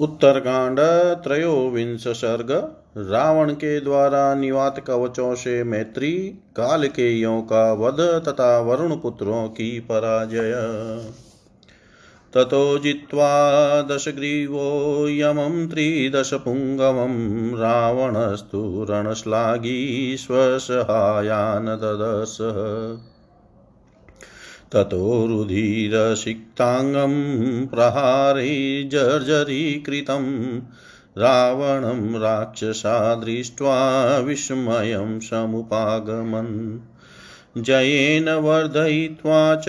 उत्तरकांड 0.00 0.80
त्रयोविंश 1.24 2.08
सर्ग 2.08 2.50
रावण 3.10 3.52
के 3.52 3.80
द्वारा 3.80 4.34
निवात 4.34 4.84
कवचों 4.86 5.34
से 5.34 5.64
मैत्री, 5.64 6.12
काल 6.56 6.88
के 6.88 7.12
यों 7.12 7.42
का 7.42 7.72
वध 7.72 7.96
तथा 8.00 8.60
वरुण 8.60 8.96
पुत्रों 8.96 9.48
की 9.48 9.80
पराजय। 9.80 10.52
ततो 12.34 12.78
जित्वा 12.78 13.82
दशग्रीवो 13.82 15.06
यमं 15.08 15.68
त्रिदशपुङ्गवं 15.68 17.14
रावणस्तु 17.56 18.86
रणश्लाघी 18.90 20.16
स्वसहायान् 20.18 21.68
ददसः 21.68 23.15
ततो 24.76 25.26
रुधिरसिक्ताङ्गं 25.26 27.14
प्रहारे 27.66 28.84
जर्जरीकृतं। 28.84 30.58
रावणं 31.18 32.20
राक्षसा 32.20 33.14
दृष्ट्वा 33.14 34.18
विस्मयं 34.18 35.20
समुपागमन्। 35.20 36.78
जयेन 37.62 38.30
वर्धयित्वा 38.30 39.54
च 39.54 39.64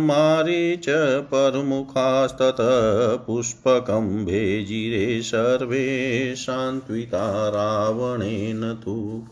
मारे 0.00 0.76
च 0.76 0.86
परमुखास्ततः 1.34 3.16
पुष्पकं 3.26 4.24
भेजिरे 4.24 5.22
सर्वे 5.22 6.34
सान्त्विता 6.36 7.48
रावणेन 7.48 8.80
तु। 8.84 9.22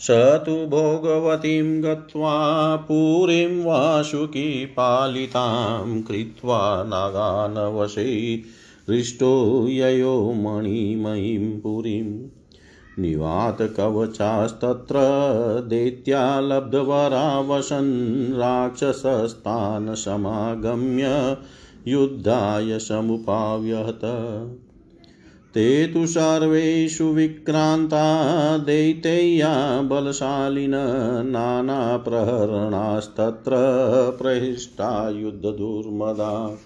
स 0.00 0.42
तु 0.46 0.66
भोगवतीं 0.66 1.84
गत्वा 1.84 2.76
पुरीं 2.76 3.64
वासुकीपालितां 3.64 6.02
कृत्वा 6.02 6.84
नागानवशे 6.84 8.42
ययो 9.68 10.32
मणिमयीं 10.32 11.60
पुरीम्। 11.60 12.33
निवातकवचास्तत्र 12.98 14.94
दैत्या 15.68 16.40
लब्धवरा 16.40 17.40
वसन् 17.40 18.32
राक्षसस्तान् 18.32 19.94
समागम्य 19.94 21.36
युद्धाय 21.88 22.78
समुपाव्यहत। 22.78 24.00
ते 25.54 25.86
तु 25.86 26.06
सर्वेषु 26.06 27.04
विक्रान्ता 27.04 28.58
दैतेय्या 28.58 29.82
बलशालिन 29.82 30.72
नानाप्रहरणास्तत्र 31.26 33.52
प्रहिष्टा 34.22 35.08
युद्धदुर्मदा। 35.08 36.56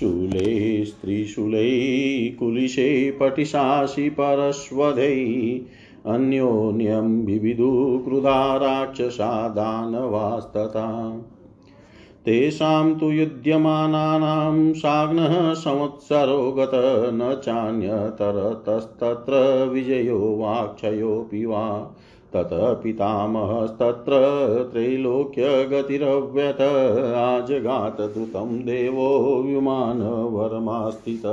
शूले 0.00 0.84
स्त्रीशूलै 0.84 1.70
कुलिशे 2.38 3.10
पटिशासि 3.10 4.10
परश्वधै 4.10 5.16
अन्योन्यं 6.06 7.24
विविधु 7.24 8.02
क्रुधा 8.04 8.56
राक्षसा 8.56 9.48
दानवास्तथा। 9.48 11.12
तेषां 12.24 12.94
तु 12.94 13.10
युध्यमानानां 13.10 14.72
साग्नः 14.72 15.54
संवत्सरो 15.54 16.52
गत 16.52 16.70
न 17.14 17.40
चान्यतरतस्तत्र 17.44 19.32
विजयो 19.72 20.36
वाक्षयोऽपि 20.36 21.44
वा 21.44 21.94
ततः 22.34 22.72
पितामहस्तत्र 22.74 24.20
त्रैलोक्यगतिरव्यत 24.72 26.60
आजगात 27.16 28.00
द्रुतं 28.00 28.56
देवो 28.64 29.10
विमानवरमास्थित 29.42 31.26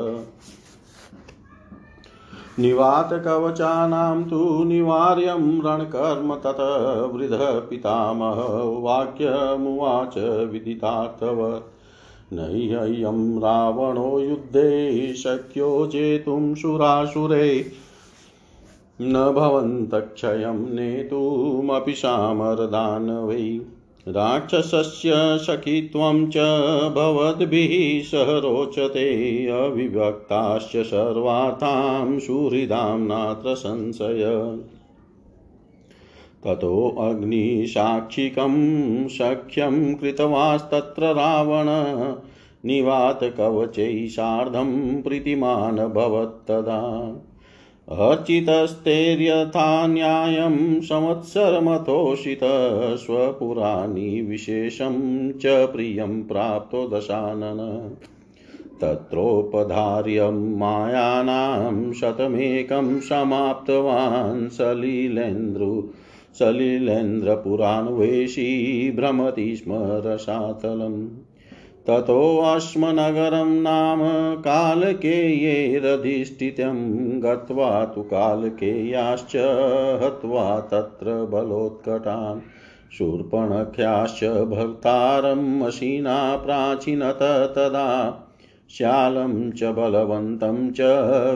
निवातकवचानां 2.59 4.23
तु 4.23 4.63
निवार्यं 4.63 5.45
रणकर्म 5.61 6.35
तत 6.35 6.57
वृधः 7.13 7.59
पितामह 7.59 8.41
वाक्यमुवाच 8.83 10.17
विदितार्थव 10.51 11.43
नह्ययं 12.33 13.21
रावणो 13.39 14.19
युद्धे 14.19 15.13
शक्यो 15.13 15.69
जेतुं 15.87 16.55
सुरासुरे 16.55 17.47
न 19.03 19.33
भवन्तक्षयं 19.35 20.73
नेतुमपि 20.75 21.93
सामरदानवै 21.93 23.61
राक्षसस्य 24.07 25.11
सखित्वं 25.15 26.29
च 26.29 26.37
भवद्भिः 26.93 28.03
सह 28.03 28.39
रोचते। 28.39 29.47
अविभक्ताश्च 29.47 30.85
सर्वार्थां 30.85 32.19
सुहृदां 32.19 32.99
नात्र 32.99 33.55
संशय। 33.55 34.57
ततोऽग्निसाक्षिकं 36.43 37.47
सख्यं 39.07 39.95
कृतवास्तत्र 39.95 41.03
रावण। 41.03 41.65
निवातकवचैः 42.65 44.07
सार्धं 44.07 45.01
प्रीतिमान् 45.01 45.79
भवत्तदा 45.79 47.11
अर्चितस्तेर्यथा 47.91 49.87
न्यायं 49.87 50.81
संवत्सरमतोषित 50.81 52.39
स्वपुराणि 52.97 54.21
विशेषं 54.21 55.31
च 55.31 55.41
प्रियं 55.45 56.23
प्राप्तो 56.23 56.87
दशानन। 56.87 57.91
तत्रोपधार्यं 58.81 60.57
मायानां 60.57 61.93
शतमेकं 61.93 62.99
समाप्तवान् 62.99 64.49
सलिलेन्द्रु। 64.49 65.89
सलिलेन्द्रपुरान्वेषी 66.39 68.91
भ्रमति 68.91 69.55
स्म 69.55 69.73
रसातलम् 69.77 71.20
ततोऽश्मनगरं 71.87 73.61
नाम 73.61 73.99
कालकेयेरधिष्ठितं 74.41 75.73
गत्वा 77.23 77.85
तु 77.85 78.01
कालकेयाश्च 78.01 79.35
हत्वा 80.03 80.59
तत्र 80.59 81.25
बलोत्कटान्। 81.25 82.39
शूर्पणख्याश्च 82.91 84.23
भक्तारम् 84.23 85.63
अशीना 85.63 86.35
प्राचीनत 86.35 87.19
तदा। 87.55 88.17
श्यालं 88.77 89.51
च 89.51 89.63
बलवन्तं 89.63 90.71
च 90.71 90.81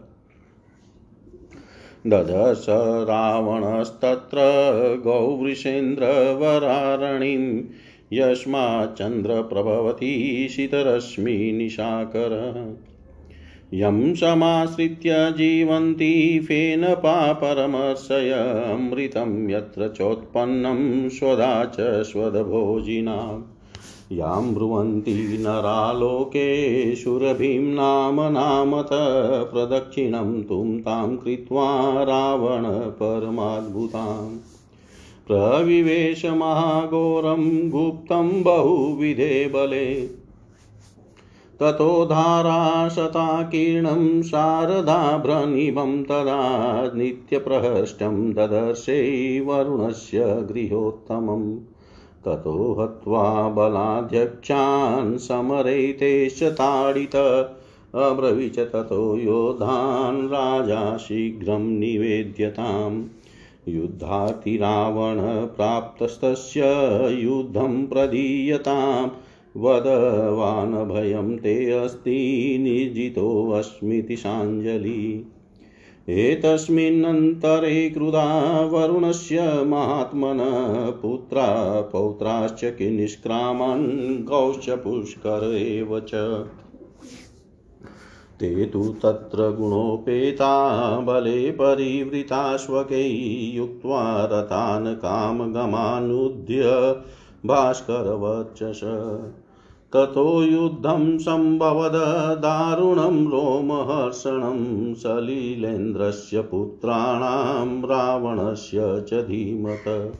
ददश 2.07 2.65
रावणस्तत्र 3.03 4.39
गौवृषेन्द्रवरारणीं 5.03 7.63
यस्माच्चन्द्रप्रभवती 8.13 10.49
शीतरश्मिनिशाकर 10.49 12.33
यं 13.73 14.15
समाश्रित्य 14.15 15.09
जीवन्ति 15.13 16.39
फेनपापरमर्शय 16.47 18.29
अमृतं 18.73 19.49
यत्र 19.49 19.87
चोत्पन्नं 19.87 21.09
स्वदा 21.09 21.65
च 21.65 21.77
स्वदभोजिनां। 21.79 23.41
यां 24.17 24.53
ब्रुवन्ति 24.53 25.37
नरालोके 25.41 26.95
सुरभिं 26.95 27.61
नाम 27.61 28.21
नामत 28.21 28.89
प्रदक्षिणं 29.53 30.43
तुं 30.43 30.79
तां 30.79 31.17
कृत्वा 31.17 32.03
रावण 32.03 32.63
परमाद्भुताम् 32.71 34.37
प्रविवेश 35.27 36.25
महाघोरं 36.25 37.69
गुप्तं 37.69 38.43
बहुविधे 38.43 39.51
बले 39.55 40.20
ततो 41.61 42.05
धाराशताकीर्णं 42.05 44.21
शारदाभ्रनिभं 44.21 46.03
तदा 46.03 46.91
नित्यप्रहष्टं 46.95 48.33
ददर्शे 48.33 49.39
वरुणस्य 49.39 50.19
गृहोत्तमम्। 50.19 51.57
ततो 52.25 52.77
हत्वा 52.79 53.49
बलाध्यक्षान् 53.49 55.17
समरैतेश्च 55.17 56.43
ताडित 56.43 57.15
अब्रवीच 57.95 58.59
ततो 58.59 59.17
योधान् 59.17 60.27
राजा 60.27 60.97
शीघ्रं 60.97 61.59
निवेद्यताम्। 61.59 63.03
युद्धाति 63.67 64.57
रावणप्राप्तस्तस्य 64.57 66.61
युद्धं 67.21 67.87
प्रदीयताम्। 67.87 69.09
वदवानभयं 69.57 71.37
ते 71.37 71.71
अस्ति 71.71 72.57
निर्जितोऽस्मीति 72.61 74.15
साञ्जलि 74.15 75.31
एतस्मिन्नन्तरे 76.09 77.89
क्रुधा 77.89 78.61
वरुणस्य 78.65 79.63
महात्मनः 79.63 80.91
पुत्रा 80.91 81.81
पौत्राश्च 81.81 82.75
निष्क्रामन् 82.81 84.23
गौश्च 84.23 84.69
पुष्कर 84.69 85.55
एव 85.55 85.99
च। 85.99 86.11
ते 88.39 88.65
तु 88.65 88.83
तत्र 88.83 89.55
गुणोपेता, 89.55 90.99
बले 90.99 91.51
परिवृताश्वकै 91.51 93.09
युक्त्वा 93.55 94.25
रतान् 94.25 94.95
कामगमानुद्य 94.95 96.61
भास्करवचस 97.45 98.81
ततो 99.93 100.43
युद्धं 100.43 101.17
सम्भवद 101.17 101.91
दारुणं 102.39 103.27
रोमहर्षणं 103.27 104.93
सलीलेन्द्रस्य 104.93 106.41
पुत्राणां 106.41 107.81
रावणस्य 107.81 109.03
च 109.09 109.13
धीमत। 109.13 110.13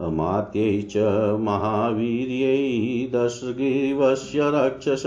अमात्यै 0.00 0.82
च 0.82 0.96
महावीर्यै 1.40 2.66
दशग्रीवस्य 3.14 4.40
रक्षस 4.42 5.02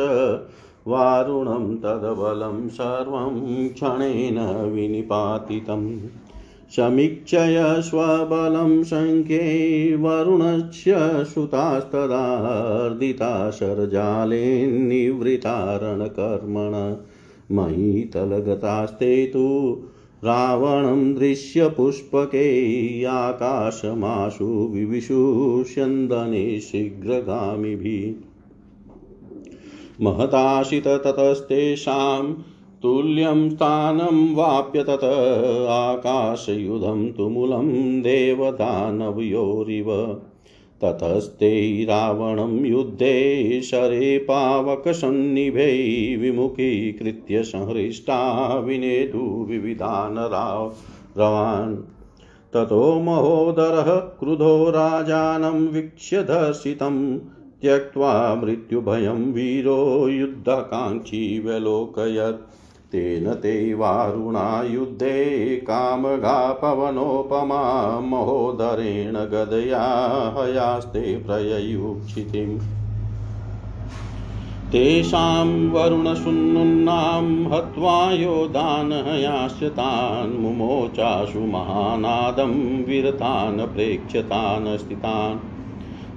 वारुणं 0.88 1.76
तदबलं 1.76 2.68
सर्वं 2.68 3.70
क्षणेन 3.70 4.70
विनिपातितम्। 4.72 6.00
समीक्षय 6.76 7.76
स्वबलं 7.80 8.84
सङ्ख्ये 8.84 9.96
वरुणस्य 9.96 11.26
श्रुतास्तदार्दिता 11.34 13.52
शरजाले 13.52 14.68
निवृतारणकर्मण। 14.68 16.96
महीतलगतास्ते 17.56 19.26
तु 19.26 19.78
रावणं 20.24 21.14
दृश्यपुष्पके 21.14 23.04
आकाशमाशु 23.04 24.46
विविशुष्यन्दने 24.46 26.60
शीघ्रगामिभिः। 26.60 28.30
महताशित 30.02 30.88
ततस्तेषां 30.88 32.34
तुल्यं 32.84 33.50
स्थानं 33.50 34.36
वाप्य 34.36 34.84
तत्, 34.84 35.70
आकाशयुधं 35.70 37.12
तुमुलं 37.12 38.02
देवदानवयोरिव। 38.02 40.22
ततस्ते 40.84 41.86
रावणं 41.86 42.66
युद्धे 42.66 43.62
शरे 43.62 44.18
पावकसन्निभे 44.18 46.18
विमुखीकृत्य 46.18 47.44
संहृष्टा 47.44 48.60
विनेदु 48.60 49.46
विविधान् 49.50 50.18
रवान्। 51.18 51.78
ततो 52.54 53.00
महोदरः 53.00 53.96
क्रुधो 53.96 54.70
राजानं 54.70 55.68
वीक्ष्य 55.68 56.24
दर्शितं 56.24 57.20
त्यक्त्वा 57.62 58.36
मृत्युभयं 58.36 59.34
वीरो 59.34 60.10
युद्धकाङ्क्षी 60.10 61.40
व्यलोकयत्। 61.40 62.59
तेन 62.92 63.34
ते 63.34 63.74
वारुणा 63.74 64.64
युद्धे 64.64 65.56
कामगा 65.56 66.54
पवनोपमा 66.54 68.00
महोदरेण 68.00 69.14
गदया 69.14 69.84
हयास्ते 70.38 71.18
प्रययुक्षितिम्। 71.18 72.60
तेषां 74.72 75.70
वरुणशून्नुन्नां 75.70 77.54
हत्वा 77.54 78.12
योधानहयास्य 78.12 79.70
तान्, 79.70 80.40
मुमोचाशु 80.40 81.40
महानादं 81.40 82.84
विरतान् 82.84 83.60
प्रेक्ष्यतान् 83.60 84.78
स्थितान्। 84.78 85.38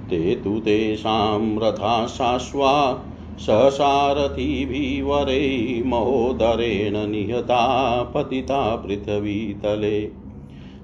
ते 0.09 0.35
तु 0.35 0.59
तेषां 0.59 1.59
रथाशाश्वा 1.59 3.03
ससारथिभिवरे 3.39 5.83
महोदरेण 5.85 7.09
निहता 7.09 8.03
पतिता 8.03 8.75
पृथ्वीतले 8.75 10.23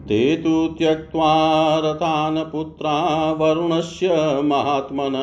ते 0.08 0.36
तु 0.36 0.68
त्यक्त्वा 0.68 1.80
रतान् 1.80 2.38
पुत्रा 2.38 3.32
वरुणस्य 3.32 4.42
महात्मन 4.42 5.16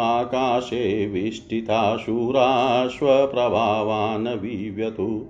आकाशे 0.00 1.06
विष्टिता 1.06 1.96
शूराश्वप्रभावान् 1.96 4.26
विव्यतु। 4.26 5.26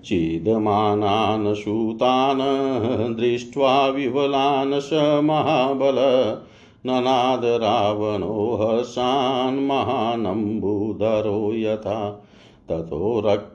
सीदमानान् 0.03 1.55
सूतान् 1.55 3.15
दृष्ट्वा 3.15 3.87
विवलान् 3.87 4.81
स 4.81 5.21
महाबल। 5.23 6.37
ननाद 6.85 7.45
रावणो 7.45 8.59
हर्षान् 8.61 9.67
महानम्बुधरो 9.67 11.51
यथा। 11.53 12.23
ततो 12.69 13.23
रक्षो 13.25 13.52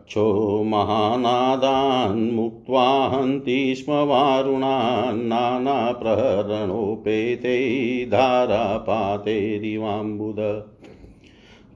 महानादान् 0.65 2.33
मुक्त्वा 2.33 3.07
हन्ति 3.07 3.75
स्म 3.75 3.93
वारुणान् 3.93 5.29
नानाप्रहरणोपेते 5.29 8.05
धारापातेरिवाम्बुद 8.05 10.71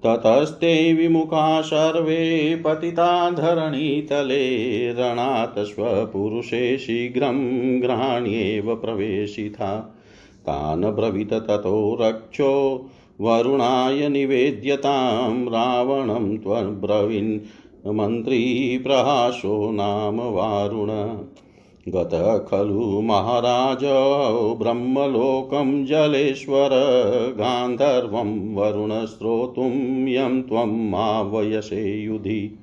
ततस्ते 0.07 0.93
विमुखा 0.93 1.61
सर्वे 1.61 2.57
पतिता 2.57 3.31
धरणीतले 3.31 4.93
रणात् 4.93 5.59
स्वपुरुषे 5.59 6.79
शीघ्रं 6.79 7.83
ग्रहाण्येव 7.83 8.75
प्रवेशिता। 8.75 9.99
तान् 10.41 10.85
ब्रवीत 10.85 11.33
ततो 11.33 11.99
रक्षो 12.01 12.87
वरुणाय 13.21 14.09
निवेद्यतां 14.09 15.45
रावणं 15.45 16.37
त्वब्रवीन् 16.37 17.39
मन्त्री 17.87 18.79
प्रहासो 18.79 19.71
नाम 19.73 20.21
वारुण। 20.21 20.89
गतः 21.89 22.39
खलु 22.39 23.01
महाराजौ, 23.01 24.55
ब्रह्मलोकं 24.55 25.87
जलेश्वर, 25.87 26.71
गान्धर्वं 27.39 28.55
वरुणश्रोतुं 28.55 30.09
यं 30.09 30.43
त्वं 30.43 30.91
मावयसे 30.91 32.03
युधि। 32.03 32.59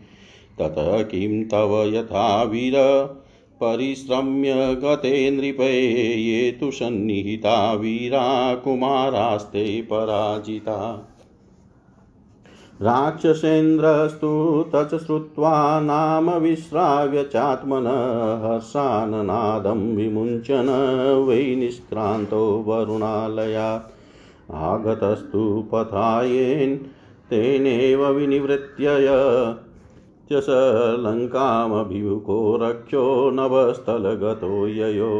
ततः 0.59 1.01
किं 1.01 1.43
तव 1.43 1.91
यथा 1.95 2.43
वीर? 2.43 2.73
परिश्रम्य 3.63 4.53
गते 4.55 5.31
नृपे 5.31 5.81
ये 6.15 6.51
तु 6.51 6.71
सन्निहिता 6.71 7.73
वीरा 7.73 8.55
कुमारास्ते 8.55 9.81
पराजिता। 9.81 11.07
राक्षसेन्द्रस्तु 12.81 14.65
तच 14.75 14.95
श्रुत्वा 15.05 15.79
नाम 15.79 16.31
विश्राव्य 16.31 17.24
चात्मन 17.24 17.88
हर्षाननादं 18.43 19.95
विमुञ्चन 19.95 20.69
वै 21.27 21.55
निष्क्रान्तो 21.55 22.63
वरुणालयात् 22.67 23.91
आगतस्तु 24.51 25.69
पथायेन् 25.71 26.77
तेनेव 27.29 28.07
विनिवृत्य 28.07 28.86
च 30.31 30.43
स 30.43 30.48
लङ्कामभिमुखो 31.00 32.59
रक्षो 32.62 33.31
नभस्थलगतो 33.33 34.67
ययो। 34.67 35.13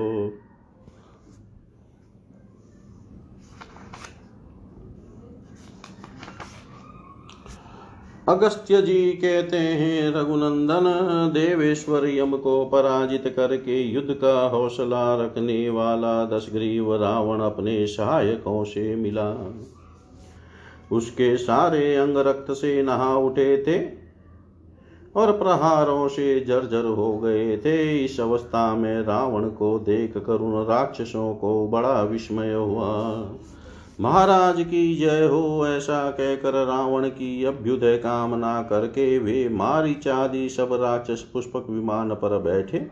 अगस्त्य 8.30 8.82
जी 8.82 9.12
कहते 9.12 9.58
हैं, 9.58 10.12
रघुनंदन, 10.12 10.84
देवेश्वर 11.34 12.10
यम 12.10 12.38
को 12.38 12.66
पराजित 12.66 13.34
करके 13.36 13.82
युद्ध 13.82 14.14
का 14.14 14.48
हौसला 14.48 15.16
रखने 15.16 15.70
वाला 15.70 16.26
दशग्रीव 16.26 16.96
रावण 16.96 17.40
अपने 17.40 17.88
सहायकों 17.88 18.64
से 18.64 18.96
मिला। 18.96 19.54
उसके 20.92 21.38
सारे 21.38 21.96
अंग 21.96 22.18
रक्त 22.18 22.52
से 22.52 22.84
नहा 22.84 23.18
उठे 23.18 23.64
थे 23.68 23.80
और 25.16 25.32
प्रहारों 25.32 26.08
से 26.08 26.40
जर्जर 26.40 26.86
हो 26.86 27.18
गए 27.18 27.58
थे। 27.58 28.06
इस 28.06 28.20
अवस्था 28.20 28.76
में 28.76 29.02
रावण 29.02 29.50
को 29.50 29.80
देख 29.80 30.18
कर 30.18 30.36
उन 30.36 30.66
राक्षसों 30.66 31.36
को 31.36 31.68
बड़ा 31.68 32.02
विस्मय 32.02 32.54
हुआ। 32.54 33.30
महाराज 34.02 34.62
की 34.62 34.96
जय 34.96 35.26
हो, 35.26 35.68
ऐसा 35.68 36.12
कहकर 36.12 36.66
रावण 36.66 37.08
की 37.08 37.46
अभ्युदय 37.46 37.98
कामना 37.98 38.62
करके 38.62 39.18
वे 39.20 39.50
मारिचादि 39.50 40.50
सब 40.50 40.70
राक्षस 40.74 41.22
पुष्पक 41.34 41.66
विमान 41.70 42.10
पर 42.10 42.38
बैठे। 42.38 42.88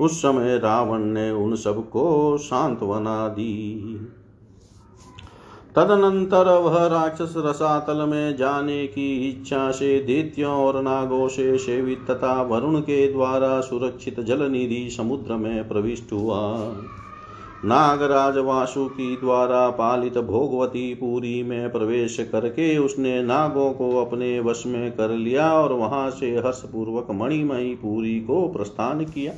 उस 0.00 0.18
समय 0.18 0.58
रावण 0.58 0.98
ने 0.98 1.30
उन 1.30 1.56
सबको 1.56 2.38
सांत्वना 2.38 3.28
दी। 3.28 3.74
तदनंतर 5.76 6.58
वह 6.58 6.86
राक्षस 6.86 7.34
रसातल 7.36 8.06
में 8.08 8.36
जाने 8.36 8.86
की 8.86 9.30
इच्छा 9.30 9.70
से 9.70 9.98
दैत्यों 9.98 10.52
और 10.52 10.82
नागों 10.82 11.28
से 11.28 11.58
सेवित 11.58 12.06
तथा 12.10 12.42
वरुण 12.42 12.80
के 12.80 13.12
द्वारा 13.12 13.60
सुरक्षित 13.60 14.20
जल 14.20 14.50
निधि 14.50 14.88
समुद्र 14.96 15.36
में 15.36 15.68
प्रविष्ट 15.68 16.12
हुआ। 16.12 16.40
नागराज 17.64 18.38
वासुकी 18.38 19.16
द्वारा 19.16 19.70
पालित 19.70 20.18
भोगवती 20.18 20.94
पुरी 20.94 21.42
में 21.42 21.72
प्रवेश 21.72 22.16
करके 22.32 22.78
उसने 22.78 23.22
नागों 23.22 23.72
को 23.72 24.04
अपने 24.04 24.40
वश 24.40 24.62
में 24.66 24.92
कर 24.92 25.10
लिया 25.10 25.52
और 25.54 25.72
वहाँ 25.72 26.10
से 26.10 26.30
हर्षपूर्वक 26.30 27.06
मणिमयी 27.10 27.74
पुरी 27.74 28.20
को 28.20 28.48
प्रस्थान 28.48 29.04
किया। 29.04 29.32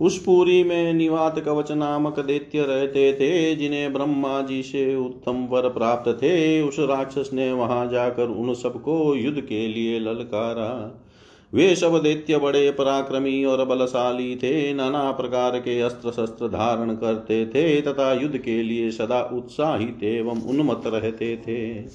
उस 0.00 0.18
पुरी 0.18 0.64
में 0.64 0.92
निवात 0.92 1.38
कवच 1.38 1.72
नामक 1.72 2.20
दैत्य 2.20 2.62
रहते 2.62 3.12
थे, 3.12 3.56
जिन्हें 3.56 3.92
ब्रह्मा 3.92 4.40
जी 4.40 4.62
से 4.62 4.96
उत्तम 4.96 5.46
वर 5.50 5.68
प्राप्त 5.68 6.10
थे। 6.10 6.62
उस 6.62 6.76
राक्षस 6.78 7.30
ने 7.32 7.52
वहाँ 7.52 7.86
जाकर 7.88 8.28
उन 8.28 8.54
सबको 8.54 9.14
युद्ध 9.14 9.40
के 9.40 9.68
लिए 9.68 9.98
ललकारा। 10.00 11.02
वे 11.54 11.76
सब 11.76 12.02
दैत्य 12.02 12.38
बड़े 12.38 12.70
पराक्रमी 12.70 13.44
और 13.44 13.64
बलशाली 13.64 14.36
थे, 14.36 14.74
नाना 14.74 15.10
प्रकार 15.12 15.58
के 15.58 15.80
अस्त्र 15.80 16.10
शस्त्र 16.10 16.48
धारण 16.48 16.94
करते 16.94 17.46
थे, 17.46 17.80
तथा 17.80 18.12
युद्ध 18.12 18.38
के 18.38 18.62
लिए 18.62 18.90
सदा 18.90 19.20
उत्साहित 19.32 20.02
एवं 20.02 20.42
उन्मत्त 20.42 20.86
रहते 20.86 21.36
थे। 21.36 21.88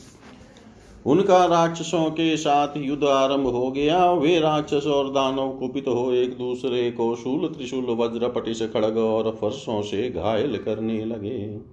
उनका 1.05 1.45
राक्षसों 1.45 2.11
के 2.11 2.37
साथ 2.37 2.67
युद्ध 2.77 3.03
आरंभ 3.03 3.47
हो 3.47 3.71
गया। 3.71 4.11
वे 4.11 4.39
राक्षस 4.39 4.87
और 4.87 5.09
दानव 5.09 5.51
कुपित 5.51 5.87
हो 5.87 6.11
एक 6.13 6.37
दूसरे 6.37 6.91
को 6.91 7.15
शूल 7.15 7.47
त्रिशूल, 7.47 7.85
वज्र, 7.85 8.27
पटिश, 8.29 8.61
खड़ग 8.61 8.97
और 8.97 9.37
फर्शों 9.41 9.81
से 9.81 10.09
घायल 10.09 10.57
करने 10.57 11.05
लगे। 11.05 11.72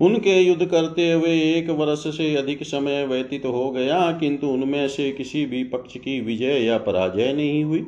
उनके 0.00 0.40
युद्ध 0.40 0.66
करते 0.66 1.12
हुए 1.12 1.30
एक 1.52 1.70
वर्ष 1.70 2.06
से 2.16 2.34
अधिक 2.36 2.62
समय 2.62 3.04
व्यतीत 3.06 3.44
हो 3.46 3.70
गया, 3.70 4.10
किंतु 4.12 4.46
उनमें 4.46 4.88
से 4.88 5.10
किसी 5.12 5.44
भी 5.46 5.64
पक्ष 5.64 5.96
की 5.96 6.20
विजय 6.20 6.64
या 6.64 6.78
पराजय 6.78 7.32
नहीं 7.32 7.64
हुई। 7.64 7.86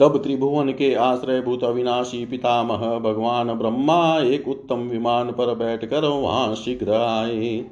तब 0.00 0.16
त्रिभुवन 0.22 0.72
के 0.72 0.94
आश्रय 0.94 1.40
भूत 1.40 1.64
अविनाशी 1.64 2.24
पितामह 2.26 2.98
भगवान 2.98 3.52
ब्रह्मा 3.54 4.20
एक 4.20 4.48
उत्तम 4.48 4.76
विमान 4.76 5.30
पर 5.30 5.54
बैठकर 5.54 6.04
वहाँ 6.04 6.54
शीघ्र 6.54 6.92
आए। 6.92 7.64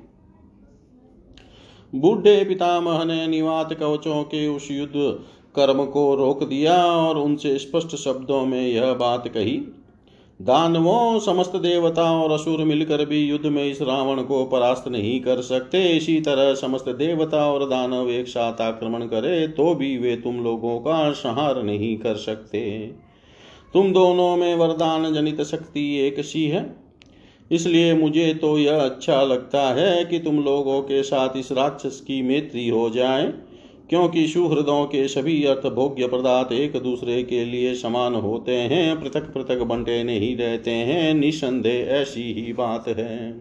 बूढ़े 1.93 2.45
पितामह 2.45 3.05
ने 3.05 3.27
निवात 3.27 3.73
कवचों 3.73 4.23
के 4.25 4.47
उस 4.49 4.71
युद्ध 4.71 4.93
कर्म 5.57 5.85
को 5.85 6.15
रोक 6.15 6.43
दिया 6.45 6.85
और 6.87 7.19
उनसे 7.19 7.59
स्पष्ट 7.59 7.97
शब्दों 7.97 8.47
में 8.47 8.67
यह 8.69 8.93
बात 8.95 9.29
कही 9.29 9.57
दानवों, 10.41 11.19
समस्त 11.19 11.55
देवता 11.57 12.03
और 12.13 12.33
असुर 12.33 12.63
मिलकर 12.65 13.05
भी 13.05 13.19
युद्ध 13.21 13.47
में 13.47 13.65
इस 13.65 13.81
रावण 13.83 14.23
को 14.23 14.45
परास्त 14.45 14.89
नहीं 14.89 15.21
कर 15.21 15.41
सकते। 15.41 15.83
इसी 15.89 16.21
तरह 16.21 16.53
समस्त 16.55 16.89
देवता 16.89 17.45
और 17.53 17.69
दानव 17.69 18.11
एक 18.11 18.29
साथ 18.29 18.61
आक्रमण 18.61 19.07
करे 19.07 19.47
तो 19.49 19.75
भी 19.75 19.97
वे 19.99 20.15
तुम 20.17 20.43
लोगों 20.45 20.79
का 20.79 21.11
संहार 21.13 21.63
नहीं 21.63 21.97
कर 21.97 22.17
सकते। 22.17 22.61
तुम 23.75 23.93
दोनों 23.93 24.37
में 24.37 24.55
वरदान 24.55 25.13
जनित 25.15 25.41
शक्ति 25.43 25.89
एक 25.99 26.21
सी 26.21 26.45
है। 26.45 26.65
इसलिए 27.51 27.95
मुझे 27.95 28.33
तो 28.35 28.59
यह 28.59 28.81
अच्छा 28.81 29.23
लगता 29.23 29.63
है 29.75 30.05
कि 30.05 30.19
तुम 30.19 30.39
लोगों 30.41 30.81
के 30.83 31.03
साथ 31.03 31.37
इस 31.37 31.53
राक्षस 31.53 32.01
की 32.01 32.23
मैत्री 32.23 32.69
हो 32.69 32.89
जाए। 32.91 33.33
क्योंकि 33.91 34.27
सुहृदों 34.27 34.85
के 34.85 35.09
सभी 35.09 35.45
अर्थ 35.45 35.67
भोग्य 35.67 36.07
पदार्थ 36.07 36.53
एक 36.53 36.73
दूसरे 36.73 37.23
के 37.23 37.45
लिए 37.45 37.75
समान 37.75 38.15
होते 38.15 38.53
हैं, 38.53 39.01
पृथक 39.01 39.35
पृथक 39.35 39.59
बंटे 39.59 40.05
नहीं 40.05 40.37
रहते 40.37 40.71
हैं, 40.71 41.15
निसंदेह 41.15 41.87
ऐसी 41.87 42.33
ही 42.33 42.53
बात 42.53 42.89
है। 42.89 43.33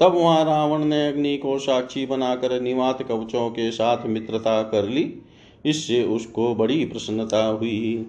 तब 0.00 0.14
वहाँ 0.14 0.44
रावण 0.44 0.84
ने 0.84 1.08
अग्नि 1.08 1.36
को 1.36 1.58
साक्षी 1.58 2.06
बनाकर 2.06 2.60
निवात 2.60 3.02
कवचों 3.02 3.50
के 3.50 3.70
साथ 3.70 4.06
मित्रता 4.06 4.62
कर 4.62 4.88
ली। 4.88 5.14
इससे 5.66 6.02
उसको 6.02 6.54
बड़ी 6.54 6.84
प्रसन्नता 6.84 7.46
हुई। 7.46 8.06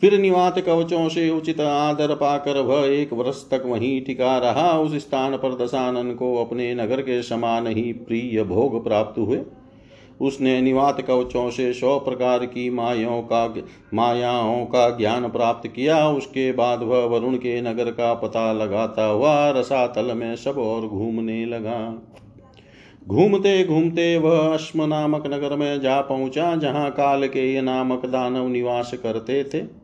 फिर 0.00 0.18
निवात 0.18 0.58
कवचों 0.60 1.08
से 1.08 1.30
उचित 1.30 1.60
आदर 1.60 2.14
पाकर 2.14 2.60
वह 2.60 2.86
एक 2.86 3.12
वर्ष 3.12 3.42
तक 3.50 3.62
वहीं 3.66 4.00
टिका 4.04 4.38
रहा। 4.38 4.70
उस 4.78 4.94
स्थान 4.94 5.36
पर 5.36 5.56
दशानन 5.56 6.12
को 6.14 6.34
अपने 6.36 6.74
नगर 6.74 7.00
के 7.00 7.22
समान 7.22 7.66
ही 7.66 7.92
प्रिय 7.92 8.42
भोग 8.44 8.84
प्राप्त 8.84 9.18
हुए। 9.18 9.40
उसने 10.20 10.60
निवात 10.60 11.00
कवचों 11.00 11.50
से 11.50 11.72
सौ 11.72 11.98
प्रकार 11.98 12.44
की 12.46 12.70
मायाओं 12.70 13.22
का 13.22 13.54
मायाओं 13.94 14.64
का 14.64 14.88
ज्ञान 14.90 15.28
प्राप्त 15.28 15.68
किया। 15.68 16.08
उसके 16.08 16.52
बाद 16.52 16.82
वह 16.82 17.04
वरुण 17.04 17.36
के 17.36 17.60
नगर 17.62 17.90
का 17.90 18.14
पता 18.14 18.52
लगाता 18.52 19.04
हुआ 19.04 19.50
रसातल 19.50 20.12
में 20.14 20.36
सब 20.36 20.58
और 20.58 20.86
घूमने 20.86 21.44
लगा। 21.46 21.78
घूमते 23.08 23.64
घूमते 23.64 24.16
वह 24.18 24.54
अश्म 24.54 24.82
नामक 24.82 25.26
नगर 25.26 25.56
में 25.56 25.80
जा 25.80 26.00
पहुँचा, 26.00 26.54
जहाँ 26.56 26.90
काल 26.90 27.26
के 27.26 27.60
नामक 27.60 28.06
दानव 28.06 28.48
निवास 28.48 28.90
करते 28.94 29.44
थे। 29.44 29.77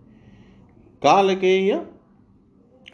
काल 1.04 1.34
के 1.34 1.74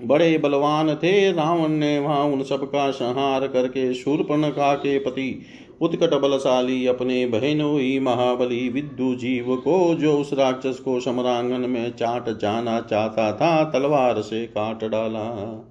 बड़े 0.03 0.39
बलवान 0.39 0.95
थे। 0.95 1.33
रावण 1.33 1.69
ने 1.69 1.99
वहाँ 1.99 2.25
उन 2.25 2.43
सब 2.43 2.65
का 2.65 2.91
संहार 2.91 3.47
करके 3.49 3.93
शूर्पणखा 3.95 4.75
के 4.75 4.99
पति, 4.99 5.43
उत्कट 5.81 6.15
बलशाली 6.15 6.87
अपने 6.87 7.27
बहनोई 7.27 7.99
महाबली 7.99 8.69
विद्यु 8.69 9.15
जीव 9.15 9.57
को, 9.57 9.95
जो 9.95 10.17
उस 10.19 10.33
राक्षस 10.33 10.79
को 10.79 11.01
समरांगन 11.01 11.69
में 11.71 11.91
चाट 11.91 12.29
जाना 12.39 12.81
चाहता 12.81 13.33
था, 13.33 13.65
तलवार 13.65 14.21
से 14.21 14.47
काट 14.47 14.85
डाला। 14.85 15.67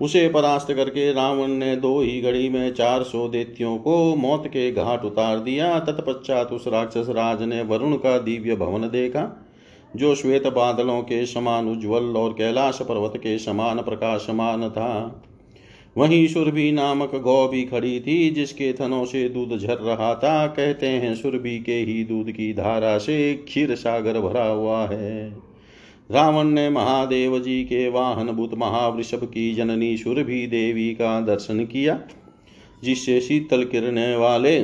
उसे 0.00 0.28
परास्त 0.28 0.72
करके 0.72 1.12
रावण 1.12 1.48
ने 1.48 1.76
दो 1.76 2.00
ही 2.00 2.20
घड़ी 2.20 2.48
में 2.48 2.74
चार 2.74 3.02
सौ 3.02 3.28
देत्यों 3.28 3.76
को 3.78 4.14
मौत 4.16 4.46
के 4.46 4.70
घाट 4.72 5.04
उतार 5.04 5.38
दिया। 5.38 5.78
तत्पश्चात 5.78 6.52
उस 6.52 6.68
राक्षस 6.68 7.06
राज 7.08 7.42
ने 7.42 7.62
वरुण 7.62 7.96
का 7.96 8.18
दिव्य 8.18 8.56
भवन 8.56 8.82
देखा। 8.82 9.45
जो 9.96 10.14
श्वेत 10.14 10.46
बादलों 10.46 11.02
के 11.02 11.26
समान 11.26 11.68
उज्ज्वल 11.68 12.04
और 12.04 12.32
कैलाश 12.32 12.78
पर्वत 12.82 13.12
के 13.16 13.38
समान 13.38 13.82
प्रकाशमान 13.82 14.70
था। 14.70 15.22
वहीं 15.98 16.28
सुरभि 16.28 16.72
नामक 16.72 17.14
गौ 17.14 17.48
भी 17.48 17.62
खड़ी 17.62 18.00
थी, 18.00 18.30
जिसके 18.30 18.72
थनों 18.72 19.04
से 19.04 19.28
दूध 19.28 19.58
झर 19.58 19.76
रहा 19.76 20.14
था। 20.14 20.46
कहते 20.46 20.86
हैं, 20.86 21.14
सुरभि 21.14 21.58
के 21.58 21.74
ही 21.74 22.04
दूध 22.04 22.30
की 22.30 22.54
धारा 22.54 22.98
से 22.98 23.34
क्षीर 23.34 23.74
सागर 23.74 24.20
भरा 24.20 24.44
हुआ 24.44 24.86
है। 24.86 25.36
रावण 26.10 26.44
ने 26.44 26.70
महादेव 26.70 27.38
जी 27.38 27.64
के 27.64 27.88
वाहन 27.88 28.26
भूत 28.26 28.54
महावृषभ 28.54 29.24
की 29.24 29.54
जननी 29.54 29.96
सुरभि 29.96 30.46
देवी 30.46 30.94
का 30.94 31.20
दर्शन 31.20 31.64
किया, 31.64 32.00
जिससे 32.84 33.20
शीतल 33.20 33.64
किरने 33.64 34.16
वाले 34.16 34.60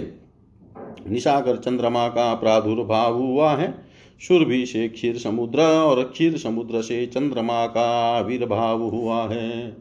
निशाकर 1.09 1.57
चंद्रमा 1.57 2.09
का 2.09 2.35
प्रादुर्भाव 2.35 3.14
हुआ 3.14 3.55
है। 3.55 3.82
सुरभि 4.29 4.67
से 4.67 4.88
क्षीर 4.88 5.19
समुद्र 5.19 5.62
और 5.62 6.02
क्षीर 6.05 6.38
समुद्र 6.38 6.83
से 6.83 7.07
चंद्रमा 7.07 7.67
का 7.67 8.17
आविर्भाव 8.19 8.83
हुआ 8.83 9.29
है। 9.29 9.76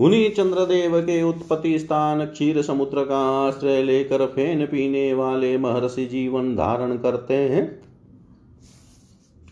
उन्हीं 0.00 0.30
चंद्रदेव 0.30 1.00
के 1.00 1.22
उत्पत्ति 1.22 1.78
स्थान 1.78 2.24
क्षीर 2.24 2.62
समुद्र 2.62 3.04
का 3.04 3.48
आश्रय 3.48 3.82
लेकर 3.82 4.26
फेन 4.26 4.66
पीने 4.66 5.14
वाले 5.14 5.58
महर्षि 5.58 6.06
जीवन 6.06 6.54
धारण 6.54 6.96
करते 6.96 7.34
हैं। 7.34 7.84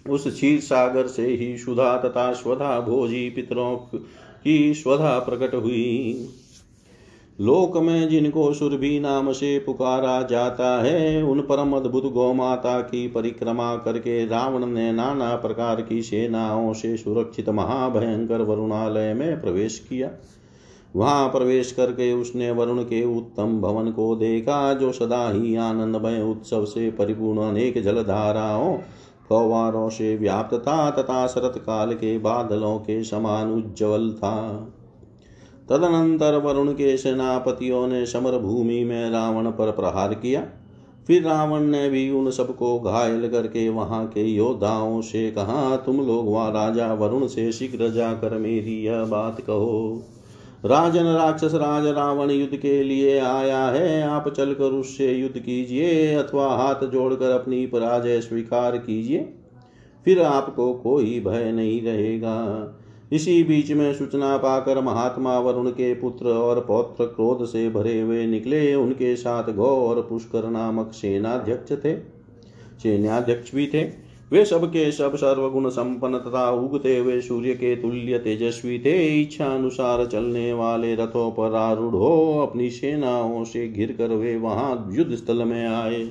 उस 0.08 0.34
क्षीर 0.34 0.60
सागर 0.60 1.06
से 1.06 1.26
ही 1.26 1.58
सुधा 1.58 1.96
तथा 1.98 2.32
स्वधा 2.32 2.80
भोजी 2.80 3.30
पितरों 3.30 3.76
की 4.44 4.74
स्वधा 4.74 5.18
प्रकट 5.18 5.54
हुई। 5.54 6.28
लोक 7.40 7.76
में 7.76 8.08
जिनको 8.08 8.52
सुरभि 8.52 9.00
नाम 9.00 9.32
से 9.32 9.58
पुकारा 9.58 10.22
जाता 10.22 10.82
है, 10.82 11.22
उन 11.22 11.40
परम 11.40 11.72
अद्भुत 11.72 12.12
गौ 12.12 12.32
माता 12.32 12.80
की 12.80 13.08
परिक्रमा 13.08 13.76
करके 13.76 14.26
रावण 14.26 14.66
ने 14.66 14.92
नाना 14.92 15.36
प्रकार 15.36 15.82
की 15.82 16.02
सेनाओं 16.02 16.72
से 16.72 16.96
सुरक्षित 16.96 17.48
महाभयंकर 17.48 18.42
वरुणालय 18.42 19.14
में 19.14 19.40
प्रवेश 19.40 19.78
किया। 19.78 20.10
वहाँ 20.96 21.28
प्रवेश 21.28 21.72
करके 21.72 22.12
उसने 22.12 22.50
वरुण 22.50 22.82
के 22.82 23.16
उत्तम 23.16 23.60
भवन 23.60 23.90
को 23.90 24.16
देखा, 24.16 24.74
जो 24.74 24.92
सदा 24.92 25.30
ही 25.30 25.56
आनंदमय 25.56 26.22
उत्सव 26.22 26.64
से 26.64 26.90
परिपूर्ण 26.90 27.48
अनेक 27.48 27.82
जलधाराओं, 27.82 28.78
फौवारों 29.28 29.88
से 29.88 30.16
व्याप्त 30.16 30.54
था 30.54 30.90
तथा 30.90 31.26
शरत 31.26 31.54
काल 31.58 31.94
के 31.94 32.18
बादलों 32.18 32.78
के 32.78 33.04
समान 33.04 33.52
उज्ज्वल 33.52 34.12
था। 34.12 34.72
तदनंतर 35.70 36.36
वरुण 36.36 36.72
के 36.72 36.96
सेनापतियों 36.96 37.86
ने 37.86 38.06
समर 38.06 38.38
भूमि 38.38 38.84
में 38.84 39.10
रावण 39.10 39.50
पर 39.50 39.70
प्रहार 39.70 40.14
किया। 40.14 40.46
फिर 41.06 41.22
रावण 41.22 41.60
ने 41.60 41.88
भी 41.88 42.10
उन 42.10 42.30
सबको 42.30 42.80
घायल 42.80 43.28
करके 43.28 43.68
वहाँ 43.68 44.06
के 44.06 44.22
योद्धाओं 44.22 45.00
से 45.00 45.30
कहा, 45.30 45.76
तुम 45.76 46.06
लोग 46.06 46.28
वहाँ 46.32 46.50
राजा 46.52 46.92
वरुण 46.94 47.26
से 47.26 47.52
शीघ्र 47.52 47.88
जाकर 47.90 48.38
मेरी 48.38 48.84
यह 48.86 49.04
बात 49.04 49.40
कहो। 49.40 50.02
राजन 50.64 51.04
राक्षस 51.04 51.54
राज 51.54 51.86
रावण 51.86 52.30
युद्ध 52.30 52.56
के 52.56 52.82
लिए 52.82 53.18
आया 53.18 53.64
है, 53.64 54.02
आप 54.02 54.28
चलकर 54.28 54.64
उससे 54.64 55.12
युद्ध 55.12 55.38
कीजिए 55.38 56.14
अथवा 56.14 56.46
हाथ 56.56 56.86
जोड़कर 56.86 57.30
अपनी 57.30 57.66
पराजय 57.66 58.20
स्वीकार 58.20 58.76
कीजिए। 58.76 59.34
फिर 60.04 60.22
आपको 60.22 60.72
कोई 60.74 61.20
भय 61.26 61.52
नहीं 61.52 61.82
रहेगा। 61.82 62.38
इसी 63.12 63.42
बीच 63.42 63.70
में 63.72 63.94
सूचना 63.94 64.36
पाकर 64.36 64.80
महात्मा 64.80 65.38
वरुण 65.38 65.70
के 65.70 65.94
पुत्र 65.94 66.26
और 66.26 66.60
पौत्र 66.60 67.04
क्रोध 67.04 67.44
से 67.46 67.68
भरे 67.70 68.00
हुए 68.00 68.26
निकले। 68.26 68.74
उनके 68.74 69.16
साथ 69.16 69.52
गौ 69.52 69.88
और 69.88 70.00
पुष्कर 70.02 70.48
नामक 70.50 70.92
सेनाध्यक्ष 70.92 71.72
थे। 71.72 71.96
सेनाध्यक्ष 72.82 73.54
भी 73.54 73.66
थे। 73.66 73.82
वे 74.32 74.44
सबके 74.44 74.92
सब 74.92 75.16
सर्वगुण 75.16 75.68
संपन्न 75.68 76.18
तथा 76.18 76.50
उगते 76.50 76.98
हुए 76.98 77.20
सूर्य 77.20 77.54
के 77.54 77.76
तुल्य 77.76 78.18
तेजस्वी 78.18 78.78
थे। 78.78 79.22
इच्छा 79.22 79.46
अनुसार 79.46 80.06
चलने 80.06 80.52
वाले 80.52 80.94
रथों 80.94 81.30
पर 81.30 81.54
आरूढ़ 81.54 81.94
हो 81.94 82.38
अपनी 82.42 82.70
सेनाओं 82.70 83.44
से 83.44 83.68
घिर 83.68 83.92
कर 83.92 84.08
वे 84.08 84.36
वहाँ 84.36 84.90
युद्ध 84.92 85.14
स्थल 85.14 85.44
में 85.44 85.66
आए। 85.68 86.02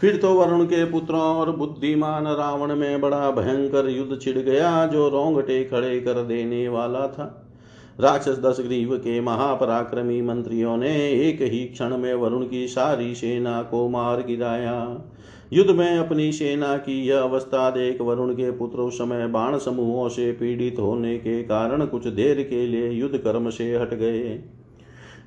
फिर 0.00 0.16
तो 0.16 0.32
वरुण 0.34 0.64
के 0.64 0.84
पुत्रों 0.84 1.20
और 1.20 1.50
बुद्धिमान 1.56 2.26
रावण 2.26 2.74
में 2.76 3.00
बड़ा 3.00 3.30
भयंकर 3.30 3.88
युद्ध 3.88 4.20
छिड़ 4.22 4.38
गया, 4.38 4.86
जो 4.86 5.08
रोंगटे 5.08 5.64
खड़े 5.64 6.00
कर 6.00 6.22
देने 6.22 6.68
वाला 6.68 7.06
था। 7.08 7.44
राक्षस 8.00 8.38
दस 8.38 8.56
ग्रीव 8.60 8.96
के 8.96 9.20
महापराक्रमी 9.20 10.20
मंत्रियों 10.22 10.76
ने 10.76 10.94
एक 11.10 11.42
ही 11.42 11.64
क्षण 11.64 11.96
में 11.96 12.14
वरुण 12.14 12.44
की 12.44 12.66
सारी 12.68 13.14
सेना 13.14 13.62
को 13.62 13.88
मार 13.88 14.22
गिराया। 14.22 14.76
युद्ध 15.52 15.70
में 15.70 15.98
अपनी 15.98 16.32
सेना 16.32 16.76
की 16.76 17.06
यह 17.06 17.20
अवस्था 17.20 17.70
देख 17.70 18.00
वरुण 18.00 18.32
के 18.32 18.50
पुत्र 18.50 18.78
उस 18.78 18.98
समय 18.98 19.26
बाण 19.26 19.58
समूहों 19.58 20.08
से 20.08 20.32
पीड़ित 20.32 20.76
होने 20.78 21.18
के 21.18 21.42
कारण 21.42 21.86
कुछ 21.86 22.06
देर 22.06 22.42
के 22.42 22.66
लिए 22.66 22.90
युद्ध 22.90 23.18
कर्म 23.18 23.50
से 23.50 23.76
हट 23.76 23.94
गए। 23.94 24.40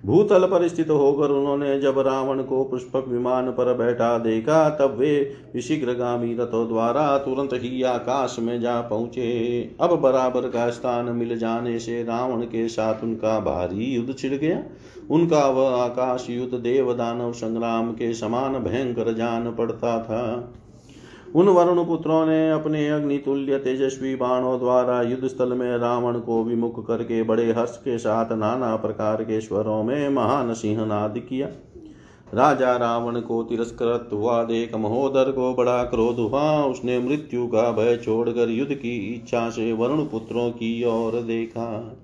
भूतल 0.05 0.45
पर 0.45 0.67
स्थित 0.67 0.89
होकर 0.89 1.31
उन्होंने 1.31 1.79
जब 1.79 1.99
रावण 1.99 2.41
को 2.41 2.63
पुष्पक 2.63 3.07
विमान 3.07 3.49
पर 3.51 3.73
बैठा 3.73 4.17
देखा, 4.17 4.69
तब 4.69 4.95
वे 4.97 5.61
शीघ्रगामी 5.61 6.33
रथों 6.33 6.67
द्वारा 6.67 7.17
तुरंत 7.17 7.49
ही 7.53 7.83
आकाश 7.83 8.35
में 8.39 8.61
जा 8.61 8.81
पहुँचे। 8.81 9.61
अब 9.81 9.95
बराबर 9.99 10.41
का 10.41 10.69
स्थान 10.69 11.05
मिल 11.05 11.37
जाने 11.37 11.79
से 11.79 12.03
रावण 12.03 12.41
के 12.41 12.67
साथ 12.67 13.03
उनका 13.03 13.39
भारी 13.39 13.85
युद्ध 13.85 14.15
छिड़ 14.17 14.33
गया। 14.33 14.63
उनका 15.09 15.45
वह 15.47 15.75
आकाश 15.75 16.27
युद्ध 16.29 16.53
देव 16.53 16.93
दानव 16.93 17.31
संग्राम 17.31 17.91
के 17.91 18.13
समान 18.13 18.53
भयंकर 18.53 19.13
जान 19.13 19.51
पड़ता 19.51 20.03
था। 20.03 20.53
उन 21.35 21.49
वरुण 21.49 21.85
पुत्रों 21.85 22.25
ने 22.25 22.51
अपने 22.51 22.89
अग्नि 22.89 23.17
तुल्य 23.17 23.57
तेजस्वी 23.57 24.15
बाणों 24.15 24.59
द्वारा 24.59 25.01
युद्ध 25.01 25.27
स्थल 25.27 25.53
में 25.53 25.77
रावण 25.77 26.19
को 26.19 26.43
विमुख 26.43 26.87
करके 26.87 27.23
बड़े 27.23 27.51
हर्ष 27.51 27.77
के 27.77 27.97
साथ 27.97 28.31
नाना 28.31 28.75
प्रकार 28.75 29.23
के 29.23 29.41
स्वरों 29.41 29.83
में 29.83 30.09
महान 30.09 30.53
सिंहनाद 30.53 31.17
किया। 31.29 31.47
राजा 32.33 32.75
रावण 32.77 33.19
को 33.19 33.43
तिरस्कृत 33.43 34.09
हुआ, 34.13 34.43
देख 34.43 34.75
महोदर 34.75 35.31
को 35.31 35.53
बड़ा 35.53 35.83
क्रोध 35.83 36.15
हुआ। 36.15 36.63
उसने 36.63 36.99
मृत्यु 36.99 37.47
का 37.47 37.71
भय 37.71 37.97
छोड़कर 37.97 38.49
युद्ध 38.49 38.73
की 38.73 38.97
इच्छा 39.13 39.49
से 39.49 39.73
वरुण 39.73 40.05
पुत्रों 40.05 40.51
की 40.51 40.83
ओर 40.83 41.21
देखा। 41.21 41.97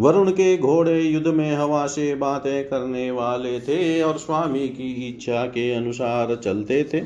वरुण 0.00 0.30
के 0.30 0.56
घोड़े 0.56 1.00
युद्ध 1.00 1.26
में 1.26 1.52
हवा 1.52 1.86
से 1.86 2.14
बातें 2.14 2.64
करने 2.64 3.10
वाले 3.10 3.58
थे 3.60 4.02
और 4.02 4.18
स्वामी 4.18 4.68
की 4.68 4.92
इच्छा 5.08 5.44
के 5.46 5.72
अनुसार 5.72 6.34
चलते 6.36 6.82
थे। 6.84 7.02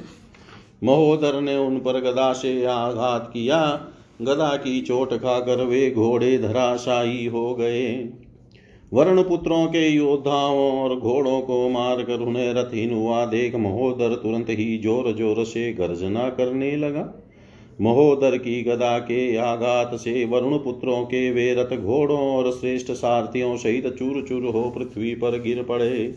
महोदर 0.84 1.40
ने 1.40 1.56
उन 1.56 1.78
पर 1.78 2.00
गदा 2.00 2.32
से 2.32 2.64
आघात 2.64 3.30
किया। 3.32 3.60
गदा 4.22 4.56
की 4.56 4.80
चोट 4.80 5.12
खाकर 5.14 5.64
वे 5.64 5.90
घोड़े 5.90 6.36
धराशायी 6.38 7.26
हो 7.26 7.54
गए। 7.54 8.10
वर्ण 8.92 9.22
पुत्रों 9.22 9.66
के 9.66 9.88
योद्धाओं 9.88 10.80
और 10.80 10.96
घोड़ों 10.96 11.40
को 11.40 11.68
मारकर 11.68 12.20
उन्हें 12.20 12.52
रथहीन 12.54 12.94
हुआ 12.94 13.24
देख 13.26 13.54
महोदर 13.54 14.14
तुरंत 14.14 14.50
ही 14.50 14.78
ज़ोर 14.78 15.12
ज़ोर 15.12 15.44
से 15.44 15.72
गर्जना 15.72 16.28
करने 16.30 16.76
लगा। 16.76 17.02
महोदर 17.80 18.36
की 18.36 18.62
गदा 18.62 18.98
के 18.98 19.36
आघात 19.36 19.90
से 19.94 20.24
वरुण 20.24 20.56
पुत्रों 20.58 21.04
के 21.04 21.30
वे 21.30 21.54
रथ 21.54 21.76
घोड़ों 21.76 22.18
और 22.18 22.50
श्रेष्ठ 22.52 22.92
सारथियों 22.92 23.56
सहित 23.56 23.86
चूर 23.88 24.24
चूर 24.28 24.44
हो 24.44 24.70
पृथ्वी 24.70 25.14
पर 25.14 25.40
गिर 25.42 25.62
पड़े। 25.62 26.14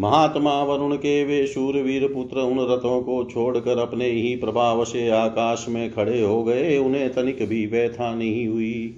महात्मा 0.00 0.62
वरुण 0.62 0.96
के 0.96 1.24
वे 1.24 1.46
शूरवीर 1.46 2.06
पुत्र 2.08 2.40
उन 2.40 2.58
रथों 2.60 3.02
को 3.02 3.24
छोड़कर 3.24 3.78
अपने 3.78 4.10
ही 4.10 4.36
प्रभाव 4.36 4.84
से 4.84 5.08
आकाश 5.10 5.66
में 5.68 5.90
खड़े 5.92 6.22
हो 6.22 6.42
गए। 6.44 6.78
उन्हें 6.78 7.12
तनिक 7.12 7.48
भी 7.48 7.66
व्यथा 7.66 8.14
नहीं 8.14 8.46
हुई। 8.48 8.96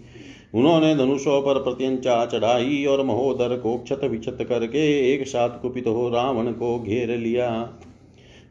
उन्होंने 0.54 0.94
धनुषों 0.96 1.40
पर 1.42 1.62
प्रत्यंचा 1.62 2.26
चढ़ाई 2.26 2.84
और 2.84 3.04
महोदर 3.04 3.56
को 3.56 3.76
क्षत 3.78 4.00
विक्षत 4.04 4.38
करके 4.48 5.14
एक 5.14 5.26
साथ 5.26 5.60
कुपित 5.62 5.86
हो 5.86 6.08
रावण 6.08 6.52
को 6.52 6.78
घेर 6.80 7.18
लिया। 7.18 7.48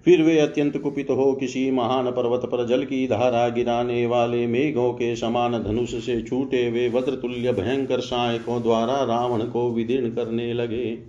फिर 0.06 0.22
वे 0.22 0.38
अत्यंत 0.40 0.78
कुपित 0.78 1.10
हो 1.10 1.32
किसी 1.34 1.72
महान 1.72 2.12
पर्वत 2.12 2.42
पर 2.46 2.66
जल 2.66 2.84
की 2.84 3.08
धारा 3.08 3.48
गिराने 3.50 4.06
वाले 4.06 4.48
मेघों 4.48 4.92
के 4.94 5.16
समान 5.16 5.64
धनुष 5.64 5.94
से 5.96 6.22
छूटे 6.22 6.70
वे 6.72 6.90
वज्रतुल्य 6.90 7.54
भयंकर 7.54 8.00
सहायकों 8.00 8.62
द्वारा 8.62 9.04
रावण 9.04 9.44
को 9.44 9.70
विदीर्ण 9.72 10.10
करने 10.10 10.54
लगे। 10.54 11.00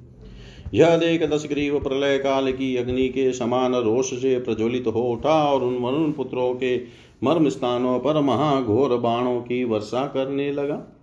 यह 0.75 0.97
देख 0.97 1.29
दस 1.31 1.47
ग्रीव 1.49 1.79
प्रलय 1.79 2.19
काल 2.19 2.53
की 2.53 2.77
अग्नि 2.77 3.09
के 3.09 3.33
समान 3.33 3.75
रोष 3.75 4.15
से 4.15 4.39
प्रज्वलित 4.39 4.87
हो 4.87 5.03
उठा 5.03 5.43
और 5.45 5.65
उन 5.65 5.75
वरुण 5.75 6.13
पुत्रों 6.13 6.55
के 6.55 6.77
मर्म 7.25 7.49
स्थानों 7.49 7.99
पर 7.99 8.21
महाघोर 8.21 8.97
बाणों 8.97 9.41
की 9.41 9.65
वर्षा 9.65 10.07
करने 10.07 10.53
लगा। 10.53 10.94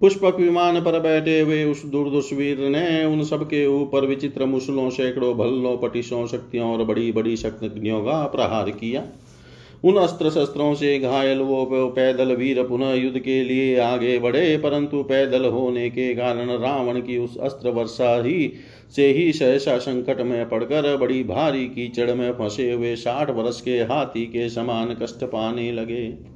पुष्पक 0.00 0.36
विमान 0.36 0.80
पर 0.80 0.98
बैठे 1.00 1.40
हुए 1.40 1.62
उस 1.64 1.84
दुर्दुष्वीर 1.84 2.58
ने 2.60 3.04
उन 3.04 3.22
सबके 3.24 3.66
ऊपर 3.66 4.06
विचित्र 4.06 4.44
मुसलों, 4.44 4.88
सैकड़ों 4.90 5.36
भल्लों 5.36 5.76
पटिशों 5.78 6.26
शक्तियों 6.26 6.72
और 6.72 6.84
बड़ी 6.84 7.12
बड़ी 7.12 7.36
शक्तियों 7.36 8.02
का 8.04 8.24
प्रहार 8.26 8.70
किया। 8.70 9.04
उन 9.84 9.96
अस्त्र 9.96 10.30
शस्त्रों 10.30 10.74
से 10.74 10.98
घायल 10.98 11.38
वो 11.38 11.64
पैदल 11.88 12.34
वीर 12.36 12.62
पुनः 12.62 12.92
युद्ध 12.92 13.18
के 13.18 13.42
लिए 13.44 13.78
आगे 13.78 14.18
बढ़े, 14.18 14.56
परंतु 14.58 15.02
पैदल 15.02 15.44
होने 15.44 15.88
के 15.90 16.14
कारण 16.14 16.50
रावण 16.58 17.00
की 17.00 17.18
उस 17.18 17.36
अस्त्र 17.38 17.70
वर्षा 17.70 18.14
ही 18.22 18.52
से 18.96 19.06
ही 19.12 19.32
सहसा 19.32 19.76
संकट 19.78 20.20
में 20.20 20.48
पड़कर 20.48 20.96
बड़ी 20.96 21.22
भारी 21.24 21.64
कीचड़ 21.66 22.12
में 22.14 22.32
फंसे 22.32 22.72
हुए 22.72 22.94
साठ 22.96 23.30
वर्ष 23.30 23.60
के 23.60 23.78
हाथी 23.82 24.26
के 24.26 24.48
समान 24.48 24.96
कष्ट 25.02 25.24
पाने 25.24 25.70
लगे। 25.72 26.35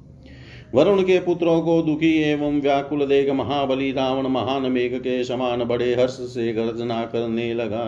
वरुण 0.75 1.03
के 1.03 1.19
पुत्रों 1.21 1.61
को 1.61 1.81
दुखी 1.83 2.13
एवं 2.23 2.61
व्याकुल 2.61 3.05
देख 3.07 3.31
महाबली 3.31 3.91
रावण 3.93 4.27
महान 4.29 4.71
मेघ 4.73 4.93
के 4.95 5.23
समान 5.25 5.65
बड़े 5.65 5.95
हर्ष 5.95 6.13
से 6.13 6.53
गर्जना 6.53 7.05
करने 7.05 7.53
लगा। 7.55 7.87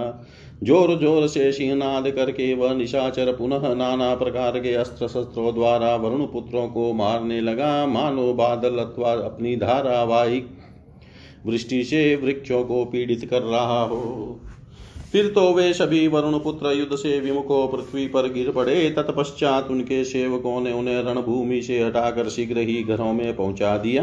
ज़ोर 0.62 0.98
ज़ोर 0.98 1.26
से 1.26 1.50
सिंहनाद 1.52 2.10
करके 2.10 2.52
वह 2.54 2.74
निशाचर 2.74 3.32
पुनः 3.32 3.74
नाना 3.74 4.14
प्रकार 4.14 4.58
के 4.60 4.74
अस्त्र 4.74 5.08
शस्त्रों 5.08 5.54
द्वारा 5.54 5.94
वरुण 5.96 6.26
पुत्रों 6.26 6.66
को 6.68 6.92
मारने 6.92 7.40
लगा। 7.40 7.86
मानो 7.86 8.32
बादल 8.34 8.78
अथवा 8.78 9.12
अपनी 9.24 9.56
धारावाहिक 9.56 10.48
वृष्टि 11.46 11.82
से 11.84 12.14
वृक्षों 12.16 12.62
को 12.64 12.84
पीड़ित 12.84 13.24
कर 13.30 13.42
रहा 13.42 13.82
हो। 13.84 14.40
फिर 15.12 15.26
तो 15.26 15.52
वे 15.52 15.72
सभी 15.72 16.06
वरुण 16.08 16.38
पुत्र 16.38 16.70
युद्ध 16.72 16.96
से 16.96 17.18
विमुखो 17.20 17.66
पृथ्वी 17.66 18.06
पर 18.08 18.32
गिर 18.32 18.50
पड़े। 18.50 18.90
तत्पश्चात 18.90 19.70
उनके 19.70 20.04
सेवकों 20.04 20.60
ने 20.60 20.72
उन्हें 20.72 21.02
रणभूमि 21.02 21.60
से 21.62 21.82
हटाकर 21.82 22.28
शीघ्र 22.28 22.58
ही 22.58 22.82
घरों 22.82 23.12
में 23.12 23.36
पहुँचा 23.36 23.76
दिया। 23.78 24.02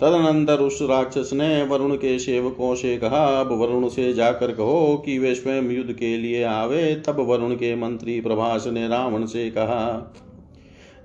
तदनंतर 0.00 0.60
उस 0.60 0.78
राक्षस 0.82 1.30
ने 1.32 1.62
वरुण 1.62 1.94
के 1.94 2.18
सेवकों 2.18 2.74
से 2.74 2.96
कहा, 2.96 3.24
अब 3.40 3.52
वरुण 3.52 3.88
से 3.88 4.12
जाकर 4.12 4.52
कहो 4.52 5.02
कि 5.06 5.18
वे 5.18 5.34
स्वयं 5.34 5.70
युद्ध 5.70 5.92
के 5.92 6.16
लिए 6.16 6.42
आवे। 6.44 6.94
तब 7.06 7.20
वरुण 7.20 7.54
के 7.54 7.74
मंत्री 7.76 8.20
प्रभास 8.20 8.66
ने 8.66 8.88
रावण 8.88 9.26
से 9.26 9.50
कहा, 9.50 10.14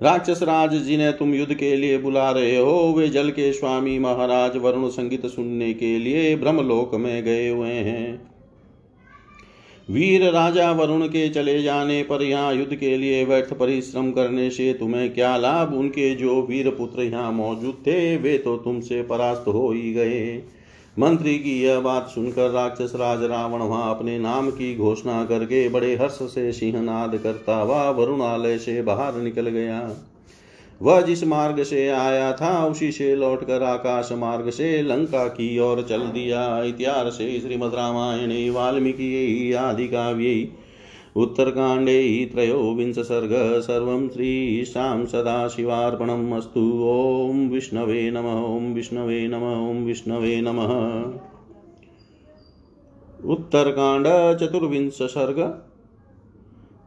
राक्षस 0.02 0.42
राज, 0.42 0.74
जिन्हें 0.76 1.16
तुम 1.16 1.34
युद्ध 1.34 1.54
के 1.54 1.76
लिए 1.76 1.98
बुला 1.98 2.30
रहे 2.30 2.56
हो, 2.56 2.94
वे 2.98 3.08
जल 3.08 3.30
के 3.30 3.52
स्वामी 3.52 3.98
महाराज 3.98 4.56
वरुण 4.56 4.88
संगीत 4.88 5.26
सुनने 5.26 5.74
के 5.74 5.98
लिए 5.98 6.34
ब्रह्मलोक 6.36 6.94
में 6.94 7.22
गए 7.24 7.48
हुए 7.48 7.68
हैं। 7.68 8.37
वीर 9.88 10.22
राजा 10.30 10.70
वरुण 10.72 11.06
के 11.06 11.28
चले 11.28 11.62
जाने 11.62 12.02
पर 12.02 12.22
यहाँ 12.22 12.54
युद्ध 12.54 12.74
के 12.74 12.96
लिए 12.96 13.24
व्यर्थ 13.24 13.52
परिश्रम 13.52 14.10
करने 14.10 14.48
से 14.50 14.72
तुम्हें 14.72 15.12
क्या 15.14 15.36
लाभ? 15.36 15.72
उनके 15.74 16.14
जो 16.14 16.40
वीर 16.42 16.68
पुत्र 16.70 17.02
यहाँ 17.02 17.30
मौजूद 17.32 17.74
थे, 17.86 18.16
वे 18.16 18.36
तो 18.38 18.56
तुमसे 18.56 19.02
परास्त 19.02 19.44
हो 19.48 19.70
ही 19.72 19.92
गए। 19.92 20.42
मंत्री 20.98 21.38
की 21.38 21.60
यह 21.62 21.80
बात 21.80 22.08
सुनकर 22.08 22.50
राक्षस 22.50 22.92
राज 22.96 23.22
रावण 23.24 23.60
वहाँ 23.60 23.94
अपने 23.94 24.18
नाम 24.18 24.50
की 24.50 24.74
घोषणा 24.76 25.24
करके 25.24 25.68
बड़े 25.68 25.94
हर्ष 25.96 26.18
से 26.34 26.52
सिंहनाद 26.52 27.16
करता 27.16 27.56
हुआ 27.56 27.88
वरुणालय 27.90 28.58
से 28.58 28.80
बाहर 28.82 29.16
निकल 29.16 29.48
गया। 29.48 29.80
वह 30.82 31.00
जिस 31.00 31.24
मार्ग 31.24 31.62
से 31.62 31.88
आया 31.88 32.32
था, 32.32 32.66
उसी 32.66 32.92
से 32.92 33.16
लौटकर 33.16 33.62
आकाश 33.62 34.08
मार्ग 34.12 34.50
से 34.50 34.82
लंका 34.82 35.28
की 35.28 35.58
ओर 35.58 35.86
चल 35.88 36.00
दिया। 36.00 36.62
इतिहास 36.62 37.12
श्रीमद 37.12 37.74
रामायणे, 37.74 38.50
वाल्मीकि, 38.50 39.52
आदि 39.52 39.88
काव्ये 39.88 40.48
उत्तरकाण्डे 41.16 42.30
त्रयोविंश 42.34 42.98
सर्ग, 42.98 43.60
सर्वं 43.60 44.08
श्रीशां 44.08 45.06
सदाशिवार्पणम् 45.06 46.32
अस्तु। 46.32 46.84
ॐ 47.30 47.48
विष्णवे 47.48 48.10
नम 48.10 48.44
ॐ 48.56 48.74
विष्णवे 48.74 49.28
नम 49.28 49.70
ॐ 49.70 49.84
विष्णवे 49.84 50.40
नमः। 50.40 51.20
उत्तरकाण्ड 53.28 54.06
चतुर्विंश 54.38 54.98
सर्ग। 55.02 55.67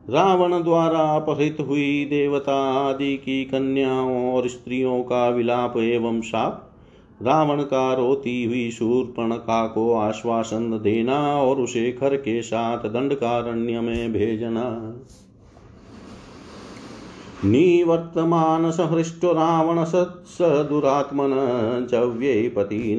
रावण 0.09 0.63
द्वारा 0.63 0.99
अपहृत 0.99 1.57
हुई 1.67 2.05
देवता 2.05 2.71
आदि 2.71 3.17
की 3.17 3.45
कन्याओं 3.45 4.33
और 4.33 4.47
स्त्रियों 4.47 5.03
का 5.03 5.29
विलाप 5.29 5.77
एवं 5.77 6.21
शाप। 6.21 6.67
रावण 7.21 7.61
का 7.63 7.93
रोती 7.93 8.43
हुई 8.43 8.71
शूर्पणखा 8.71 9.67
को 9.67 9.93
आश्वासन 9.93 10.79
देना 10.83 11.41
और 11.41 11.55
उसे 11.55 11.91
खर 11.91 12.15
के 12.15 12.41
साथ 12.41 12.77
दंडकारण्य 12.77 13.81
में 13.81 14.13
भेजना। 14.13 14.95
निवर्तमान 17.45 18.71
सहृष्टो 18.71 19.31
रावण 19.31 19.83
सत्स 19.83 20.37
दुरात्मन 20.41 21.87
चव्ये 21.91 22.53
पति 22.57 22.97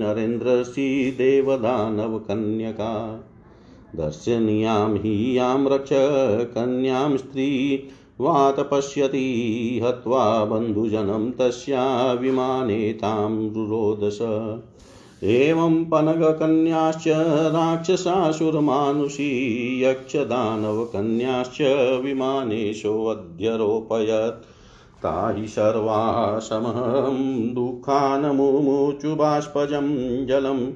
देवदानव 1.18 2.18
कन्यका 2.18 3.24
दर्शनीयां 3.96 4.96
हि 4.96 5.38
यां 5.38 5.68
रक्ष 5.68 5.90
कन्यां 6.54 7.16
स्त्री, 7.16 7.82
वात 8.20 8.60
पश्यति, 8.60 9.80
हत्वा 9.84 10.44
बन्धुजनं 10.44 11.30
तस्या 11.30 12.12
विमाने 12.12 12.92
तां 12.92 13.32
रुरोदश। 13.32 14.18
एवं 15.24 15.84
पनगकन्याश्च 15.84 17.04
राक्षसासुरमानुषी, 17.52 19.84
यक्षदानवकन्याश्च 19.84 21.58
विमानेशोऽध्यरोपयत् 22.04 24.46
ता 25.02 25.34
हि 25.38 25.46
सर्वा 25.46 26.38
समहं 26.38 27.54
दुःखान् 27.54 29.16
बाष्पजं 29.16 30.26
जलम् 30.26 30.66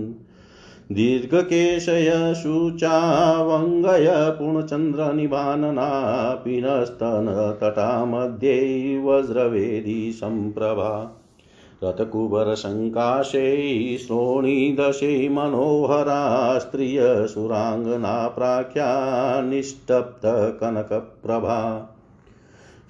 दीर्घकेशय 0.92 2.34
शुचावङ्गय 2.34 4.10
पूर्णचन्द्रनिभानना 4.10 6.40
पिनस्तनतटा 6.44 8.04
मध्ये 8.04 9.02
वज्रवेदी 9.04 10.12
सम्प्रभा 10.12 11.20
रथकुबरसङ्काशै 11.84 13.96
श्रोणीदशै 14.00 15.28
मनोहरा 15.28 16.58
स्त्रियसुराङ्गना 16.58 18.28
प्राख्या 18.28 19.40
निष्टप्तकनकप्रभा। 19.40 21.88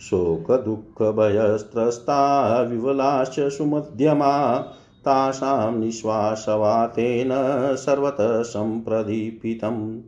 शोकदुःखभयस्त्रस्ता 0.00 2.62
विवलाश्च 2.62 3.40
सुमध्यमा 3.40 4.64
तासां 5.04 5.76
निःश्वासवातेन 5.76 7.30
सर्वतः 7.76 8.42
सम्प्रदीपितम्। 8.42 10.00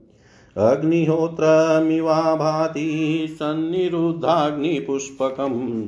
अग्निहोत्रमिवा 0.57 2.35
भाति 2.35 3.27
सन्निरुद्धाग्निपुष्पकम्। 3.31 5.87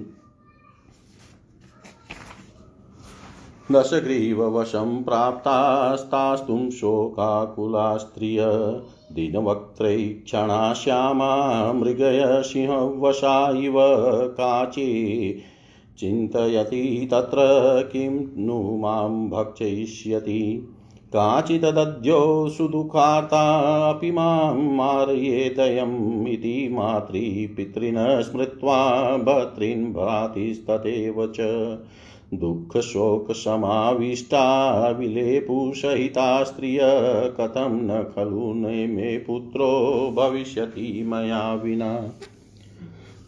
दशग्रीववशं 3.72 5.04
प्राप्तास्तास्तुं 5.04 6.70
शोकाकुला 6.70 7.96
स्त्रिय 7.96 8.46
दिनवक्त्रैक्षणा 9.12 10.74
श्यामा 10.74 11.72
मृगय 11.72 12.22
सिंहवशा 12.26 13.50
इव 13.50 13.74
काची। 14.28 15.42
चिन्तयति 15.98 17.08
तत्र 17.10 17.36
किं 17.92 18.44
नु 18.46 18.78
माँ 18.78 19.08
भक्षयिष्यति। 19.08 20.68
काचिदद्यो 21.08 22.48
सुदुःखार्तापि 22.48 24.10
माँ 24.10 24.54
मारयेदयम् 24.54 26.28
इति 26.28 26.68
मातृपितॄन् 26.72 28.22
स्मृत्वा 28.22 29.16
भर्तॄन् 29.16 29.92
भ्रातिस्तथैव 29.92 31.32
च 31.36 31.40
दुःखशोकसमाविष्टा 32.34 33.16
विलेपुसहिता 34.90 36.44
स्त्रिय 36.44 36.78
कथं 37.40 37.70
न 37.82 38.12
खलु 38.16 38.54
मे 38.54 39.18
पुत्रो 39.18 39.70
भविष्यति 40.16 41.04
मया 41.06 41.54
विना। 41.54 42.12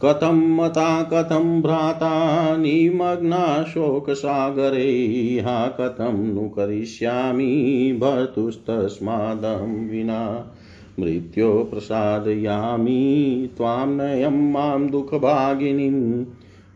कथं 0.05 0.57
मता, 0.57 1.03
कथं 1.03 1.63
भ्राता, 1.63 2.11
निमग्ना 2.57 3.63
शोकसागरे, 3.63 5.07
हा 5.45 5.67
कथं 5.67 6.35
नु 6.35 6.49
करिष्यामि 6.49 7.93
भर्तुस्तस्मादहं 8.01 9.91
विना। 9.91 10.53
मृत्यो 11.01 11.69
प्रसादयामि 11.71 13.49
त्वां 13.57 13.89
नयं 13.89 14.53
माँ 14.53 14.89
दुःखभागिनीं। 14.91 16.25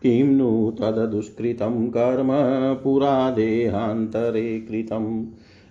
किं 0.03 0.25
नु 0.25 0.71
तददुष्कृतं 0.79 1.87
कर्म 1.87 2.27
पुरा 2.83 3.31
देहान्तरे 3.31 4.59
कृतम्। 4.59 5.25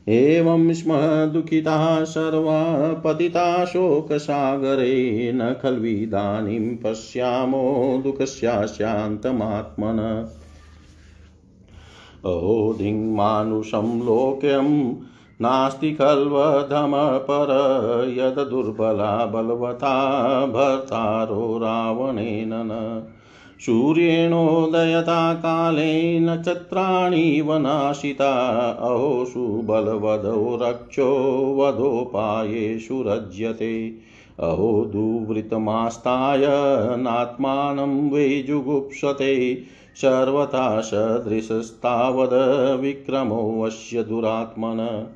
एवं 0.08 0.72
स्म 0.72 0.92
दुःखिताः 1.32 2.04
सर्वा 2.04 2.92
पतिता 2.92 3.64
शोकसागरे 3.64 5.32
न 5.32 5.56
खल्विदानीं 5.62 6.76
पश्यामो 6.76 8.00
दुःखस्याशान्तमात्मन 8.04 10.28
अहोधिङ्मानुषं 12.24 14.00
लोक्यं 14.00 14.94
नास्ति 15.40 15.92
खल्वधमपर, 15.92 17.48
यद्दुर्बला 18.18 19.26
बलवता 19.26 20.46
भर्तारो 20.46 21.58
रावणेन 21.58 22.50
न। 22.52 23.02
सूर्येणोदयता 23.66 25.34
काले 25.34 26.20
नक्षत्राणि 26.20 27.40
वनाशिता। 27.40 28.76
अहोषु 28.80 29.46
बलवधो 29.46 30.58
रक्षो 30.62 31.54
वधोपायेषु 31.58 33.04
रज्यते। 33.06 33.94
अहो 34.40 34.84
दुवृतमास्ताय 34.84 36.46
नात्मानं 36.96 38.10
वै 38.10 38.44
जुगुप्सते 38.48 39.62
सर्वथा 39.96 40.80
सदृशस्तावद् 40.80 42.80
विक्रमोऽस्य 42.80 44.02
दुरात्मन। 44.02 45.06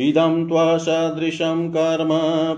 इदं 0.00 0.48
त्वसदृशं 0.48 1.70
कर्म 1.70 2.08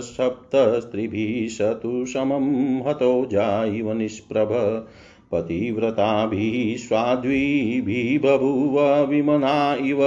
सप्तस्त्रिभिः 0.00 1.48
सतु 1.48 2.06
समं 2.06 2.88
हतो 2.88 3.28
जाइव 3.32 3.92
निष्प्रभ। 3.92 4.86
पतिव्रताभिः 5.32 6.76
स्वाध्वीभिः 6.76 8.18
बभूव 8.18 9.06
विमना 9.06 9.74
इव 9.74 9.98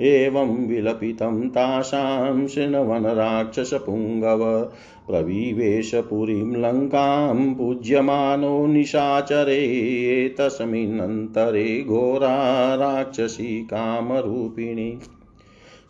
एवं 0.00 0.66
विलपितं 0.66 1.48
तासां 1.48 2.48
शृण्वनराक्षसपुङ्गव 2.48 4.70
प्रविवेश 5.08 5.94
पुरीं 5.94 6.56
लङ्कां 6.56 7.54
पूज्यमानो 7.54 8.66
निशाचरे 8.66 10.34
तस्मिन्नन्तरे 10.38 11.84
घोरा 11.88 12.74
राक्षसी 12.74 13.62
कामरूपिणी। 13.62 14.98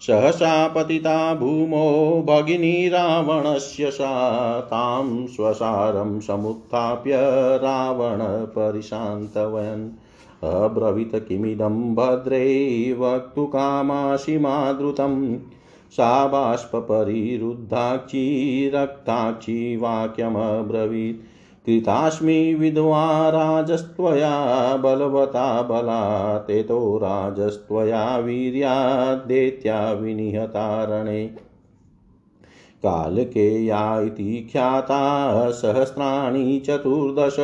सहसा 0.06 0.68
पतिता 0.68 1.34
भूमो 1.34 2.26
भगिनी 2.28 2.88
रावणस्य 2.88 3.90
सा 3.90 4.60
तां 4.60 5.26
स्वसारं 5.26 6.20
समुत्थाप्य 6.20 7.16
रावणपरिशान्तवयन्। 7.56 9.90
अब्रवीत 10.44 11.10
किमिदं 11.14 11.94
भद्रे 11.94 12.96
वक्तुकामासि 12.98 14.38
मादृतम् 14.38 15.36
सा 15.90 16.26
बाष्परिरुद्धाक्षी 16.26 17.46
रक्ताक्षी 18.74 19.76
वाक्यमब्रवीत् 19.76 21.20
कृतास्मि 21.66 22.54
विधवा 22.54 23.28
राजस्त्वया 23.28 24.76
बलवता 24.76 25.62
बलातेतो 25.62 26.96
राजस्त्वया 26.96 28.18
वीर्याद्देत्या 28.18 29.92
विनिहतारणे। 29.92 31.26
कालकेया 32.82 34.00
इति 34.00 34.48
ख्याता 34.52 35.50
सहस्राणि 35.50 36.62
चतुर्दश। 36.66 37.36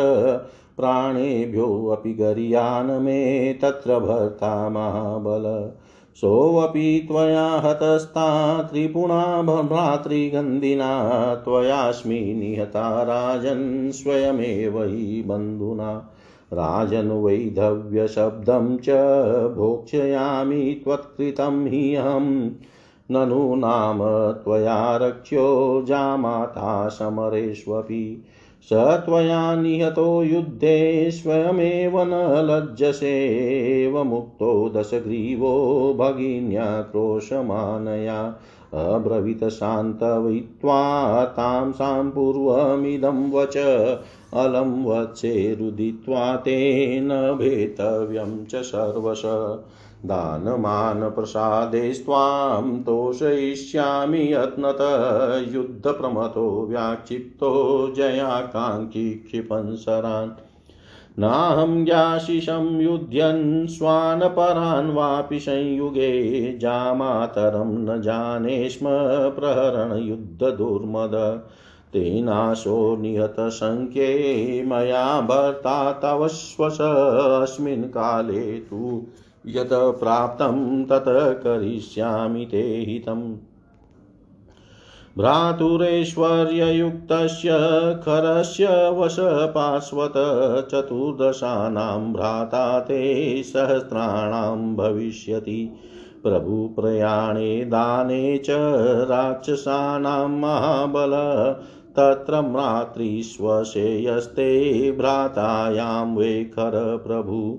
प्राणेभ्योऽपि 0.83 2.13
गर्यान् 2.13 3.03
मे 3.03 3.53
तत्र 3.53 3.99
भर्ता 3.99 4.69
महाबल। 4.69 5.71
सोऽपि 6.15 7.07
त्वया 7.11 7.45
हतस्ता 7.45 8.63
त्रिपुणा 8.63 9.43
भ्रातृगन्धिना, 9.43 11.35
त्वयास्मि 11.35 12.15
निहता 12.15 13.03
राजन् 13.03 13.91
स्वयमेव 13.91 14.83
हि 14.83 15.25
बन्धुना। 15.27 16.11
राजन्वैधव्यशब्दं 16.53 18.77
च 18.77 18.87
भोक्ष्यामि 19.57 20.81
त्वत्कृतं 20.85 21.67
हि 21.67 21.95
अहं। 21.95 22.51
ननु 23.11 23.55
नाम 23.55 24.33
त्वया 24.33 24.97
रक्ष्यो 24.97 25.85
जामाता 25.87 26.89
समरेष्वपि। 26.89 28.25
स 28.63 28.73
त्वया 28.73 29.55
निहतो 29.55 30.23
युद्धे 30.23 31.11
स्वयमेव 31.11 32.03
न 32.03 32.11
लज्जसेव 32.51 34.05
मुक्तो 34.05 34.73
दशग्रीवो 34.77 35.53
भगिन्या 35.99 36.83
क्रोशमानया। 36.83 38.37
अब्रवीत 38.75 39.45
शान्तवित्वा 39.45 41.25
तां 41.25 41.73
सां 41.73 42.11
पूर्वमिदं 42.11 43.33
वच, 43.33 43.57
अलं 44.35 44.85
वचेरुदित्वा 44.85 46.37
तेन 46.37 47.09
भेतव्यं 47.11 48.45
च 48.45 48.55
सर्वश। 48.55 49.23
दानमानप्रसादेस्त्वां 50.05 52.83
तोषयिष्यामि 52.83 54.33
यत्नत 54.33 54.79
युद्धप्रमतो 55.55 56.67
व्याक्षिप्तो 56.71 57.93
जयाकाङ्क्षी 57.97 59.11
क्षिपन्सरान्। 59.11 60.31
नाहं 61.19 61.87
याशिषं 61.87 62.81
युध्यन् 62.81 63.67
स्वानपरान् 63.67 64.95
वापि 64.95 65.41
संयुगे 65.41 66.59
जामातरं 66.59 67.79
न 67.79 68.03
जाने 68.03 68.69
स्म 68.69 68.87
प्रहरणयुद्धदुर्मद। 69.41 71.43
तेनाशो 71.93 72.97
निहतसङ्ख्ये 72.97 74.65
मया 74.67 75.21
भर्ता 75.21 75.93
तव 75.93 76.29
स्वस्मिन् 76.29 77.85
काले 77.85 78.41
तु 78.41 79.07
यत् 79.47 79.73
प्राप्तं 79.73 80.85
तत् 80.85 81.45
करिष्यामि 81.45 82.45
ते 82.45 82.85
हितम्। 82.89 83.37
भ्रातुरेश्वर्ययुक्तस्य 85.19 87.51
खरस्य 88.03 88.91
वशपार्श्वत 88.91 90.13
चतुर्दशानां 90.73 92.13
भ्राता 92.13 92.81
ते 92.81 93.43
सहस्राणां 93.43 94.77
भविष्यति। 94.77 95.77
प्रभुप्रयाणे 96.23 97.65
दाने 97.65 98.39
च 98.39 98.47
राक्षसानां 99.11 100.29
महाबल। 100.29 101.13
तत्र 101.97 102.41
मातृष्वशेयस्ते 102.41 104.93
भ्रातायां 104.93 106.17
वे 106.17 106.45
खर 106.45 107.05
प्रभु। 107.07 107.59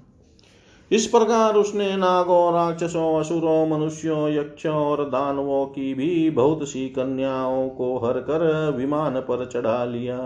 इस 0.92 1.06
प्रकार 1.06 1.54
उसने 1.54 1.96
नागों, 1.96 2.54
राक्षसों, 2.54 3.20
असुरों, 3.20 3.66
मनुष्यों, 3.66 4.28
यक्षों 4.28 4.74
और 4.74 5.04
दानवों 5.04 5.66
की 5.66 5.94
भी 5.94 6.30
बहुत 6.30 6.68
सी 6.68 6.88
कन्याओं 6.88 7.68
को 7.68 7.98
हर 7.98 8.12
कर 8.12 8.70
विमान 8.76 9.20
पर 9.20 9.46
चढ़ा 9.46 9.84
लिया। 9.84 10.18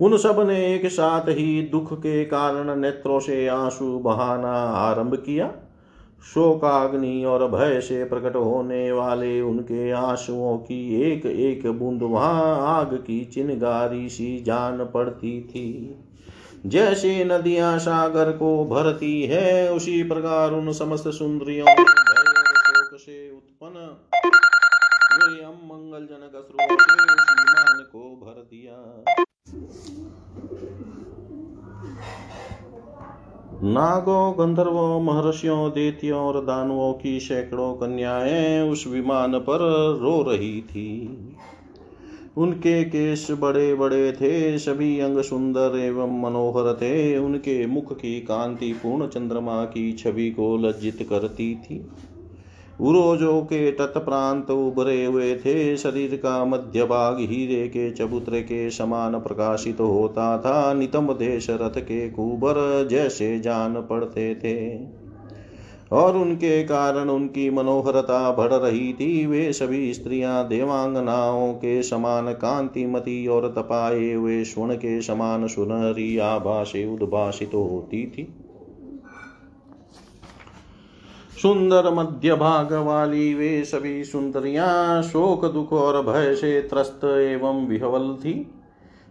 उन 0.00 0.16
सबने 0.16 0.74
एक 0.74 0.86
साथ 0.86 1.28
ही 1.28 1.62
दुख 1.62 1.92
के 1.92 2.24
कारण 2.24 2.80
नेत्रों 2.80 3.20
से 3.20 3.46
आँसू 3.46 3.98
बहाना 3.98 4.52
आरंभ 4.62 5.14
किया। 5.14 5.52
शोकाग्नि 6.34 7.24
और 7.24 7.46
भय 7.48 7.80
से 7.80 8.04
प्रकट 8.04 8.36
होने 8.36 8.92
वाले 8.92 9.40
उनके 9.40 9.90
आंसुओं 9.90 10.58
की 10.58 11.02
एक 11.02 11.26
एक 11.26 11.66
बूंद 11.66 12.02
वहाँ 12.02 12.78
आग 12.78 12.94
की 12.94 13.24
चिनगारी 13.24 14.08
सी 14.08 14.40
जान 14.40 14.84
पड़ती 14.84 15.40
थी। 15.40 15.96
जैसे 16.66 17.24
नदियाँ 17.24 17.78
सागर 17.78 18.32
को 18.32 18.64
भरती 18.64 19.22
है, 19.22 19.72
उसी 19.72 20.02
प्रकार 20.02 20.52
उन 20.52 20.72
समस्त 20.72 21.08
सुंदरियों 21.08 21.66
शोक 21.66 22.98
से 23.00 23.30
उत्पन्न 23.30 23.96
वे 25.14 25.44
अमंगलजनक 25.44 26.34
अश्रुओं 26.34 26.76
से 26.76 27.04
उस 27.04 27.86
को 27.92 28.20
भर 28.26 28.42
दिया। 28.42 29.24
नागों, 33.62 34.32
गंधर्वों, 34.38 35.00
महर्षियों, 35.00 35.70
देतियों 35.70 36.20
और 36.20 36.44
दानवों 36.44 36.92
की 36.92 37.20
सैकड़ों 37.20 37.74
कन्याएँ 37.74 38.70
उस 38.70 38.86
विमान 38.86 39.38
पर 39.38 39.58
रो 40.00 40.22
रही 40.22 40.62
थी। 40.62 41.18
उनके 42.36 42.84
केश 42.84 43.30
बड़े 43.30 43.74
बड़े 43.74 44.12
थे, 44.12 44.58
सभी 44.58 45.00
अंग 45.00 45.18
सुंदर 45.18 45.78
एवं 45.78 46.22
मनोहर 46.22 46.74
थे। 46.74 47.18
उनके 47.18 47.66
मुख 47.66 47.92
की 47.92 48.20
कांति 48.20 48.72
पूर्ण 48.72 49.06
चंद्रमा 49.06 49.64
की 49.64 49.92
छवि 49.92 50.30
को 50.30 50.56
लज्जित 50.56 51.06
करती 51.10 51.54
थी। 51.54 51.86
उरोजो 52.80 53.40
के 53.42 53.70
तट 53.70 54.04
प्रांत 54.04 54.50
उभरे 54.50 55.04
हुए 55.04 55.36
थे। 55.36 55.76
शरीर 55.76 56.16
का 56.16 56.44
मध्य 56.44 56.84
भाग 56.84 57.16
हीरे 57.20 57.68
के 57.68 57.90
चबूतरे 57.90 58.42
के 58.42 58.70
समान 58.70 59.18
प्रकाशित 59.20 59.80
होता 59.80 60.38
था। 60.38 60.74
नितम 60.74 61.12
देश 61.12 61.50
रथ 61.50 61.80
के 61.80 62.10
कुबर 62.10 62.88
जैसे 62.90 63.40
जान 63.40 63.74
पड़ते 63.74 64.34
थे। 64.34 64.86
और 65.92 66.16
उनके 66.16 66.62
कारण 66.64 67.08
उनकी 67.08 67.50
मनोहरता 67.50 68.32
बढ़ 68.32 68.52
रही 68.52 68.92
थी। 68.92 69.26
वे 69.26 69.52
सभी 69.52 69.94
स्त्रियाँ 69.94 70.48
देवांगनाओं 70.48 71.52
के 71.52 71.82
समान 71.82 72.32
कांतिमती 72.32 73.26
और 73.26 73.48
तपाए 73.48 74.12
हुए 74.12 74.44
स्वर्ण 74.44 74.74
के 74.74 75.02
समान 75.02 75.46
सुनहरी 75.46 76.18
आभा 76.18 76.62
से 76.64 76.94
उद्भाषित 76.94 77.54
होती 77.54 78.06
थी। 78.06 78.39
सुंदर 81.42 81.90
मध्य 81.90 82.34
भाग 82.34 82.72
वाली 82.72 83.34
वे 83.34 83.64
सभी 83.64 84.04
सुंदरियाँ 84.04 85.02
शोक 85.02 85.44
दुख 85.44 85.72
और 85.72 86.00
भय 86.02 86.34
से 86.34 86.60
त्रस्त 86.62 87.04
एवं 87.04 87.66
विहवल 87.66 88.14
थी। 88.14 88.34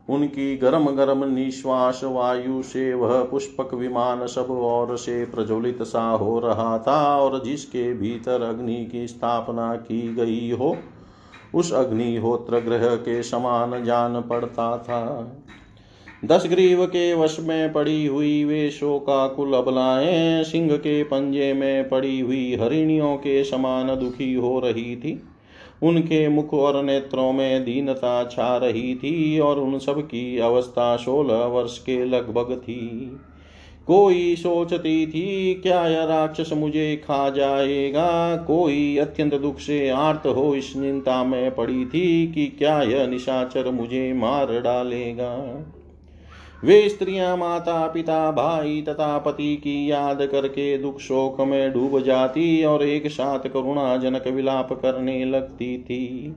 उनकी 0.10 0.58
गरम 0.58 0.86
गरम 0.86 1.24
निश्वास 1.26 2.02
वायु 2.04 2.62
से 2.64 2.94
वह 2.94 3.24
पुष्पक 3.24 3.74
विमान 3.74 4.26
सब 4.28 4.48
ओर 4.50 4.98
से 4.98 5.26
प्रज्वलित 5.26 5.84
सा 5.84 6.04
हो 6.10 6.40
रहा 6.40 6.78
था 6.78 7.18
और 7.18 7.44
जिसके 7.44 7.94
भीतर 7.94 8.42
अग्नि 8.42 8.86
की 8.86 9.08
स्थापना 9.08 9.76
की 9.76 10.16
गई 10.16 10.52
हो, 10.52 10.76
उस 11.56 11.74
अग्निहोत्र 11.74 12.60
ग्रह 12.60 12.96
के 12.96 13.24
समान 13.24 13.84
जान 13.84 14.22
पड़ता 14.22 14.78
था। 14.78 15.32
दस 16.26 16.44
ग्रीव 16.50 16.86
के 16.86 17.14
वश 17.14 17.38
में 17.40 17.74
पड़ी 17.74 18.06
हुई 18.06 18.44
वे 18.44 18.70
शोकाकुल 18.70 19.54
अबलाएँ 19.54 20.44
सिंह 20.44 20.78
के 20.78 21.04
पंजे 21.04 21.54
में 21.54 21.90
पड़ी 21.90 22.20
हुई 22.20 22.56
हरिणियों 22.56 23.18
के 23.18 23.44
समान 23.44 23.88
दुखी 23.88 24.34
हो 24.34 24.60
रही 24.60 24.96
थी। 24.96 25.24
उनके 25.84 26.28
मुख 26.30 26.54
और 26.54 26.84
नेत्रों 26.84 27.34
में 27.34 27.66
दीनता 27.66 28.24
छा 28.24 28.58
रही 28.58 28.96
थी 28.96 29.40
और 29.40 29.60
उन 29.60 29.80
सब 29.80 30.02
की 30.02 30.38
अवस्था 30.38 30.98
सोलह 30.98 31.46
वर्ष 31.46 31.78
के 31.78 32.06
लगभग 32.06 32.62
थी। 32.64 33.18
कोई 33.88 34.36
सोचती 34.36 35.08
थी, 35.08 35.54
क्या 35.54 35.88
यह 35.88 36.04
राक्षस 36.04 36.54
मुझे 36.54 36.96
खा 36.96 37.30
जाएगा? 37.30 38.36
कोई 38.36 38.98
अत्यंत 38.98 39.36
दुख 39.36 39.60
से 39.60 39.90
आर्त 39.90 40.28
हो 40.28 40.56
इस 40.56 40.74
चिंता 40.74 41.24
में 41.24 41.56
पड़ी 41.56 41.86
थी 41.86 42.28
कि 42.28 42.48
क्या 42.48 42.82
यह 42.82 43.08
निशाचर 43.08 43.72
मुझे 43.72 44.14
मार 44.14 44.62
डालेगा? 44.62 45.66
वे 46.64 46.90
स्त्रियाँ 46.90 47.38
माता, 47.38 47.88
पिता, 47.88 48.32
भाई 48.32 48.82
तथा 48.82 49.18
पति 49.18 49.56
की 49.56 49.92
याद 49.92 50.26
करके 50.26 50.78
दुख 50.78 51.00
शोक 51.00 51.42
में 51.42 51.74
डूब 51.74 52.00
जाती 52.00 52.64
और 52.64 52.84
एक 52.84 53.08
साथ 53.08 53.40
करुणाजनक 53.40 54.28
विलाप 54.28 54.74
करने 54.74 55.26
लगती 55.26 55.78
थी। 55.78 56.36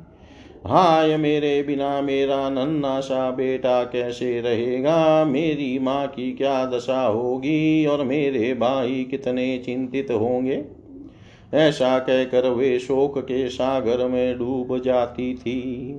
हाय 0.66 1.16
मेरे 1.16 1.62
बिना 1.62 2.00
मेरा 2.00 2.50
नन्ना 2.50 3.00
सा 3.00 3.30
बेटा 3.30 3.84
कैसे 3.84 4.40
रहेगा? 4.40 5.24
मेरी 5.24 5.78
माँ 5.78 6.06
की 6.06 6.32
क्या 6.32 6.66
दशा 6.66 7.06
होगी 7.06 7.86
और 7.86 8.04
मेरे 8.04 8.54
भाई 8.54 9.06
कितने 9.10 9.58
चिंतित 9.58 10.10
होंगे? 10.10 10.64
ऐसा 11.54 11.98
कहकर 11.98 12.48
वे 12.48 12.78
शोक 12.78 13.18
के 13.18 13.48
सागर 13.48 14.08
में 14.08 14.38
डूब 14.38 14.78
जाती 14.78 15.34
थी। 15.34 15.94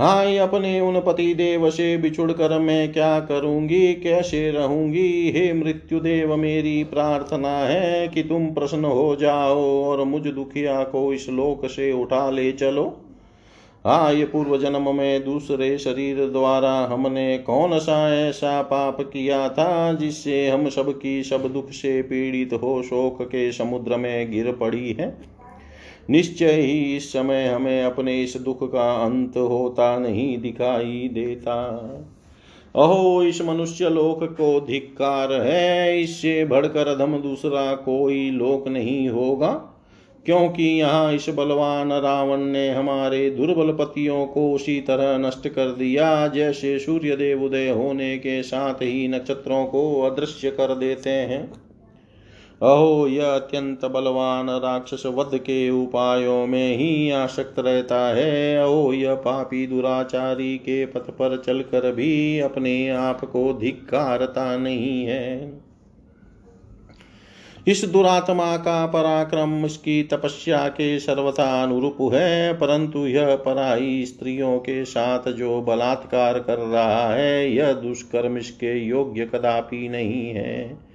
हाय 0.00 0.38
अपने 0.38 0.80
उन 0.80 1.00
पति 1.00 1.34
देव 1.34 1.70
से 1.70 1.96
बिछुड़ 1.96 2.32
कर 2.32 2.58
मैं 2.58 2.92
क्या 2.92 3.20
करूँगी? 3.20 3.94
कैसे 3.94 4.50
रहूँगी? 4.50 5.30
हे 5.30 5.52
मृत्यु 5.52 6.00
देव 6.00 6.36
मेरी 6.36 6.84
प्रार्थना 6.84 7.58
है 7.58 8.08
कि 8.08 8.22
तुम 8.22 8.46
प्रसन्न 8.46 8.84
हो 8.84 9.16
जाओ 9.16 9.84
और 9.84 10.04
मुझ 10.04 10.22
दुखिया 10.22 10.82
को 10.84 11.12
इस 11.12 11.28
लोक 11.28 11.66
से 11.66 11.92
उठा 11.92 12.30
ले 12.30 12.52
चलो। 12.52 12.84
हाय 13.86 14.24
पूर्व 14.24 14.58
जन्म 14.58 14.96
में 14.96 15.24
दूसरे 15.24 15.78
शरीर 15.78 16.30
द्वारा 16.30 16.72
हमने 16.72 17.38
कौन 17.38 17.78
सा 17.78 18.28
ऐसा 18.28 18.62
पाप 18.62 19.00
किया 19.00 19.48
था 19.48 19.92
जिससे 19.92 20.48
हम 20.48 20.68
सबकी 20.68 21.22
सब 21.22 21.52
दुख 21.52 21.70
से 21.70 22.02
पीड़ित 22.02 22.52
हो 22.52 22.82
शोक 22.82 23.22
के 23.22 23.52
समुद्र 23.52 23.96
में 23.96 24.30
गिर 24.30 24.52
पड़ी 24.52 24.92
है? 24.92 25.35
निश्चय 26.10 26.52
ही 26.52 26.96
इस 26.96 27.12
समय 27.12 27.46
हमें 27.46 27.82
अपने 27.84 28.20
इस 28.22 28.36
दुख 28.36 28.62
का 28.72 28.90
अंत 29.04 29.36
होता 29.36 29.98
नहीं 29.98 30.36
दिखाई 30.38 31.08
देता। 31.12 31.54
अहो, 32.74 33.22
इस 33.22 33.40
मनुष्य 33.42 33.88
लोक 33.88 34.24
को 34.24 34.60
धिक्कार 34.60 35.32
है, 35.32 36.00
इससे 36.02 36.44
बढ़कर 36.44 36.88
अधम 36.88 37.16
दूसरा 37.18 37.74
कोई 37.74 38.30
लोक 38.30 38.68
नहीं 38.68 39.08
होगा, 39.08 39.50
क्योंकि 40.26 40.62
यहाँ 40.62 41.12
इस 41.12 41.28
बलवान 41.28 41.92
रावण 41.92 42.40
ने 42.40 42.68
हमारे 42.70 43.28
दुर्बल 43.30 43.72
पतियों 43.72 44.26
को 44.26 44.50
उसी 44.52 44.80
तरह 44.80 45.16
नष्ट 45.18 45.48
कर 45.48 45.70
दिया, 45.70 46.26
जैसे 46.28 46.78
सूर्य 46.78 47.16
देव 47.16 47.44
उदय 47.44 47.68
होने 47.68 48.16
के 48.18 48.42
साथ 48.42 48.74
ही 48.74 49.06
नक्षत्रों 49.08 49.64
को 49.66 50.02
अदृश्य 50.02 50.50
कर 50.50 50.74
देते 50.74 51.10
हैं। 51.10 51.65
अहो, 52.62 53.06
यह 53.08 53.26
अत्यंत 53.26 53.84
बलवान 53.84 54.50
राक्षस 54.50 55.02
वध 55.06 55.30
के 55.34 55.70
उपायों 55.70 56.46
में 56.46 56.76
ही 56.76 57.10
आसक्त 57.10 57.58
रहता 57.58 58.14
है। 58.14 58.56
अहो, 58.56 58.92
यह 58.92 59.14
पापी 59.14 59.66
दुराचारी 59.66 60.58
के 60.58 60.86
पथ 60.86 61.10
पर 61.10 61.42
चलकर 61.46 61.92
भी 61.92 62.40
अपने 62.40 62.88
आप 62.88 63.24
को 63.24 63.52
धिक्कारता 63.52 64.56
नहीं 64.56 65.04
है। 65.04 65.60
इस 67.68 67.84
दुरात्मा 67.84 68.56
का 68.56 68.86
पराक्रम 68.86 69.64
उसकी 69.64 70.02
तपस्या 70.02 70.68
के 70.68 70.98
सर्वथा 70.98 71.62
अनुरूप 71.62 71.96
है, 72.00 72.52
परंतु 72.52 73.06
यह 73.06 73.36
पराई 73.36 74.04
स्त्रियों 74.04 74.58
के 74.58 74.84
साथ 74.84 75.32
जो 75.32 75.62
बलात्कार 75.62 76.38
कर 76.38 76.58
रहा 76.58 77.14
है, 77.14 77.52
यह 77.52 77.72
दुष्कर्म 77.72 78.38
इसके 78.38 78.86
योग्य 78.86 79.26
कदापि 79.26 79.88
नहीं 79.88 80.30
है। 80.30 80.85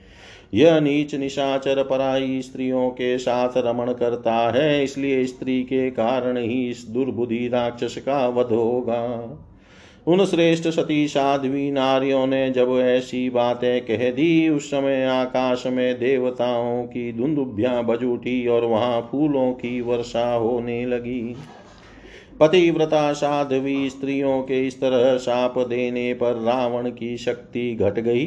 यह 0.53 0.79
नीच 0.79 1.15
निशाचर 1.15 1.83
पराई 1.83 2.41
स्त्रियों 2.41 2.89
के 2.89 3.17
साथ 3.17 3.49
रमण 3.57 3.91
करता 3.93 4.33
है, 4.51 4.83
इसलिए 4.83 5.25
स्त्री 5.25 5.61
के 5.63 5.89
कारण 5.91 6.37
ही 6.37 6.69
इस 6.69 6.85
दुर्बुद्धि 6.89 7.47
राक्षस 7.47 7.95
का 7.97 8.27
वध 8.27 8.51
होगा। 8.51 9.37
उन 10.07 10.25
श्रेष्ठ 10.25 10.67
सती 10.67 11.07
साध्वी 11.07 11.71
नारियों 11.71 12.27
ने 12.27 12.49
जब 12.49 12.69
ऐसी 12.81 13.29
बातें 13.29 13.81
कह 13.81 14.09
दी, 14.11 14.49
उस 14.49 14.67
समय 14.67 15.05
आकाश 15.05 15.63
में 15.67 15.99
देवताओं 15.99 16.83
की 16.83 17.11
धुंदुभ्या 17.13 17.81
बज 17.81 18.03
उठी 18.03 18.47
और 18.47 18.65
वहाँ 18.65 19.01
फूलों 19.11 19.51
की 19.53 19.81
वर्षा 19.81 20.33
होने 20.33 20.85
लगी। 20.85 21.35
पतिव्रता 22.39 23.13
साध्वी 23.13 23.89
स्त्रियों 23.89 24.41
के 24.41 24.67
इस 24.67 24.81
तरह 24.81 25.17
शाप 25.17 25.59
देने 25.59 26.13
पर 26.13 26.41
रावण 26.41 26.89
की 26.89 27.17
शक्ति 27.17 27.75
घट 27.75 27.99
गई। 27.99 28.25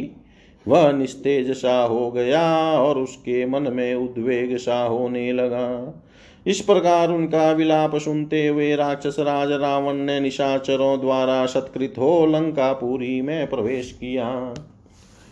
वह 0.68 0.92
निस्तेज 0.92 1.50
सा 1.50 1.82
हो 1.82 2.10
गया 2.10 2.42
और 2.78 2.98
उसके 2.98 3.46
मन 3.46 3.72
में 3.72 3.94
उद्वेग 3.94 4.56
सा 4.56 4.82
होने 4.84 5.32
लगा। 5.32 6.00
इस 6.46 6.60
प्रकार 6.60 7.10
उनका 7.10 7.50
विलाप 7.52 7.96
सुनते 7.96 8.46
हुए 8.46 8.74
राक्षस 8.76 9.16
राज 9.18 9.52
रावण 9.52 9.94
ने 9.94 10.20
निशाचरों 10.20 11.00
द्वारा 11.00 11.46
सत्कृत 11.46 11.94
हो 11.98 12.26
लंकापुरी 12.26 13.20
में 13.22 13.46
प्रवेश 13.46 13.92
किया। 13.92 14.54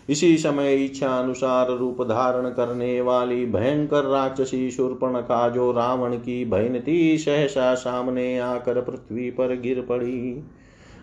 इसी 0.09 0.37
समय 0.37 0.75
इच्छा 0.75 1.09
अनुसार 1.09 1.71
रूप 1.71 2.03
धारण 2.03 2.49
करने 2.49 3.01
वाली 3.01 3.45
भयंकर 3.47 4.05
राक्षसी 4.05 4.71
शूर्पण 4.71 5.21
का 5.21 5.49
जो 5.49 5.71
रावण 5.73 6.15
की 6.15 6.45
बहन 6.45 6.81
थी 6.81 7.19
सहसा 7.19 7.75
सामने 7.75 8.39
आकर 8.39 8.81
पृथ्वी 8.81 9.31
पर 9.31 9.61
गिर 9.61 9.81
पड़ी। 9.81 10.45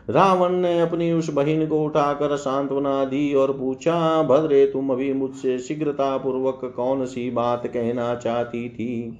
रावण 0.09 0.49
ने 0.49 0.79
अपनी 0.79 1.11
उस 1.11 1.33
बहिन 1.33 1.67
को 1.67 1.83
उठाकर 1.83 2.35
सांत्वना 2.35 3.05
दी 3.05 3.33
और 3.33 3.51
पूछा, 3.51 4.23
भद्रे, 4.23 4.65
तुम 4.65 4.89
अभी 4.89 5.13
मुझसे 5.13 5.59
शीघ्रता 5.59 6.17
पूर्वक 6.17 6.73
कौन 6.75 7.05
सी 7.05 7.31
बात 7.31 7.67
कहना 7.67 8.15
चाहती 8.15 8.69
थी? 8.69 9.19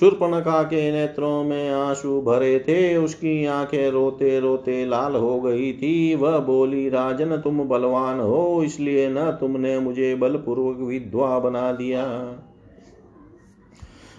शूर्पणखा 0.00 0.62
के 0.62 0.92
नेत्रों 0.92 1.44
में 1.44 1.70
आँसू 1.70 2.20
भरे 2.20 2.58
थे, 2.58 2.96
उसकी 2.96 3.46
आँखें 3.46 3.90
रोते 3.90 4.40
रोते 4.40 4.86
लाल 4.86 5.16
हो 5.16 5.40
गई 5.40 5.72
थी। 5.72 6.14
वह 6.14 6.38
बोली, 6.38 6.88
राजन, 6.88 7.36
तुम 7.36 7.58
बलवान 7.58 8.20
हो, 8.20 8.62
इसलिए 8.64 9.08
न 9.10 9.30
तुमने 9.40 9.78
मुझे 9.78 10.14
बलपूर्वक 10.14 10.76
विधवा 10.78 11.38
बना 11.38 11.72
दिया। 11.72 12.02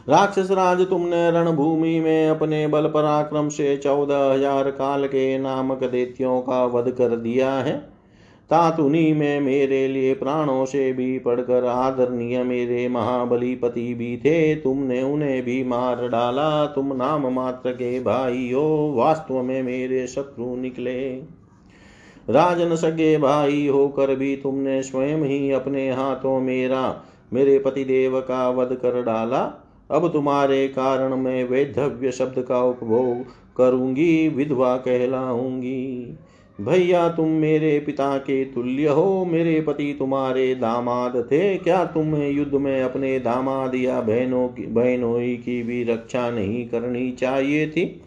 राक्षस 0.09 0.51
राज 0.51 0.81
तुमने 0.81 1.29
रणभूमि 1.31 1.99
में 1.99 2.29
अपने 2.29 2.67
बल 2.67 2.87
पराक्रम 2.87 3.49
से 3.49 3.75
चौदह 3.77 4.23
हज़ार 4.33 4.69
काल 4.71 5.05
के 5.07 5.37
नामक 5.37 5.83
देत्यों 5.83 6.41
का 6.41 6.65
वध 6.65 6.91
कर 6.91 7.15
दिया 7.15 7.51
है। 7.53 7.75
तातुनी 8.49 9.11
में 9.13 9.39
मेरे 9.39 9.87
लिए 9.87 10.13
प्राणों 10.13 10.65
से 10.65 10.91
भी 10.93 11.19
पढ़कर 11.19 11.65
आदरणीय 11.65 12.43
मेरे 12.43 12.87
महाबली 12.87 13.53
पति 13.55 13.93
भी 13.93 14.15
थे। 14.17 14.55
तुमने 14.55 15.01
उन्हें 15.03 15.41
भी 15.43 15.63
मार 15.63 16.07
डाला। 16.07 16.65
तुम 16.65 16.93
नाम 16.93 17.27
मात्र 17.27 17.71
के 17.71 17.99
भाई 17.99 18.51
हो 18.51 18.93
वास्तव 18.95 19.41
में 19.41 19.61
मेरे 19.63 20.05
शत्रु 20.07 20.55
निकले। 20.55 21.11
राजन 22.29 22.75
सगे 22.75 23.17
भाई 23.17 23.67
होकर 23.67 24.15
भी 24.15 24.35
तुमने 24.35 24.81
स्वयं 24.83 25.23
ही 25.23 25.51
अपने 25.51 25.89
हाथों 25.91 26.39
मेरा, 26.41 27.03
मेरे 27.33 27.57
पति 27.59 27.83
देव 27.83 28.19
का 28.21 28.49
वध 28.49 28.73
कर 28.75 29.01
डाला। 29.03 29.41
अब 29.91 30.13
तुम्हारे 30.13 30.67
कारण 30.67 31.15
मैं 31.15 31.43
वैधव्य 31.43 32.11
शब्द 32.11 32.41
का 32.41 32.63
उपभोग 32.63 33.25
करूँगी, 33.57 34.27
विधवा 34.27 34.77
कहलाऊँगी। 34.77 36.17
भैया, 36.61 37.09
तुम 37.09 37.27
मेरे 37.27 37.79
पिता 37.79 38.17
के 38.17 38.45
तुल्य 38.45 38.87
हो, 38.87 39.25
मेरे 39.25 39.61
पति 39.61 39.95
तुम्हारे 39.99 40.55
दामाद 40.55 41.27
थे। 41.31 41.57
क्या 41.57 41.85
तुम्हें 41.85 42.31
युद्ध 42.31 42.53
में 42.53 42.83
अपने 42.83 43.19
दामाद 43.19 43.75
या 43.75 44.01
बहनों 44.01 44.47
की 44.47 44.67
बहनों 44.67 45.21
ही 45.21 45.37
की 45.37 45.63
भी 45.63 45.83
रक्षा 45.83 46.29
नहीं 46.29 46.67
करनी 46.67 47.11
चाहिए 47.11 47.67
थी? 47.67 48.01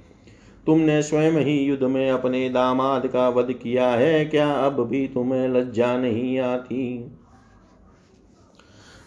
तुमने 0.66 1.03
स्वयं 1.03 1.32
ही 1.32 1.59
युद्ध 1.59 1.82
में 1.82 2.11
अपने 2.11 2.49
दामाद 2.49 3.07
का 3.07 3.28
वध 3.28 3.53
किया 3.53 3.89
है, 3.89 4.24
क्या 4.24 4.51
अब 4.53 4.89
भी 4.89 5.09
तुम्हें 5.09 5.49
लज्जा 5.49 5.97
नहीं 5.99 6.39
आती? 6.39 7.11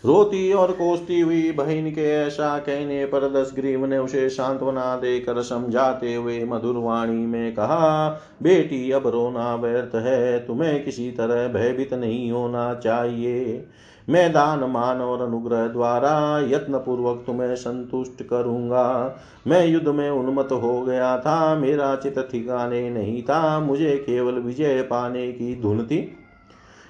रोती 0.06 0.54
और 0.54 0.72
कोसती 0.72 1.20
हुई 1.20 1.52
बहन 1.52 1.92
के 1.92 2.02
ऐसा 2.02 2.60
कहने 2.60 3.06
पर 3.06 3.34
दस 3.34 3.52
ग्रीव 3.56 3.86
ने 3.86 3.98
उसे 3.98 4.30
सांत्वना 4.30 4.96
देकर 4.96 5.42
समझाते 5.42 6.16
हुए 6.16 6.44
मधुर 6.44 6.76
वाणी 6.76 7.26
में 7.26 7.54
कहा, 7.54 8.10
बेटी, 8.44 8.92
अब 8.92 9.08
रोना 9.08 9.56
व्यर्थ 9.56 9.96
है, 9.96 10.40
तुम्हें 10.40 10.84
किसी 10.84 11.12
तरह 11.12 11.48
भयभीत 11.48 11.94
नहीं 11.94 12.32
होना 12.32 12.74
चाहिए। 12.74 13.68
मैं 14.10 14.32
दान, 14.32 14.60
मान 14.60 15.02
और 15.02 15.28
अनुग्रह 15.28 15.68
द्वारा 15.68 16.40
यत्न 16.40 16.78
पूर्वक 16.78 17.24
तुम्हें 17.26 17.56
संतुष्ट 17.56 18.24
करूँगा। 18.24 19.18
मैं 19.48 19.68
युद्ध 19.68 19.88
में 19.88 20.10
उन्मत्त 20.10 20.52
हो 20.52 20.82
गया 20.82 21.18
था, 21.18 21.56
मेरा 21.56 21.96
चित 21.96 22.20
ठिकाने 22.20 22.90
नहीं 22.90 23.24
था, 23.24 23.60
मुझे 23.60 23.98
केवल 23.98 24.34
विजय 24.34 24.82
पाने 24.82 25.32
की 25.32 25.62
धुन 25.62 25.84
थी। 25.84 26.17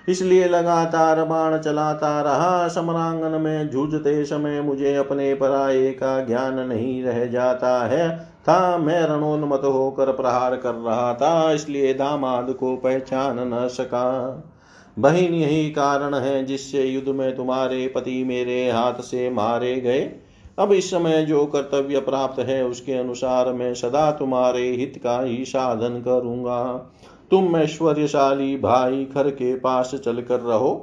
इसलिए 0.07 0.47
लगातार 0.47 1.23
बाण 1.23 1.57
चलाता 1.57 2.21
रहा, 2.21 2.67
समरांगन 2.67 3.41
में 3.41 3.69
जूझते 3.69 4.25
समय 4.25 4.61
मुझे 4.61 4.95
अपने 4.95 5.33
पराये 5.33 5.91
का 5.91 6.23
ज्ञान 6.23 6.59
नहीं 6.59 7.03
रह 7.03 7.25
जाता 7.25 7.85
है। 7.87 8.19
था, 8.19 8.77
मैं 8.77 9.01
रणोन्मत 9.01 9.61
होकर 9.63 10.11
प्रहार 10.11 10.55
कर 10.55 10.73
रहा 10.73 11.13
था, 11.13 11.51
इसलिए 11.51 11.93
दामाद 11.93 12.49
को 12.49 12.75
पहचान 12.75 13.39
न 13.39 13.67
सका। 13.67 14.43
बहन 14.99 15.33
यही 15.33 15.69
कारण 15.69 16.13
है 16.13 16.45
जिससे 16.45 16.83
युद्ध 16.83 17.09
में 17.09 17.35
तुम्हारे 17.35 17.87
पति 17.87 18.23
मेरे 18.23 18.71
हाथ 18.71 18.93
से 18.93 19.29
मारे 19.29 19.75
गए। 19.75 20.11
अब 20.59 20.71
इस 20.71 20.91
समय 20.91 21.25
जो 21.25 21.45
कर्तव्य 21.45 21.99
प्राप्त 21.99 22.39
है, 22.39 22.65
उसके 22.65 22.93
अनुसार 22.93 23.53
मैं 23.53 23.73
सदा 23.73 24.11
तुम्हारे 24.11 24.69
हित 24.71 25.01
का 25.03 25.21
ही 25.21 25.45
साधन 25.45 26.01
करूँगा। 26.05 26.91
तुम 27.31 27.57
ऐश्वर्यशाली 27.57 28.55
भाई 28.57 29.03
खर 29.05 29.29
के 29.31 29.55
पास 29.55 29.91
चलकर 29.95 30.39
रहो। 30.41 30.73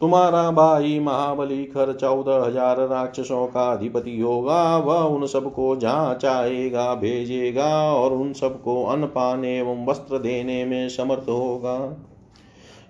तुम्हारा 0.00 0.50
भाई 0.50 0.98
महाबली 1.00 1.64
खर 1.64 1.92
चौदह 1.92 2.44
हज़ार 2.44 2.80
राक्षसों 2.88 3.46
का 3.46 3.70
अधिपति 3.72 4.18
होगा। 4.20 4.76
वह 4.78 5.02
उन 5.06 5.26
सबको 5.26 5.74
जहाँ 5.76 6.14
चाहेगा 6.14 6.94
भेजेगा 6.94 7.70
और 7.92 8.12
उन 8.12 8.32
सबको 8.32 8.82
अन्न 8.84 9.06
पाने 9.06 9.56
एवं 9.58 9.84
वस्त्र 9.86 10.18
देने 10.18 10.64
में 10.64 10.88
समर्थ 10.88 11.28
होगा। 11.28 11.76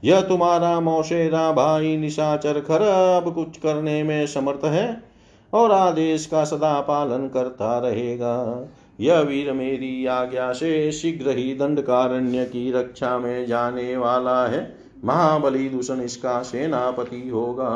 यह 0.03 0.21
तुम्हारा 0.21 0.79
मौशेरा 0.81 1.51
भाई 1.53 1.97
निशाचर 1.97 2.61
खर 2.61 2.83
अब 2.83 3.33
कुछ 3.35 3.57
करने 3.57 4.03
में 4.03 4.27
समर्थ 4.27 4.65
है 4.65 5.03
और 5.53 5.73
आदेश 5.73 6.27
का 6.27 6.45
सदा 6.45 6.81
पालन 6.81 7.29
करता 7.29 7.79
रहेगा। 7.79 8.37
यह 8.99 9.21
वीर 9.21 9.53
मेरी 9.53 10.07
आज्ञा 10.07 10.53
से 10.53 10.91
शीघ्र 10.93 11.37
ही 11.37 11.55
दंडकारण्य 11.55 12.45
की 12.45 12.71
रक्षा 12.73 13.19
में 13.19 13.47
जाने 13.47 13.97
वाला 13.97 14.47
है। 14.47 14.61
महाबली 15.05 15.69
दूषण 15.69 16.01
इसका 16.01 16.43
सेनापति 16.43 17.29
होगा। 17.29 17.73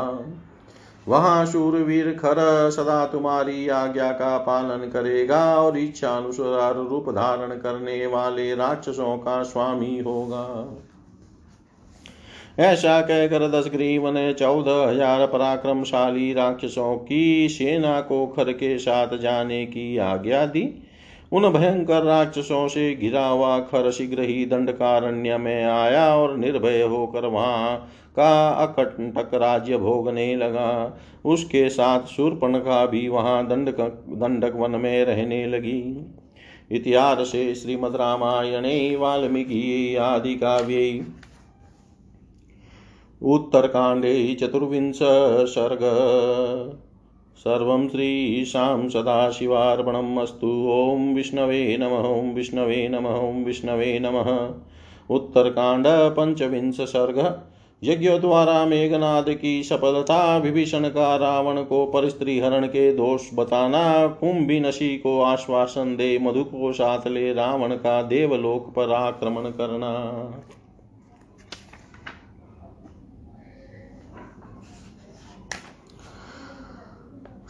वहाँ 1.08 1.44
शूरवीर 1.46 2.10
खर 2.12 2.38
सदा 2.70 3.04
तुम्हारी 3.06 3.68
आज्ञा 3.68 4.10
का 4.12 4.36
पालन 4.38 4.88
करेगा 4.90 5.42
और 5.56 5.78
इच्छा 5.78 6.10
अनुसार 6.10 6.74
रूप 6.76 7.10
धारण 7.10 7.56
करने 7.56 8.06
वाले 8.06 8.54
राक्षसों 8.54 9.16
का 9.18 9.42
स्वामी 9.42 9.98
होगा। 9.98 10.46
ऐसा 12.60 13.00
कहकर 13.00 13.48
दस 13.50 13.68
ग्रीव 13.68 14.08
ने 14.08 14.32
चौदह 14.34 14.84
हज़ार 14.88 15.26
पराक्रमशाली 15.26 16.32
राक्षसों 16.32 16.96
की 16.96 17.48
सेना 17.48 18.00
को 18.00 18.26
खर 18.26 18.52
के 18.52 18.76
साथ 18.78 19.16
जाने 19.18 19.64
की 19.66 19.96
आज्ञा 19.98 20.44
दी। 20.46 20.62
उन 21.32 21.48
भयंकर 21.52 22.02
राक्षसों 22.02 22.68
से 22.68 22.94
घिरा 22.94 23.26
हुआ 23.26 23.58
खर 23.58 23.90
शीघ्र 23.90 24.22
ही 24.22 24.46
दंडकारण्य 24.46 25.38
में 25.38 25.64
आया 25.64 26.16
और 26.16 26.36
निर्भय 26.36 26.82
होकर 26.82 27.26
वहाँ 27.26 27.90
का 28.16 28.48
अकंटक 28.48 29.34
राज्य 29.34 29.76
भोगने 29.76 30.36
लगा। 30.36 30.98
उसके 31.24 31.68
साथ 31.68 32.06
शूर्पणखा 32.06 32.86
भी 32.86 33.08
वहाँ 33.08 33.46
दंडक 33.48 33.80
दंडक 34.08 34.52
वन 34.56 34.70
में 34.70 35.04
रहने 35.04 35.46
लगी। 35.46 36.06
इतिहास 36.70 37.18
से 37.18 37.54
श्रीमद 37.54 37.96
रामायणे, 37.96 38.96
वाल्मीकि 38.96 39.96
आदि 39.96 40.34
काव्ये। 40.34 41.04
उत्तरकांडे, 43.22 44.34
चतुर्विंश 44.34 44.98
सर्ग। 45.48 45.80
सर्वं 47.38 47.88
श्रीशां 47.88 48.88
सदाशिवार्पणम् 48.88 50.18
ॐ 50.90 51.14
विष्णवे 51.14 51.76
नमः, 51.80 52.08
ॐ 52.08 52.34
विष्णवे 52.34 52.88
नमः, 52.88 53.28
ॐ 53.28 53.44
विष्णवे 53.44 53.98
नमः। 53.98 54.48
उत्तरकाण्ड 55.10 55.86
पञ्चविंश 55.88 56.80
सर्ग। 56.80 57.42
यज्ञों 57.84 58.20
द्वारा 58.20 58.64
मेघनाद 58.64 59.24
की 59.28 59.62
सफलता, 59.62 60.38
विभीषण 60.38 60.88
का 60.88 61.16
रावण 61.16 61.62
को 61.62 61.86
परिस्त्री 61.86 62.40
हरण 62.40 62.66
के 62.66 62.92
दोष 62.92 63.22
बताना, 63.34 64.06
कुंभी 64.06 64.60
नशी 64.60 64.98
को 64.98 65.20
आश्वासन 65.20 65.96
दे, 65.96 66.18
मधु 66.18 66.44
को 66.44 66.72
साथ 66.72 67.06
ले, 67.06 67.32
रावण 67.32 67.68
का 67.68 68.02
देवलोक 68.02 68.72
पर 68.76 68.92
आक्रमण 68.92 69.42
करना। 69.42 70.14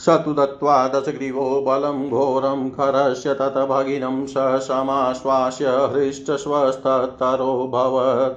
स 0.09 0.11
तु 0.11 0.32
दत्त्वा 0.32 0.88
दशग्रीवो 0.88 1.64
बलं 1.66 2.11
घोरं 2.11 2.70
खरस्य 2.70 3.34
तत 3.34 3.66
भगिनं 3.70 4.26
स 4.26 4.34
समाश्वास्य 4.68 5.90
हृष्टस्वस्थतरो 5.92 7.72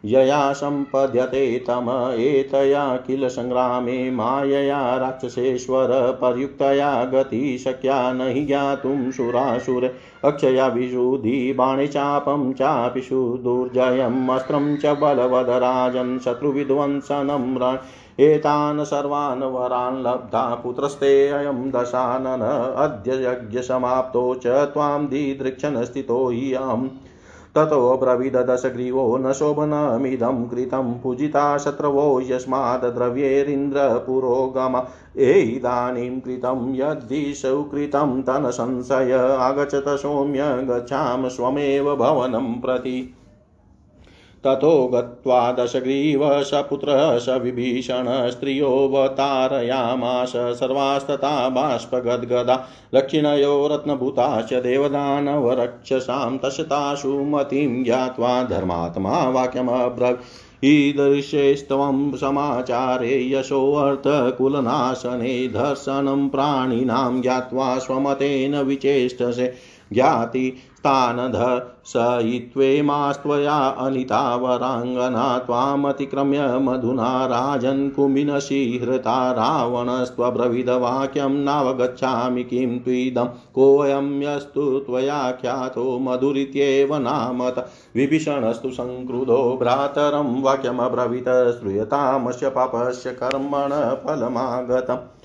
यया 0.06 0.54
सम्पद्यते 0.54 1.42
तम 1.68 1.90
एतया 2.20 2.86
किल 2.98 3.28
सङ्ग्रामे 3.30 3.98
मायया 4.12 4.80
राक्षसेश्वर 4.98 5.90
पर्युक्तया 6.22 6.94
गतिशक्या 7.06 8.02
न 8.14 8.28
हि 8.28 8.46
ज्ञातुं 8.46 9.12
सुरासुर 9.12 9.86
अक्षया 10.26 10.68
विशुधि 10.68 11.54
बाणे 11.58 11.88
चापं 11.88 12.52
चापि 12.54 13.02
सुदुर्जयम् 13.02 14.30
अस्त्रं 14.30 14.76
च 14.78 14.98
बलवदराजन् 15.02 16.20
शत्रुविध्वंसनं 16.20 17.78
एतान् 18.20 18.84
सर्वान् 18.86 19.44
वरान् 19.44 20.02
लब्धा 20.04 20.44
पुत्रस्ते 20.56 21.14
अयं 21.30 21.70
दशानन 21.72 22.42
अद्य 22.84 23.24
यज्ञसमाप्तो 23.24 24.24
च 24.36 24.48
त्वां 24.74 25.06
दिदृक्षन् 25.08 25.84
स्थितो 25.86 26.28
हि 26.30 26.52
अहम् 26.54 26.90
ततोऽब्रवीदशग्रीवो 27.56 29.18
न 29.18 29.32
शोभनमिदं 29.34 30.48
कृतं 30.48 30.94
पूजिता 30.94 31.58
शत्रवो 31.58 32.22
यस्मात् 32.22 32.86
द्रव्येरिन्द्रपुरोगम 32.86 34.82
एदानीं 35.20 36.20
कृतं 36.20 36.76
यद्दिशौ 36.76 37.64
कृतं 37.64 38.22
तनसंशय 38.22 39.14
आगच्छत 39.40 39.86
सौम्य 39.88 40.42
गच्छाम 40.70 41.28
स्वमेव 41.28 41.96
भवनं 41.96 42.54
प्रति। 42.62 43.14
ततो 44.46 44.88
गत्वा 44.88 45.52
दशग्रीव 45.52 46.44
सपुत्रः 46.44 47.18
स 47.18 47.30
विभीषण 47.30 48.30
स्त्रियोऽवतारयामास 48.30 50.34
सर्वास्तथा 50.36 51.50
बाष्पगद्गदा 51.50 52.68
लक्षिणयो 52.94 53.70
रत्नभूताश्च 53.72 54.54
देवदानवरक्षसां 54.54 56.38
तशताशु 56.38 57.10
मतिं 57.10 57.84
ज्ञात्वा 57.84 58.44
धर्मात्मा 58.44 59.30
वाक्यमब्रवीत् 59.30 60.20
ईदृशेस्त्वं 60.64 62.18
समाचारे 62.18 63.32
यशोऽर्थकुलनाशने 63.32 65.48
दर्शनं 65.48 66.30
प्राणिनां 66.30 67.22
ज्ञात्वा 67.22 67.80
स्वमतेन 67.80 68.56
विचेष्टसे। 68.56 69.54
ज्ञाति 69.94 70.50
तानधर्शयित्वेमास्त्वया 70.86 73.58
अनितावराङ्गना 73.86 75.38
त्वामतिक्रम्य 75.38 76.58
मधुना 76.62 77.26
राजन् 77.26 77.90
कुम्भिनशी 77.96 78.62
हृता 78.84 79.18
रावणस्त्वब्रविदवाक्यं 79.40 81.34
नावगच्छामि 81.44 82.44
किं 82.44 82.80
त्विदं 82.80 83.28
कोऽयं 83.56 84.22
यस्तु 84.24 84.80
त्वया 84.88 85.20
ख्यातो 85.42 86.00
मधुरित्येव 86.08 86.98
नामत 87.00 87.66
विभीषणस्तु 87.96 88.72
संक्रुधो 88.72 89.58
भ्रातरं 89.62 90.42
वाक्यमब्रवीत 90.42 91.30
श्रूयतामस्य 91.60 92.50
पापस्य 92.58 93.12
कर्मण 93.22 93.72
फलमागतम् 94.06 95.21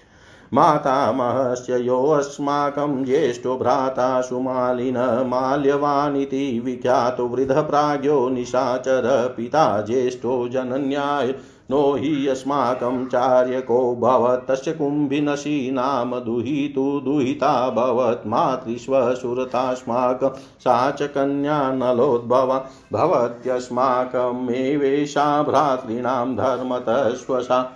मातामहस्य 0.54 1.78
योऽस्माकं 1.78 3.04
ज्येष्ठो 3.04 3.56
भ्राता 3.56 4.20
सुमालिन 4.20 5.24
माल्यवानिति 5.26 6.62
विख्यातो 6.64 7.26
वृद्धप्राज्ञो 7.26 8.28
निशाचर 8.28 9.34
पिता 9.36 9.80
ज्येष्ठो 9.80 10.48
जनन्याय 10.48 11.34
नो 11.70 11.94
हि 11.94 12.28
यस्माकं 12.28 13.06
चार्यको 13.06 13.96
भवत्। 13.96 14.48
तस्य 14.48 14.72
कुम्भिनशी 14.72 15.70
नाम 15.70 16.20
दुहितु, 16.20 17.00
दुहिता 17.04 17.70
भवत्। 17.70 18.26
मातृष्वसुरतास्माकं 18.26 20.30
सा 20.34 20.90
च 20.90 21.02
कन्या 21.02 21.72
नलोद्भवा 21.72 22.66
भवत्यस्माकमेवेशा 22.92 25.42
भ्रातॄणां 25.42 26.36
धर्मतश्वसा 26.36 27.75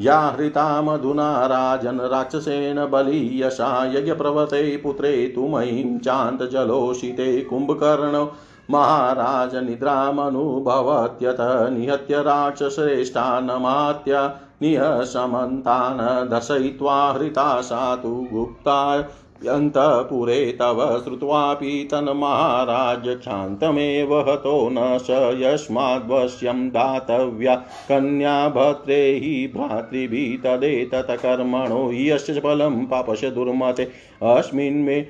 या 0.00 0.20
हृता 0.20 0.82
मधुना 0.82 1.46
राजन् 1.46 2.00
राक्षसेन 2.00 2.86
बलीयशा 2.86 3.84
यज्ञप्रवते 3.84 4.76
पुत्रे 4.76 5.32
तु 5.34 5.48
मयीं 5.48 5.98
चान्तजलोषिते 5.98 7.40
कुम्भकर्ण। 7.40 8.26
महाराज 8.70 9.56
निद्रामनुभवत्यत 9.56 11.36
निहत्य 11.72 12.22
राक्षश्रेष्ठानमात्य 12.22 14.30
निहसमन्तान् 14.62 16.28
दर्शयित्वा 16.28 17.12
हृता 17.12 17.60
सा 17.60 17.96
तु 17.96 18.26
गुप्ता। 18.32 19.00
यन्तपुरे 19.46 20.56
तव 20.60 21.00
श्रुत्वापि 21.04 21.88
तन्महाराजक्षान्तमेव 21.90 24.28
हतो 24.28 24.68
न 24.72 24.98
स 24.98 25.06
यस्माद्वश्यं 25.40 26.68
दातव्या 26.68 27.54
कन्या 27.88 28.48
भद्रे 28.48 29.12
हि 29.12 29.52
भ्रातृभिः 29.56 30.38
तदेतत्कर्मणो 30.44 31.92
यस्य 31.92 32.40
फलं 32.40 32.86
पापश 32.86 33.24
दुर्मते। 33.24 33.88
अस्मिन् 34.22 34.84
मे 34.84 35.06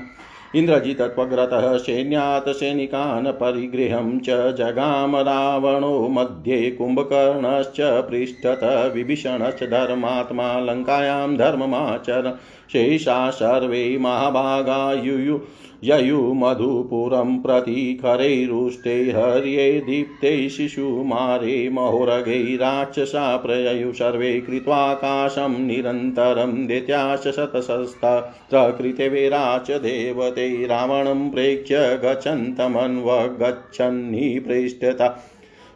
इन्द्रजितत्वग्रतः 0.55 1.78
सैन्यात् 1.78 2.49
सैनिकान् 2.49 3.28
परिगृहं 3.28 4.19
च 4.19 4.30
जगाम 4.30 5.15
रावणो 5.15 6.07
मध्ये 6.07 6.71
कुम्भकर्णश्च 6.71 7.82
पृष्ठत 7.82 8.91
विभीषणश्च 8.95 9.63
धर्मात्मा 9.63 10.59
लङ्कायां 10.59 11.36
धर्ममाचर 11.36 12.38
शेषा 12.72 13.30
सर्वे 13.30 13.97
महाभागा 13.97 14.93
युयु 14.93 15.39
ययुमधुपुरं 15.84 17.38
प्रति 17.38 17.99
खरैरुष्टे 18.01 19.11
हर्ये 19.11 19.80
दीप्ते 19.80 20.49
शिशुमारे 20.49 21.70
महोरगै 21.70 22.55
राक्षसा 22.55 23.38
प्रययु, 23.38 23.91
सर्वे 23.91 24.41
कृत्वाकाशं 24.41 25.59
निरन्तरं 25.59 26.68
दैत्याश 26.68 27.20
शतशस्तत्र 27.20 28.76
कृतवेराच 28.78 29.72
देवते 29.72 30.65
रावणं 30.65 31.30
प्रेक्ष्य 31.30 31.99
गच्छन्तमन्वगच्छन्नि 32.03 34.39
पृष्ठता 34.39 35.24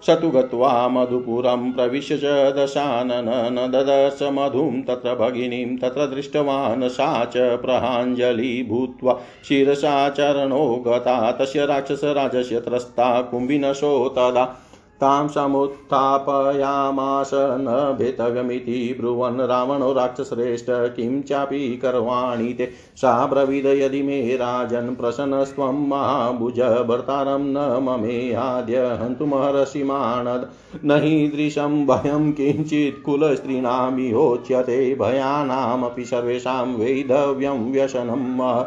स 0.06 0.10
तु 0.22 0.30
गत्वा 0.32 0.88
मधुपुरं 0.88 1.72
प्रविश्य 1.72 2.18
च 2.18 2.54
दशानन 2.58 3.30
न 3.54 3.68
ददर्श 3.72 4.24
मधुं 4.34 4.72
तत्र 4.84 5.14
भगिनीं 5.16 5.78
तत्र 5.78 6.06
दृष्टवान् 6.14 6.88
सा 6.90 7.10
च 7.36 7.38
प्रहाञ्जलि 7.62 8.54
शिरसा 9.48 9.94
चरणो 10.10 10.66
गता 10.88 11.32
तस्य 11.32 11.66
राक्षसराजस्य 11.66 12.60
त्रस्ता 12.60 13.10
कुम्भिनशो 13.22 13.94
तदा 14.18 14.46
तां 15.02 15.28
समुत्थापयामास 15.28 17.32
न 17.34 17.96
भेतव्यमिति 18.00 18.96
ब्रुवन् 19.00 19.42
रावणो 19.42 19.94
राक्षश्रेष्ठ 19.94 20.66
किं 20.70 21.22
चापि 21.22 21.80
करवाणि 21.82 22.54
ते। 22.54 22.72
सा 22.96 23.28
ब्रवीद 23.28 23.66
यदि 23.66 24.02
मे 24.02 24.36
राजन् 24.36 24.96
प्रसन्नस्त्वं 24.96 25.88
महाभुज 25.88 26.88
भर्तारं 26.88 27.48
न 27.48 27.84
ममेयाद्य 27.84 28.98
हन्तुमहर्षि 29.02 29.84
मानद 29.84 30.50
न 30.86 31.04
हीदृशं 31.04 31.86
भयं 31.86 32.32
किञ्चित् 32.32 33.04
कुलस्त्रीणामिहोच्यते 33.04 34.96
भयानामपि 34.96 36.06
सर्वेषां 36.06 36.76
वैधव्यं 36.76 37.72
व्यसनं 37.72 38.64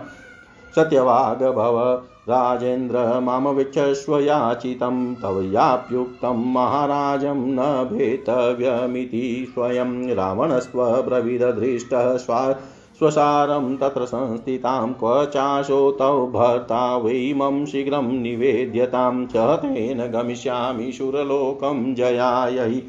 सत्यवाग् 0.76 1.54
भव 1.54 2.02
राजेन्द्र 2.28 3.20
मामवीक्षस्व 3.20 4.18
याचितं, 4.18 5.14
तव 5.14 5.40
याप्युक्तं 5.40 6.52
महाराजं 6.52 7.34
न 7.34 7.88
भेतव्यमिति 7.92 9.50
स्वयं 9.54 10.14
रावणस्त्वब्रवीदधृष्टः 10.14 12.16
स्वा, 12.16 12.56
स्वसारं 12.98 13.76
तत्र 13.76 14.04
संस्थितां, 14.04 14.92
क्व 14.92 15.24
चाशो 15.24 15.92
तव 15.92 16.26
भर्ता 16.26 16.96
वै 16.96 17.34
मम 17.36 17.64
शीघ्रं 17.64 18.22
निवेद्यतां, 18.22 19.26
च 19.26 19.36
तेन 19.36 20.06
गमिष्यामि 20.06 20.92
शुरलोकं 20.92 21.94
जयायै। 21.94 22.82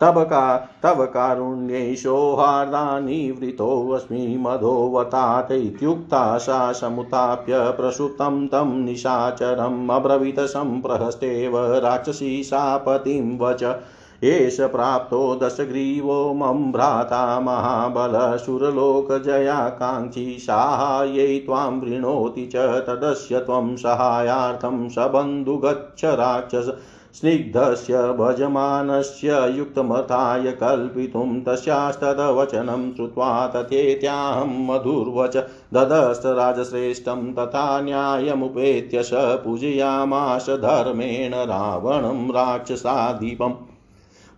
तब 0.00 0.22
का 0.22 0.70
तव 0.82 1.04
कारुण्ये 1.04 1.96
सौहार्दानिवृतोऽस्मि 1.96 4.36
मधोवतात 4.40 5.52
इत्युक्ता 5.52 6.38
सा 6.38 6.72
समुत्थाप्य 6.72 7.70
प्रसुतं 7.70 8.46
तं 8.46 8.84
निशाचरम् 8.84 9.90
अब्रवीत 9.90 10.40
सम्प्रहस्तेव 10.40 11.78
राक्षसी 11.78 12.42
सा 12.42 12.76
पतिं 12.76 13.38
वच। 13.38 13.76
एष 14.24 14.60
प्राप्तो 14.60 15.38
दशग्रीवो 15.42 16.34
मम 16.34 16.72
भ्राता 16.72 17.40
महाबलशुरलोकजयाकाङ्क्षी 17.40 20.36
साहाय्यै 20.40 21.38
त्वां 21.38 21.80
वृणोति 21.80 22.46
च 22.46 22.56
तदस्य 22.56 23.38
त्वं 23.38 23.76
सहायार्थं 23.76 24.88
सबन्धु 24.88 25.56
गच्छ 25.56 26.04
राक्षस। 26.04 26.72
स्निग्धस्य 27.18 28.12
भजमानस्य 28.12 29.54
युक्तमथाय 29.56 30.52
कल्पितुं 30.52 31.40
तस्यास्तदवचनं 31.40 32.94
श्रुत्वा 32.94 33.46
तथेत्याहं 33.46 34.66
मधुर्वच 34.66 35.36
ददस्तराजश्रेष्ठं 35.74 37.32
तथा 37.34 37.80
न्यायमुपेत्य 37.80 39.02
स 39.02 39.10
पूजयामास 39.14 40.46
धर्मेण 40.50 41.34
रावणं 41.34 42.30
राक्षसाधिपम्। 42.30 43.52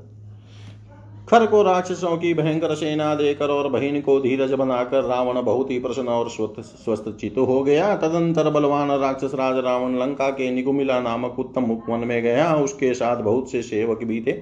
खर 1.28 1.44
को 1.46 1.62
राक्षसों 1.62 2.16
की 2.16 2.32
भयंकर 2.34 2.74
सेना 2.74 3.14
देकर 3.14 3.50
और 3.50 3.68
बहन 3.68 4.00
को 4.00 4.18
धीरज 4.20 4.52
बनाकर 4.52 5.02
रावण 5.04 5.40
बहुत 5.42 5.70
ही 5.70 5.78
प्रसन्न 5.78 6.08
और 6.08 6.28
स्वस्थ 6.30 7.08
चित 7.10 7.38
हो 7.38 7.62
गया। 7.62 7.94
तदंतर 7.96 8.50
बलवान 8.50 8.90
राक्षस 8.92 9.34
राज 9.34 9.58
रावण 9.64 9.98
लंका 9.98 10.28
के 10.30 10.50
निगुमिला 10.50 11.00
नामक 11.00 11.38
उत्तम 11.38 11.70
उपवन 11.72 12.06
में 12.06 12.22
गया। 12.22 12.54
उसके 12.56 12.92
साथ 12.94 13.22
बहुत 13.22 13.50
से 13.50 13.62
सेवक 13.62 14.04
भी 14.04 14.20
थे। 14.20 14.32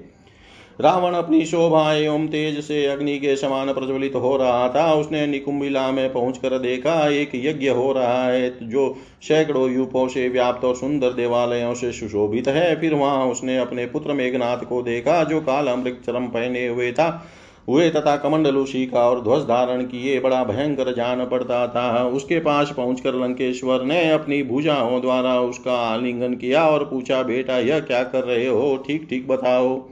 रावण 0.80 1.14
अपनी 1.14 1.44
शोभा 1.46 1.92
एवं 1.94 2.26
तेज 2.26 2.58
से 2.64 2.86
अग्नि 2.86 3.18
के 3.18 3.36
समान 3.36 3.72
प्रज्वलित 3.72 4.14
हो 4.14 4.36
रहा 4.36 4.68
था। 4.68 4.92
उसने 4.94 5.26
निकुंबिला 5.26 5.90
में 5.90 6.12
पहुंचकर 6.12 6.58
देखा, 6.58 7.08
एक 7.08 7.30
यज्ञ 7.34 7.68
हो 7.68 7.92
रहा 7.92 8.24
है, 8.24 8.52
जो 8.62 8.96
सैकड़ों 9.22 9.70
यूपों 9.70 10.08
से 10.08 10.28
व्याप्त 10.28 10.64
और 10.64 10.74
सुंदर 10.76 11.12
देवालयों 11.12 11.74
से 11.74 11.92
सुशोभित 11.92 12.48
है। 12.48 12.80
फिर 12.80 12.94
वहाँ 12.94 13.26
उसने 13.26 13.58
अपने 13.58 13.86
पुत्र 13.86 14.12
मेघनाथ 14.12 14.64
को 14.64 14.82
देखा, 14.82 15.24
जो 15.24 15.40
काल 15.40 15.66
अमृत 15.66 16.02
चरम 16.06 16.26
पहने 16.26 16.66
हुए 16.66 16.92
था। 16.92 17.26
हुए 17.68 17.90
तथा 17.90 18.16
कमंडलूषी 18.16 18.86
का 18.86 19.00
और 19.00 19.20
ध्वज 19.20 19.42
धारण 19.42 19.82
किए, 19.82 20.20
बड़ा 20.20 20.44
भयंकर 20.44 20.94
जान 20.94 21.24
पड़ता 21.26 21.66
था। 21.66 22.04
उसके 22.04 22.38
पास 22.38 22.74
पहुंचकर 22.76 23.14
लंकेश्वर 23.14 23.84
ने 23.84 24.10
अपनी 24.10 24.42
भुजाओं 24.42 25.00
द्वारा 25.00 25.40
उसका 25.40 25.76
आलिंगन 25.76 26.34
किया 26.34 26.68
और 26.68 26.84
पूछा, 26.84 27.22
बेटा, 27.22 27.58
यह 27.58 27.80
क्या 27.80 28.02
कर 28.02 28.24
रहे 28.24 28.46
हो? 28.46 28.76
ठीक 28.76 29.06
ठीक 29.10 29.28
बताओ। 29.28 29.88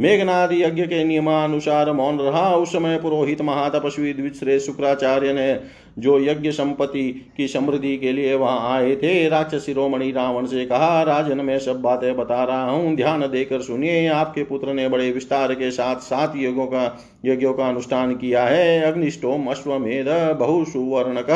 मेघनाद 0.00 0.52
यज्ञ 0.52 0.82
के 0.82 1.02
नियमानुसार 1.04 1.92
मौन 1.92 2.18
रहा 2.18 2.54
उस 2.56 2.72
समय 2.72 2.98
पुरोहित 2.98 3.40
महातपस्वी 3.40 4.12
द्विश्रेष्ठ 4.12 4.66
शुक्राचार्य 4.66 5.32
ने 5.32 5.52
जो 5.98 6.18
यज्ञ 6.20 6.50
संपत्ति 6.50 7.32
की 7.36 7.48
समृद्धि 7.48 7.96
के 7.96 8.12
लिए 8.12 8.34
वहाँ 8.34 8.76
आए 8.76 8.94
थे, 8.96 9.28
राक्षस 9.28 9.64
शिरोमणि 9.66 10.10
रावण 10.10 10.46
से 10.46 10.64
कहा, 10.66 11.02
राजन, 11.02 11.40
मैं 11.40 11.58
सब 11.58 11.80
बातें 11.82 12.16
बता 12.16 12.44
रहा 12.44 12.70
हूँ। 12.70 12.94
ध्यान 12.96 13.20
देकर 13.20 13.60
सुनिए, 13.60 14.06
आपके 14.06 14.44
पुत्र 14.44 14.72
ने 14.72 14.88
बड़े 14.88 15.10
विस्तार 15.12 15.54
के 15.54 15.70
साथ 15.70 15.96
सात 15.96 16.32
यज्ञों 16.36 16.66
का 16.66 16.98
यज्ञों 17.26 17.52
का 17.54 17.68
अनुष्ठान 17.68 18.14
किया 18.14 18.44
है। 18.44 18.80
अग्निष्टोम, 18.82 19.46
अश्वमेध, 19.46 20.08
बहुसुवर्णक, 20.38 21.30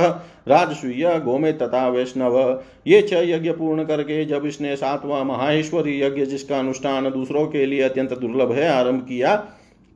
राजसूय, 0.48 1.18
गोमे 1.18 1.52
तथा 1.52 1.88
वैष्णव। 1.88 2.62
ये 2.86 3.02
छह 3.02 3.30
यज्ञ 3.30 3.50
पूर्ण 3.50 3.84
करके 3.84 4.24
जब 4.24 4.46
इसने 4.46 4.76
सातवां 4.76 5.24
माहेश्वरी 5.24 6.00
यज्ञ 6.02 6.26
जिसका 6.26 6.58
अनुष्ठान 6.58 7.10
दूसरों 7.10 7.46
के 7.46 7.66
लिए 7.66 7.82
अत्यंत 7.82 8.18
दुर्लभ 8.18 8.52
है, 8.52 8.68
आरंभ 8.68 9.02
किया, 9.02 9.36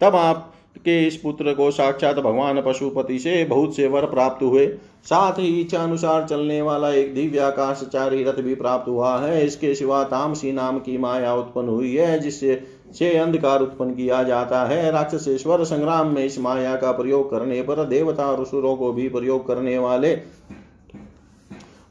तब 0.01 0.17
आप 0.17 0.53
के 0.79 1.07
इस 1.07 1.17
पुत्र 1.17 1.53
को 1.55 1.71
साक्षात 1.71 2.17
भगवान 2.17 2.61
पशुपति 2.63 3.19
से 3.19 3.45
बहुत 3.45 3.77
से 3.77 3.87
वर 3.87 4.07
प्राप्त 4.07 4.43
हुए। 4.43 4.67
साथ 5.05 5.39
ही 5.39 5.61
इच्छा 5.61 5.79
अनुसार 5.79 6.27
चलने 6.27 6.61
वाला 6.63 6.91
एक 6.91 7.15
दिव्य 7.15 7.39
आकाशचारी 7.39 8.23
रथ 8.25 8.41
भी 8.41 8.55
प्राप्त 8.55 8.89
हुआ 8.89 9.17
है। 9.19 9.45
इसके 9.47 9.75
सिवा 9.75 10.03
तामसी 10.05 10.53
नाम 10.53 10.79
की 10.79 10.99
माया 10.99 11.35
उत्पन्न 11.35 11.69
हुई 11.69 11.95
है, 11.95 12.19
जिससे 12.19 12.63
से 12.99 13.17
अंधकार 13.17 13.61
उत्पन्न 13.61 13.95
किया 13.95 14.23
जाता 14.23 14.65
है। 14.65 14.91
राक्षसेश्वर 14.93 15.65
संग्राम 15.65 16.15
में 16.15 16.25
इस 16.25 16.39
माया 16.39 16.77
का 16.77 16.93
प्रयोग 16.93 17.31
करने 17.31 17.63
पर 17.63 17.85
देवता 17.85 18.27
और 18.27 18.41
असुरों 18.41 18.77
को 18.77 18.93
भी 18.93 19.09
प्रयोग 19.09 19.47
करने 19.47 19.79
वाले 19.79 20.15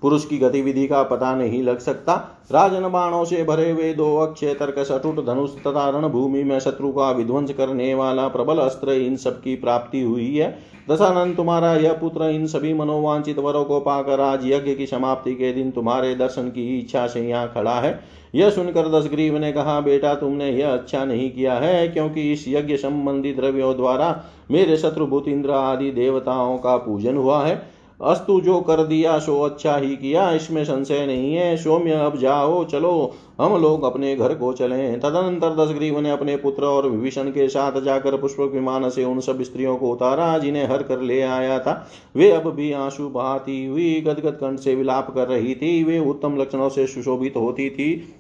पुरुष 0.05 0.25
की 0.25 0.37
गतिविधि 0.37 0.85
का 0.87 1.01
पता 1.03 1.35
नहीं 1.35 1.61
लग 1.63 1.79
सकता। 1.79 2.13
राजन 2.51 2.87
बाणों 2.89 3.23
से 3.25 3.43
भरे 3.43 3.69
हुए 3.71 3.93
दो 3.93 4.15
अक्षय 4.17 4.53
तर्क 4.53 4.79
सटुट 4.79 5.25
धनुष 5.25 5.55
तथा 5.57 5.89
रण 5.89 6.07
में 6.43 6.59
शत्रु 6.59 6.91
का 6.91 7.09
विध्वंस 7.11 7.51
करने 7.51 7.93
वाला 7.93 8.27
प्रबल 8.27 8.57
अस्त्र 8.57 8.91
इन 8.91 9.15
सब 9.15 9.41
की 9.41 9.55
प्राप्ति 9.55 10.01
हुई 10.01 10.35
है। 10.37 10.49
दशानंद, 10.91 11.35
तुम्हारा 11.35 11.73
यह 11.75 11.93
पुत्र 11.93 12.23
इन 12.23 12.45
सभी 12.47 12.73
मनोवांचित 12.73 13.39
वरों 13.39 13.63
को 13.65 13.79
पाकर 13.79 14.19
आज 14.19 14.45
यज्ञ 14.45 14.75
की 14.75 14.85
समाप्ति 14.85 15.33
के 15.35 15.51
दिन 15.53 15.71
तुम्हारे 15.71 16.15
दर्शन 16.15 16.49
की 16.49 16.79
इच्छा 16.79 17.07
से 17.07 17.27
यहाँ 17.27 17.51
खड़ा 17.55 17.79
है। 17.79 17.99
यह 18.35 18.49
सुनकर 18.49 18.87
दशग्रीव 18.89 19.37
ने 19.37 19.51
कहा, 19.51 19.79
बेटा, 19.79 20.15
तुमने 20.15 20.51
यह 20.51 20.73
अच्छा 20.73 21.05
नहीं 21.05 21.31
किया 21.31 21.53
है, 21.53 21.87
क्योंकि 21.87 22.31
इस 22.33 22.45
यज्ञ 22.47 22.75
संबंधी 22.77 23.33
द्रव्यों 23.33 23.75
द्वारा 23.75 24.23
मेरे 24.51 24.77
शत्रुभूत 24.77 25.27
इंद्र 25.27 25.51
आदि 25.51 25.91
देवताओं 25.91 26.57
का 26.57 26.77
पूजन 26.77 27.17
हुआ 27.17 27.45
है। 27.45 27.74
अस्तु 28.01 28.41
जो 28.41 28.61
कर 28.61 28.83
दिया, 28.83 29.19
सो 29.19 29.41
अच्छा 29.41 29.77
ही 29.77 29.95
किया। 29.95 30.31
इसमें 30.31 30.63
संशय 30.63 31.05
नहीं 31.05 31.35
है। 31.35 31.57
सौम्य, 31.57 31.91
अब 31.91 32.17
जाओ, 32.17 32.65
चलो। 32.65 33.13
हम 33.41 33.61
लोग 33.61 33.83
अपने 33.83 34.15
घर 34.15 34.35
को 34.35 34.53
चले। 34.53 34.97
तदनंतर 34.97 35.65
दशग्रीव 35.65 35.99
ने 35.99 36.11
अपने 36.11 36.37
पुत्र 36.37 36.63
और 36.63 36.89
विभीषण 36.89 37.29
के 37.29 37.49
साथ 37.49 37.81
जाकर 37.81 38.17
पुष्प 38.17 38.39
विमान 38.39 38.89
से 38.89 39.03
उन 39.03 39.19
सब 39.19 39.41
स्त्रियों 39.41 39.77
को 39.77 39.91
उतारा, 39.91 40.37
जिन्हें 40.37 40.69
हर 40.69 40.83
कर 40.83 40.99
ले 40.99 41.21
आया 41.21 41.59
था। 41.59 41.89
वे 42.15 42.31
अब 42.31 42.51
भी 42.51 42.71
आँसू 42.71 43.09
बहाती 43.09 43.65
हुई 43.65 44.01
गदगद 44.01 44.31
कंठ 44.31 44.59
से 44.59 44.75
विलाप 44.75 45.15
कर 45.15 45.27
रही 45.27 45.55
थी। 45.55 45.83
वे 45.83 45.99
उत्तम 45.99 46.37
लक्षणों 46.37 46.69
से 46.69 46.87
सुशोभित 46.87 47.37
होती 47.37 47.69
थी। 47.69 48.15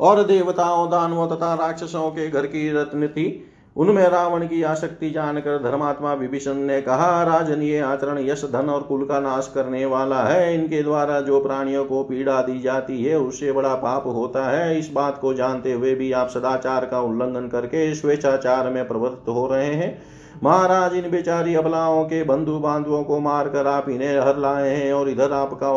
और 0.00 0.22
देवताओं, 0.22 0.90
दानवों 0.90 1.28
तथा 1.28 1.54
राक्षसों 1.54 2.10
के 2.10 2.30
घर 2.30 2.46
की 2.46 2.72
रत्न 2.72 3.06
थी। 3.06 3.50
उनमें 3.76 4.06
रावण 4.08 4.46
की 4.46 4.62
आसक्ति 4.62 5.10
जानकर 5.10 5.62
धर्मात्मा 5.62 6.12
विभीषण 6.14 6.54
ने 6.56 6.80
कहा 6.82 7.22
राजन 7.24 7.62
ये 7.62 7.78
आचरण 7.80 8.18
यश, 8.20 8.44
धन 8.44 8.68
और 8.70 8.82
कुल 8.82 9.04
का 9.04 9.18
नाश 9.20 9.50
करने 9.54 9.84
वाला 9.84 10.22
है। 10.22 10.54
इनके 10.54 10.82
द्वारा 10.82 11.20
जो 11.20 11.40
प्राणियों 11.40 11.84
को 11.84 12.02
पीड़ा 12.02 12.40
दी 12.42 12.58
जाती 12.60 13.02
है, 13.04 13.18
उससे 13.18 13.52
बड़ा 13.52 13.74
पाप 13.74 14.06
होता 14.06 14.48
है। 14.50 14.78
इस 14.78 14.90
बात 14.94 15.18
को 15.18 15.34
जानते 15.34 15.72
हुए 15.72 15.94
भी 15.94 16.12
आप 16.12 16.28
सदाचार 16.28 16.84
का 16.84 17.00
उल्लंघन 17.00 17.48
करके 17.48 17.94
स्वेच्छाचार 17.94 18.70
में 18.70 18.86
प्रवृत्त 18.88 19.28
हो 19.28 19.46
रहे 19.46 19.74
हैं। 19.74 20.02
महाराज, 20.42 20.94
इन 20.94 21.10
बेचारी 21.10 21.54
अबलाओं 21.54 22.04
के 22.04 22.22
बंधु 22.24 22.58
बांधवों 22.58 23.02
को 23.04 23.20
मारकर 23.20 23.66
आप 23.66 23.88
इन्हें 23.88 24.18
हर 24.20 24.38
लाए 24.38 24.70
हैं 24.70 24.92
और 24.92 25.08
इधर 25.08 25.32
आपका 25.32 25.70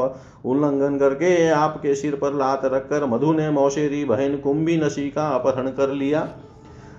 उल्लंघन 0.45 0.98
करके 0.98 1.50
आपके 1.52 1.95
सिर 1.95 2.16
पर 2.16 2.34
लात 2.34 2.66
रखकर 2.66 3.06
मधु 3.06 3.34
ने 3.34 3.50
मौसेरी 3.52 4.04
बहन 4.06 4.38
कुंभी 4.38 4.78
नशी 4.78 5.10
का 5.10 5.28
अपहरण 5.30 5.68
कर 5.72 5.89
लिया। 5.91 6.28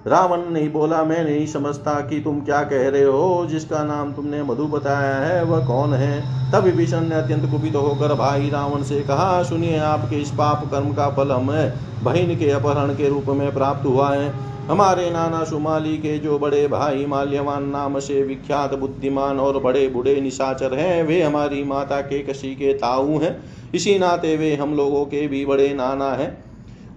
रावण 0.08 0.50
नहीं 0.50 0.72
बोला 0.72 1.04
मैं 1.04 1.24
नहीं 1.24 1.46
समझता 1.46 1.94
कि 1.94 2.20
तुम 2.20 2.40
क्या 2.40 2.62
कह 2.62 2.88
रहे 2.88 3.04
हो। 3.04 3.46
जिसका 3.50 3.84
नाम 3.84 4.12
तुमने 4.12 4.42
मधु 4.42 4.64
बताया 4.64 5.14
है, 5.14 5.44
वह 5.44 5.66
कौन 5.66 5.92
है? 5.94 6.38
तब 6.52 6.64
विभीषण 6.64 7.00
ने 7.00 7.14
अत्यंत 7.14 7.50
कुपित 7.50 7.74
होकर 7.74 8.14
भाई 8.14 8.50
रावण 8.50 8.82
से 8.82 9.00
कहा, 9.00 9.42
सुनिए, 9.42 9.78
आपके 9.78 10.16
इस 10.16 10.30
पाप 10.30 10.70
कर्म 10.70 10.92
का 10.92 11.10
फल 11.10 11.32
हमें, 11.32 11.72
बहन 12.02 12.36
के 12.36 12.50
अपहरण 12.50 12.94
के 12.94 13.08
रूप 13.08 13.24
में 13.28 13.54
प्राप्त 13.54 13.86
हुआ 13.86 14.14
है। 14.14 14.32
हमारे 14.68 15.10
नाना 15.10 15.44
सुमाली 15.44 15.96
के 15.96 16.18
जो 16.18 16.38
बड़े 16.38 16.68
भाई 16.68 17.06
माल्यवान, 17.06 17.68
नाम 17.68 17.98
से 17.98 18.22
विख्यात, 18.22 18.74
बुद्धिमान 18.74 19.40
और 19.40 19.62
बड़े 19.62 19.88
बूढ़े 19.88 20.20
निशाचर 20.20 20.74
हैं, 20.74 21.02
वे 21.02 21.22
हमारी 21.22 21.64
माता 21.64 22.00
के 22.00 22.18
कशी 22.18 22.54
के 22.54 22.72
ताऊ 22.72 23.18
हैं। 23.18 23.44
इसी 23.74 23.98
नाते 23.98 24.36
वे 24.36 24.54
हम 24.56 24.74
लोगों 24.74 25.04
के 25.04 25.28
भी 25.28 25.46
बड़े 25.46 25.74
नाना 25.74 26.12
हैं। 26.12 26.47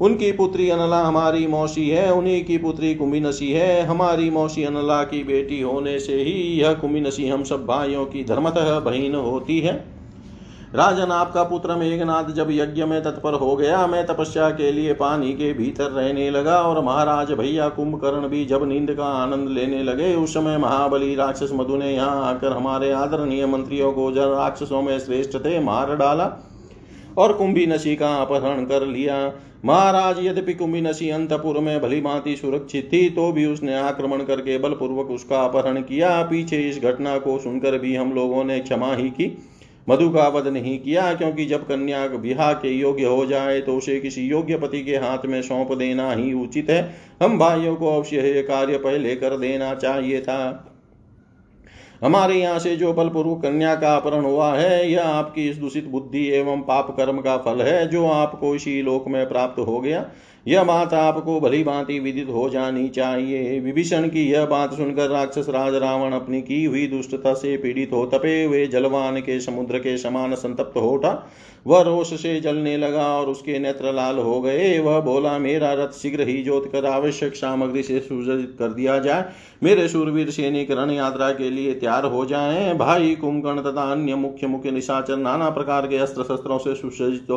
उनकी 0.02 0.32
पुत्री 0.32 0.70
अनला 0.70 0.99
हमारी 0.99 1.47
मौसी 1.47 1.89
है, 1.89 2.14
उन्हीं 2.14 2.45
की 2.45 2.58
पुत्री 2.58 2.95
कुमिनसी 2.95 3.52
है। 3.52 3.84
हमारी 3.84 4.30
मौसी 4.30 4.64
अनला 4.64 5.04
की 5.04 5.24
बेटी 5.24 5.62
होने 5.62 5.99
से 5.99 6.14
ही 6.14 6.32
यह 6.62 6.74
कुमिनसी 6.74 7.28
हम 7.28 7.43
सब 7.43 7.66
भाइयों 7.66 8.06
की 8.06 8.24
धर्मतः 8.24 8.80
बहन 8.80 9.16
होती 9.16 9.60
है। 9.60 9.74
राजन 10.76 11.12
आपका 11.12 11.43
पुत्र 11.43 11.76
मेघनाथ 11.76 12.32
जब 12.34 12.47
यज्ञ 12.52 12.84
में 12.84 13.02
तत्पर 13.04 13.34
हो 13.34 13.56
गया, 13.56 13.88
मैं 13.88 14.06
तपस्या 14.06 14.49
के 14.49 14.72
लिए 14.72 14.93
पानी 14.93 15.34
के 15.34 15.54
भीतर 15.54 15.91
रहने 15.91 16.30
लगा 16.30 16.58
और 16.62 16.84
महाराज 16.84 17.32
भैया 17.32 17.70
कुंभकर्ण 17.70 18.28
भी 18.28 18.45
जब 18.45 18.68
नींद 18.68 18.93
का 18.93 19.06
आनंद 19.06 19.49
लेने 19.49 19.84
लगे, 19.84 20.16
उस 20.16 20.34
समय 20.34 20.58
महाबली 20.58 21.16
राक्षस 21.16 21.49
मधु 21.54 21.76
ने 21.76 21.93
यहाँ 21.93 22.30
आकर 22.30 22.52
हमारे 22.52 22.91
आदरणीय 22.91 23.45
मंत्रियों 23.45 23.91
को 23.91 24.12
जब 24.12 24.34
राक्षसों 24.34 24.82
में 24.82 24.99
श्रेष्ठ 24.99 25.38
थे, 25.38 25.60
मार 25.60 25.95
डाला। 25.95 26.38
और 27.18 27.34
कुंभी 27.34 27.66
नशी 27.68 27.95
का 27.95 28.16
अपहरण 28.16 28.66
कर 28.66 28.86
लिया। 28.88 29.16
महाराज, 29.66 30.26
यद्यपि 30.26 30.53
कुंभिनसी 30.53 31.09
अंतपुर 31.09 31.59
में 31.59 31.80
भली 31.82 32.01
भांति 32.01 32.36
सुरक्षित 32.36 32.89
थी 32.93 33.09
तो 33.09 33.32
भी 33.32 33.45
उसने 33.45 33.76
आक्रमण 33.76 34.24
करके 34.24 34.57
बलपूर्वक 34.57 35.12
उसका 35.12 35.41
अपहरण 35.41 35.82
किया। 35.82 36.22
पीछे 36.22 36.57
इस 36.59 36.80
घटना 36.80 37.18
को 37.18 37.38
सुनकर 37.39 37.78
भी 37.78 37.95
हम 37.95 38.14
लोगों 38.14 38.43
ने 38.43 38.59
क्षमा 38.59 38.93
ही 38.95 39.09
की। 39.12 39.38
मधु 39.88 40.09
का 40.09 40.28
वध 40.28 40.47
नहीं 40.47 40.78
किया, 40.80 41.14
क्योंकि 41.14 41.45
जब 41.45 41.66
कन्या 41.68 42.03
विवाह 42.05 42.51
के 42.53 42.70
योग्य 42.70 43.05
हो 43.05 43.26
जाए 43.26 43.59
तो 43.62 43.76
उसे 43.78 43.99
किसी 43.99 44.22
योग्य 44.22 44.57
पति 44.57 44.84
के 44.84 44.95
हाथ 44.95 45.26
में 45.26 45.41
सौंप 45.41 45.72
देना 45.74 46.12
ही 46.12 46.34
उचित 46.34 46.70
है। 46.70 46.82
हम 47.22 47.38
भाइयों 47.39 47.76
को 47.76 47.95
अवश्य 47.95 48.43
कार्य 48.47 48.78
पहले 48.78 49.16
कर 49.16 49.38
देना 49.38 49.74
चाहिए 49.76 50.22
था। 50.22 50.68
हमारे 52.02 52.36
यहाँ 52.36 52.60
से 52.60 52.76
जो 52.76 52.93
बलपूर्वक 52.93 53.41
कन्या 53.41 53.76
का 53.76 53.95
अपहरण 53.95 54.24
हुआ 54.26 54.56
है, 54.56 54.91
यह 54.91 55.04
आपकी 55.04 55.49
इस 55.49 55.58
दूषित 55.58 55.88
बुद्धि 55.88 56.28
एवं 56.28 56.62
पाप 56.62 56.97
कर्म 56.97 57.22
का 57.22 57.38
फल 57.38 57.62
है, 57.62 57.88
जो 57.88 58.08
आपको 58.08 58.56
इसी 58.56 58.82
लोक 58.82 59.08
में 59.08 59.30
प्राप्त 59.30 59.60
हो 59.60 59.80
गया। 59.80 60.06
यह 60.48 60.64
बात 60.64 60.94
आपको 60.94 61.39
भली 61.39 61.64
भांति 61.64 62.00
विदित 62.00 62.30
हो 62.30 62.50
जानी 62.50 62.88
चाहिए। 62.89 63.60
विभीषण 63.60 64.08
की 64.08 64.24
यह 64.32 64.46
बात 64.46 64.74
सुनकर 64.74 65.10
राक्षस 65.10 65.50
राज 65.50 65.76
रावण 65.76 66.12
अपनी 66.12 66.42
की 66.42 66.64
हुई 66.66 66.88
दुष्टता 66.88 67.34
से 67.34 67.56
पीड़ित 67.58 67.94
हो 67.94 68.06
तपे 68.06 68.44
हुए 68.44 68.66
जलवान 68.68 69.20
के 69.20 69.39
समुद्र 69.39 69.80
के 69.80 69.98
समान 69.98 70.36
संतप्त 70.36 70.78
हो 70.78 70.89
उठा। 70.89 71.12
वह 71.68 71.82
रोष 71.82 72.14
से 72.14 72.39
जलने 72.42 72.76
लगा 72.78 73.06
और 73.08 73.28
उसके 73.28 73.60
नेत्र 73.60 73.94
लाल 73.94 74.18
हो 74.18 74.39
गए। 74.42 74.80
वह 74.80 75.00
बोला, 75.00 75.38
मेरा 75.38 75.74
रथ 75.74 75.92
शीघ्र 75.92 76.28
ही 76.28 76.42
जोत 76.44 76.66
कर 76.72 76.86
आवश्यक 76.86 77.36
सामग्री 77.36 77.84
से 77.84 78.00
सुसज्जित 78.00 78.56
कर 78.60 78.68
दिया 78.68 78.98
जाए। 79.00 79.26
मेरे 79.64 79.88
सूरवीर 79.88 80.30
सैनिक 80.30 80.72
रण 80.72 80.92
यात्रा 80.92 81.30
के 81.32 81.50
लिए 81.50 81.74
तैयार 81.74 82.06
हो 82.06 82.26
जाए। 82.26 82.74
भाई 82.74 83.16
कुंभकर्ण 83.16 83.62
तथा 83.62 83.92
अन्य 83.92 84.16
मुख्य 84.16 84.48
मुख्य 84.48 84.72
निशाचर 84.72 85.18
नाना 85.18 85.50
प्रकार 85.50 85.88
के 85.88 85.98
अस्त्र 85.98 86.24
शस्त्रों 86.24 86.58
से 86.58 86.76
सुसज्जित 86.76 87.28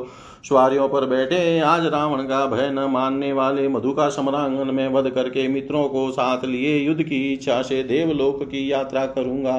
स्वारियों 0.45 0.89
पर 0.89 1.07
बैठे। 1.07 1.59
आज 1.59 1.87
रावण 1.87 2.23
का 2.23 2.45
भय 2.47 2.71
न 2.73 2.91
मानने 2.95 3.33
वाले 3.33 3.69
मधु 3.69 3.93
का 3.93 4.09
समरांगन 4.11 4.75
में 4.75 4.89
वध 4.89 5.11
करके 5.11 5.49
मित्रों 5.49 5.89
को 5.89 6.11
साथ 6.11 6.45
लिए 6.45 6.79
युद्ध 6.79 7.03
की 7.03 7.33
इच्छा 7.33 7.61
से 7.63 7.83
देवलोक 7.85 8.43
की 8.45 8.71
यात्रा 8.73 9.07
करूँगा। 9.07 9.57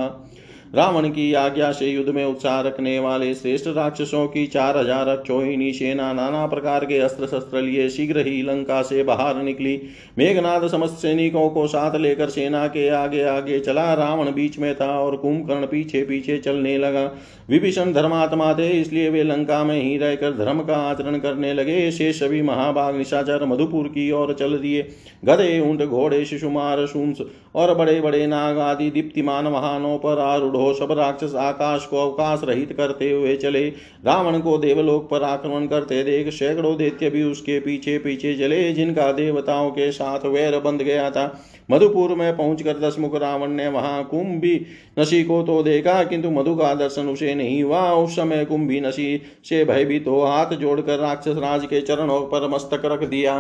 रावण 0.76 1.08
की 1.10 1.34
आज्ञा 1.34 1.72
से 1.72 1.86
युद्ध 1.86 2.10
में 2.10 2.24
उत्साह 2.26 2.60
रखने 2.62 2.98
वाले 3.00 3.34
श्रेष्ठ 3.36 3.68
राक्षसों 3.68 4.26
की 4.28 4.46
चार 4.48 4.78
हज़ार 4.78 5.16
चोहिनी 5.28 5.72
सेना 5.74 6.12
नाना 6.14 6.46
प्रकार 6.46 6.86
के 6.86 6.98
अस्त्र 7.00 7.28
शस्त्र 7.28 7.62
लिए 7.62 7.88
शीघ्र 7.90 8.26
ही 8.26 8.42
लंका 8.42 8.82
से 8.82 9.04
बाहर 9.04 9.42
निकली। 9.44 9.80
मेघनाथ 10.18 10.68
समस्त 10.70 10.98
सैनिकों 10.98 11.48
को 11.50 11.66
साथ 11.68 11.96
लेकर 11.96 12.30
सेना 12.30 12.66
के 12.68 12.88
आगे 12.90 13.24
आगे 13.26 13.60
चला। 13.60 13.94
रावण 13.94 14.32
बीच 14.32 14.58
में 14.60 14.74
था 14.76 14.90
और 15.00 15.16
कुंभकर्ण 15.16 15.66
पीछे 15.66 16.02
पीछे 16.02 16.38
चलने 16.38 16.78
लगा। 16.78 17.06
विभीषण 17.50 17.94
धर्मात्मा 17.94 18.54
थे, 18.54 18.70
इसलिए 18.72 19.10
वे 19.10 19.24
लंका 19.24 19.64
में 19.64 19.82
ही 19.82 19.98
रहकर 19.98 20.38
धर्म 20.38 20.62
का 20.62 20.76
आचरण 20.82 21.18
करने 21.20 21.54
लगे। 21.54 21.92
शेष 21.92 22.20
सभी 22.20 22.42
महाभाग, 22.42 22.96
निशाचर, 22.96 23.46
मधुपुर 23.46 23.88
की 23.88 24.10
ओर 24.14 24.34
चल 24.34 24.58
दिए। 24.58 24.88
गधे, 25.26 25.60
ऊँट, 25.62 25.84
घोड़े, 25.84 26.24
शिशुमार, 26.26 26.86
सुंस 26.88 27.22
और 27.56 27.74
बड़े 27.76 28.00
बड़े 28.02 28.26
नाग 28.28 28.58
आदि 28.60 28.90
दीप्तिमान 28.92 29.48
वाहनों 29.48 29.98
पर 30.00 30.20
आरूढ़ 30.22 30.64
सब 30.74 30.92
राक्षस 30.92 31.36
आकाश 31.36 31.86
को 31.86 31.98
अवकाश 32.00 32.42
रहित 32.44 32.74
करते 32.74 33.12
हुए 33.12 33.36
चले। 33.36 33.68
रावण 34.06 34.40
को 34.40 34.58
देवलोक 34.58 35.10
पर 35.10 35.24
आक्रमण 35.24 35.68
करते 35.68 36.04
देख 36.04 36.30
सैकड़ों 36.34 36.76
दैत्य 36.78 37.10
भी 37.10 37.24
उसके 37.24 37.60
पीछे 37.60 37.98
पीछे 37.98 38.36
चले, 38.36 38.72
जिनका 38.74 39.12
देवताओं 39.12 39.70
के 39.72 39.92
साथ 39.92 40.26
वैर 40.26 40.60
बंध 40.60 40.82
गया 40.82 41.10
था। 41.12 41.26
मधुपुर 41.72 42.14
में 42.16 42.36
पहुंचकर 42.38 42.80
दशमुख 42.80 43.16
रावण 43.16 43.50
ने 43.50 43.68
वहाँ 43.68 44.04
कुंभी 44.04 44.56
नशी 45.00 45.24
को 45.24 45.42
तो 45.44 45.62
देखा, 45.64 46.04
किंतु 46.04 46.32
मधु 46.32 46.56
का 46.56 46.74
दर्शन 46.76 47.08
उसे 47.08 47.34
नहीं 47.36 47.62
हुआ। 47.64 47.92
उस 47.94 48.16
समय 48.16 48.46
कुंभी 48.46 48.82
नशी 48.82 49.22
से 49.44 49.64
भयभीत 49.66 50.08
हो 50.08 50.22
हाथ 50.22 50.56
जोड़कर 50.56 51.00
राक्षस 51.00 51.38
राज 51.38 51.66
के 51.66 51.82
चरणों 51.82 52.22
पर 52.22 52.48
मस्तक 52.48 52.82
रख 52.86 53.04
दिया। 53.04 53.40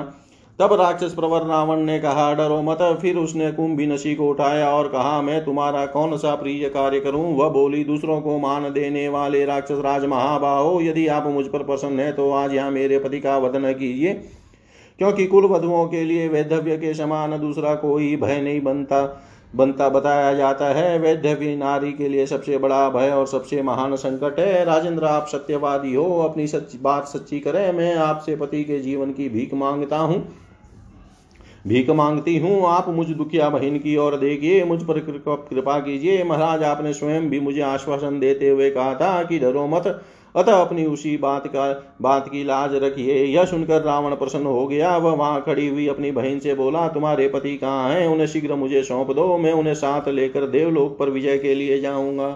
तब 0.59 0.73
राक्षस 0.73 1.13
प्रवर 1.13 1.41
रावण 1.41 1.79
ने 1.79 1.97
कहा, 1.99 2.33
डरो 2.33 2.61
मत। 2.61 2.81
फिर 3.01 3.17
उसने 3.17 3.51
कुंभी 3.51 3.87
नशी 3.87 4.13
को 4.15 4.29
उठाया 4.29 4.69
और 4.69 4.87
कहा, 4.87 5.21
मैं 5.21 5.43
तुम्हारा 5.45 5.85
कौन 5.87 6.15
सा 6.17 6.35
प्रिय 6.35 6.67
कार्य 6.69 6.99
करूँ? 6.99 7.35
वह 7.37 7.49
बोली, 7.49 7.83
दूसरों 7.83 8.19
को 8.21 8.37
मान 8.39 8.71
देने 8.73 9.07
वाले 9.09 9.43
राक्षस 9.45 9.81
राज 9.83 10.05
महाबाहो 10.05 10.79
यदि 10.81 11.05
आप 11.09 11.27
मुझ 11.27 11.45
पर 11.45 11.63
प्रसन्न 11.63 11.99
है 11.99 12.11
तो 12.11 12.31
आज 12.33 12.53
यहाँ 12.53 12.71
मेरे 12.71 12.99
पति 12.99 13.19
का 13.19 13.37
वधन 13.37 13.71
कीजिए, 13.73 14.13
क्योंकि 14.99 15.25
कुल 15.27 15.45
वधुओं 15.45 15.85
के 15.87 16.03
लिए 16.03 16.27
वैधव्य 16.27 16.77
के 16.77 16.93
समान 16.93 17.39
दूसरा 17.39 17.75
कोई 17.77 18.15
भय 18.17 18.41
नहीं 18.41 18.61
बनता 18.61 19.05
बनता, 19.53 19.87
बताया 19.89 20.33
जाता 20.33 20.65
है। 20.69 20.97
वैधव्य 20.99 21.55
नारी 21.55 21.91
के 21.91 22.07
लिए 22.09 22.25
सबसे 22.27 22.57
बड़ा 22.57 22.89
भय 22.89 23.09
और 23.09 23.27
सबसे 23.27 23.61
महान 23.61 23.95
संकट 23.95 24.39
है। 24.39 24.63
राजेंद्र, 24.65 25.03
आप 25.05 25.27
सत्यवादी 25.27 25.93
हो, 25.95 26.05
अपनी 26.21 26.47
सच्ची 26.47 26.77
बात 26.77 27.07
सच्ची 27.07 27.39
करें। 27.39 27.71
मैं 27.73 27.95
आपसे 27.97 28.35
पति 28.35 28.63
के 28.63 28.79
जीवन 28.79 29.11
की 29.11 29.29
भीख 29.29 29.53
माँगता 29.53 29.97
हूँ। 29.97 30.23
भीख 31.65 31.89
मांगती 31.89 32.37
हूँ, 32.37 32.61
आप 32.67 32.89
मुझ 32.89 33.07
दुखिया 33.07 33.49
बहन 33.49 33.77
की 33.77 33.95
ओर 33.97 34.15
देखिए, 34.15 34.63
मुझ 34.63 34.81
पर 34.83 34.99
कृपा 35.49 35.79
कीजिए। 35.79 36.23
महाराज, 36.23 36.63
आपने 36.63 36.93
स्वयं 36.93 37.29
भी 37.29 37.39
मुझे 37.39 37.61
आश्वासन 37.61 38.19
देते 38.19 38.49
हुए 38.49 38.69
कहा 38.69 38.93
था 38.93 39.23
कि 39.23 39.39
डरो 39.39 39.65
मत। 39.67 39.87
अतः 40.35 40.53
अपनी 40.53 40.85
उसी 40.85 41.15
बात 41.17 41.47
का, 41.47 41.95
बात 42.01 42.27
की 42.29 42.43
लाज 42.43 42.75
रखिए। 42.75 43.23
यह 43.25 43.45
सुनकर 43.45 43.81
रावण 43.81 44.15
प्रसन्न 44.15 44.45
हो 44.45 44.65
गया। 44.67 44.95
वह 44.97 45.11
वहाँ 45.11 45.41
खड़ी 45.41 45.67
हुई 45.67 45.87
अपनी 45.87 46.11
बहन 46.11 46.39
से 46.39 46.53
बोला, 46.53 46.87
तुम्हारे 46.87 47.27
पति 47.27 47.55
कहाँ 47.57 47.89
हैं? 47.89 48.07
उन्हें 48.07 48.27
शीघ्र 48.27 48.55
मुझे 48.55 48.83
सौंप 48.83 49.11
दो। 49.11 49.37
मैं 49.37 49.53
उन्हें 49.53 49.73
साथ 49.73 50.09
लेकर 50.09 50.47
देवलोक 50.47 50.97
पर 50.97 51.09
विजय 51.09 51.37
के 51.37 51.55
लिए 51.55 51.81
जाऊँगा। 51.81 52.29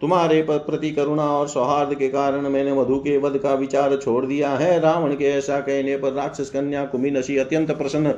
तुम्हारे 0.00 0.42
प्रति 0.42 0.90
करुणा 0.90 1.26
और 1.28 1.48
सौहार्द 1.48 1.94
के 1.94 2.08
कारण 2.08 2.48
मैंने 2.48 2.72
मधु 2.72 2.96
के 2.96 3.16
वध 3.18 3.36
का 3.36 3.54
विचार 3.54 3.96
छोड़ 3.96 4.24
दिया 4.26 4.50
है। 4.50 4.78
रावण 4.80 5.14
के 5.14 5.24
ऐसा 5.24 5.60
कहने 5.60 5.96
पर 5.96 6.12
राक्षस 6.12 6.50
कन्या 6.50 6.84
कुमिनशी 6.84 7.36
अत्यंत 7.36 7.70
प्रसन्न 7.70 8.14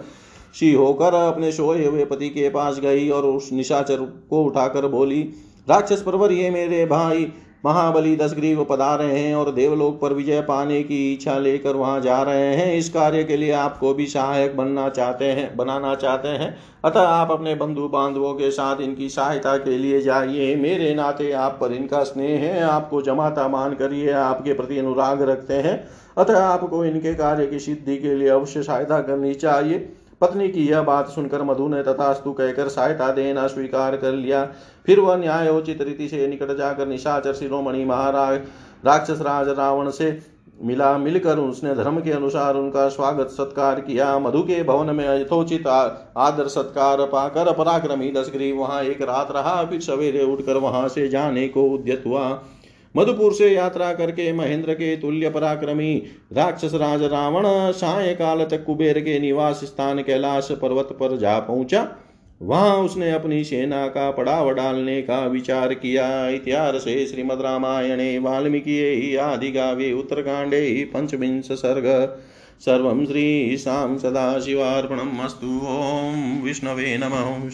सी 0.55 0.73
होकर 0.73 1.15
अपने 1.15 1.53
सोए 1.53 1.87
हुए 1.87 2.05
पति 2.05 2.29
के 2.29 2.49
पास 2.49 2.81
गई 2.81 3.09
और 3.09 3.27
उस 3.27 3.53
निशाचर 3.53 3.97
को 4.31 4.45
उठाकर 4.45 4.87
बोली, 4.87 5.23
राक्षस 5.71 6.03
परवर 6.03 6.33
ये 6.33 6.51
मेरे 6.51 6.87
भाई, 6.87 7.33
महाबली 7.67 8.17
दसग्रीव 8.17 8.63
पधा 8.65 8.95
रहे 8.95 9.19
हैं 9.19 9.35
और 9.35 9.51
देवलोक 9.51 10.01
पर 10.01 10.13
विजय 10.13 10.41
पाने 10.41 10.83
की 10.83 11.13
इच्छा 11.13 11.39
लेकर 11.39 11.77
वहाँ 11.77 12.01
जा 12.01 12.23
रहे 12.23 12.55
हैं। 12.55 12.77
इस 12.77 12.89
कार्य 12.89 13.25
के 13.25 13.37
लिए 13.37 13.53
आपको 13.53 13.95
भी 13.95 14.07
सहायक 14.07 14.57
बनना 14.57 14.89
चाहते 14.89 15.25
हैं, 15.25 15.57
बनाना 15.57 15.95
चाहते 15.95 16.29
हैं। 16.29 16.57
अतः 16.85 17.01
आप 17.01 17.31
अपने 17.31 17.55
बंधु 17.55 17.89
बांधवों 17.89 18.35
के 18.35 18.51
साथ 18.51 18.81
इनकी 18.81 19.09
सहायता 19.09 19.57
के 19.57 19.79
लिए 19.79 20.01
जाइए। 20.01 20.57
मेरे 20.57 20.95
नाते 20.95 21.33
आप 21.33 21.59
पर 21.61 21.73
इनका 21.73 22.03
स्नेह 22.03 22.41
है, 22.41 22.63
आपको 22.63 23.03
जमाता 23.03 23.49
मान 23.49 23.75
कर 23.75 23.93
ये 23.93 24.11
आपके 24.11 24.53
प्रति 24.53 24.79
अनुराग 24.79 25.23
रखते 25.23 25.55
हैं। 25.55 25.89
अतः 26.19 26.39
आपको 26.39 26.85
इनके 26.85 27.15
कार्य 27.15 27.47
की 27.47 27.59
सिद्धि 27.59 27.97
के 27.97 28.15
लिए 28.15 28.29
अवश्य 28.29 28.63
सहायता 28.63 29.01
करनी 29.01 29.35
चाहिए। 29.35 29.98
पत्नी 30.21 30.49
की 30.49 30.67
यह 30.67 30.83
बात 30.83 31.09
सुनकर 31.09 31.43
मधु 31.43 31.69
ने 31.69 31.83
तथास्तु 31.83 32.33
कहकर 32.33 32.69
सहायता 32.69 33.11
देना 33.13 33.47
स्वीकार 33.47 33.97
कर 33.97 34.13
लिया। 34.13 34.45
फिर 34.87 35.01
वह 35.01 35.17
न्यायोचित 35.17 35.83
रीति 35.83 36.09
से 36.09 36.27
निकट 36.29 36.57
जाकर 36.57 36.87
निशाचर 36.87 37.33
शिरोमणि 37.33 37.85
महाराज, 37.85 38.41
राक्षस 38.87 39.21
राज 39.21 39.49
रावण 39.49 39.91
से 39.91 40.19
मिला। 40.65 40.97
मिलकर 40.99 41.39
उसने 41.39 41.75
धर्म 41.75 42.01
के 42.01 42.13
अनुसार 42.13 42.55
उनका 42.55 42.89
स्वागत 42.89 43.29
सत्कार 43.29 43.81
किया। 43.81 44.19
मधु 44.19 44.43
के 44.43 44.63
भवन 44.63 44.95
में 44.97 45.05
यथोचित 45.21 45.67
आदर 45.67 46.49
सत्कार 46.49 47.05
पाकर 47.07 47.53
पराक्रमी 47.53 48.11
दशग्रीव 48.13 48.57
वहाँ 48.57 48.83
एक 48.83 49.03
रात 49.03 49.31
रहा। 49.31 49.63
फिर 49.65 49.81
सवेरे 49.81 50.25
उठकर 50.25 50.57
वहाँ 50.57 50.89
से 50.89 51.09
जाने 51.09 51.49
को 51.49 51.69
उद्यत 51.69 52.03
हुआ। 52.07 52.29
मधुपुर 52.97 53.33
से 53.33 53.49
यात्रा 53.49 53.93
करके 53.93 54.33
महेंद्र 54.33 54.75
के 54.75 54.97
तुल्य 54.97 55.31
पराक्रमी 55.31 56.03
राक्षस 56.33 56.75
राज 56.75 57.03
रावण 57.03 57.73
साय 57.73 58.15
काल 58.15 58.45
तक 58.45 58.65
कुबेर 58.65 59.01
के 59.01 59.19
निवास 59.19 59.61
स्थान 59.65 60.03
कैलाश 60.03 60.49
पर्वत 60.53 60.89
पर 60.93 61.17
जा 61.17 61.39
पहुँचा। 61.39 61.97
वहाँ 62.43 62.77
उसने 62.77 63.11
अपनी 63.11 63.45
सेना 63.45 63.87
का 63.87 64.11
पड़ाव 64.11 64.55
डालने 64.55 65.03
का 65.03 65.27
विचार 65.27 65.75
किया। 65.75 66.29
इतिहास 66.29 66.75
से 66.75 67.07
श्रीमद 67.07 67.41
रामायणे, 67.41 68.19
वाल्मीकि 68.19 69.17
आदि 69.17 69.51
गावे 69.51 69.93
उत्तरकांडे 69.93 70.85
पंचविंश 70.85 71.49
सर्ग। 71.53 72.19
सर्व 72.61 73.05
श्री 73.05 73.57
शाम 73.57 73.99
सदा 73.99 74.33
सदाशिवार्पणम् 74.33 75.21
अस्तु। 75.21 75.47
ओम 75.47 76.43
विष्णवे 76.45 76.99
नमः। 76.99 77.51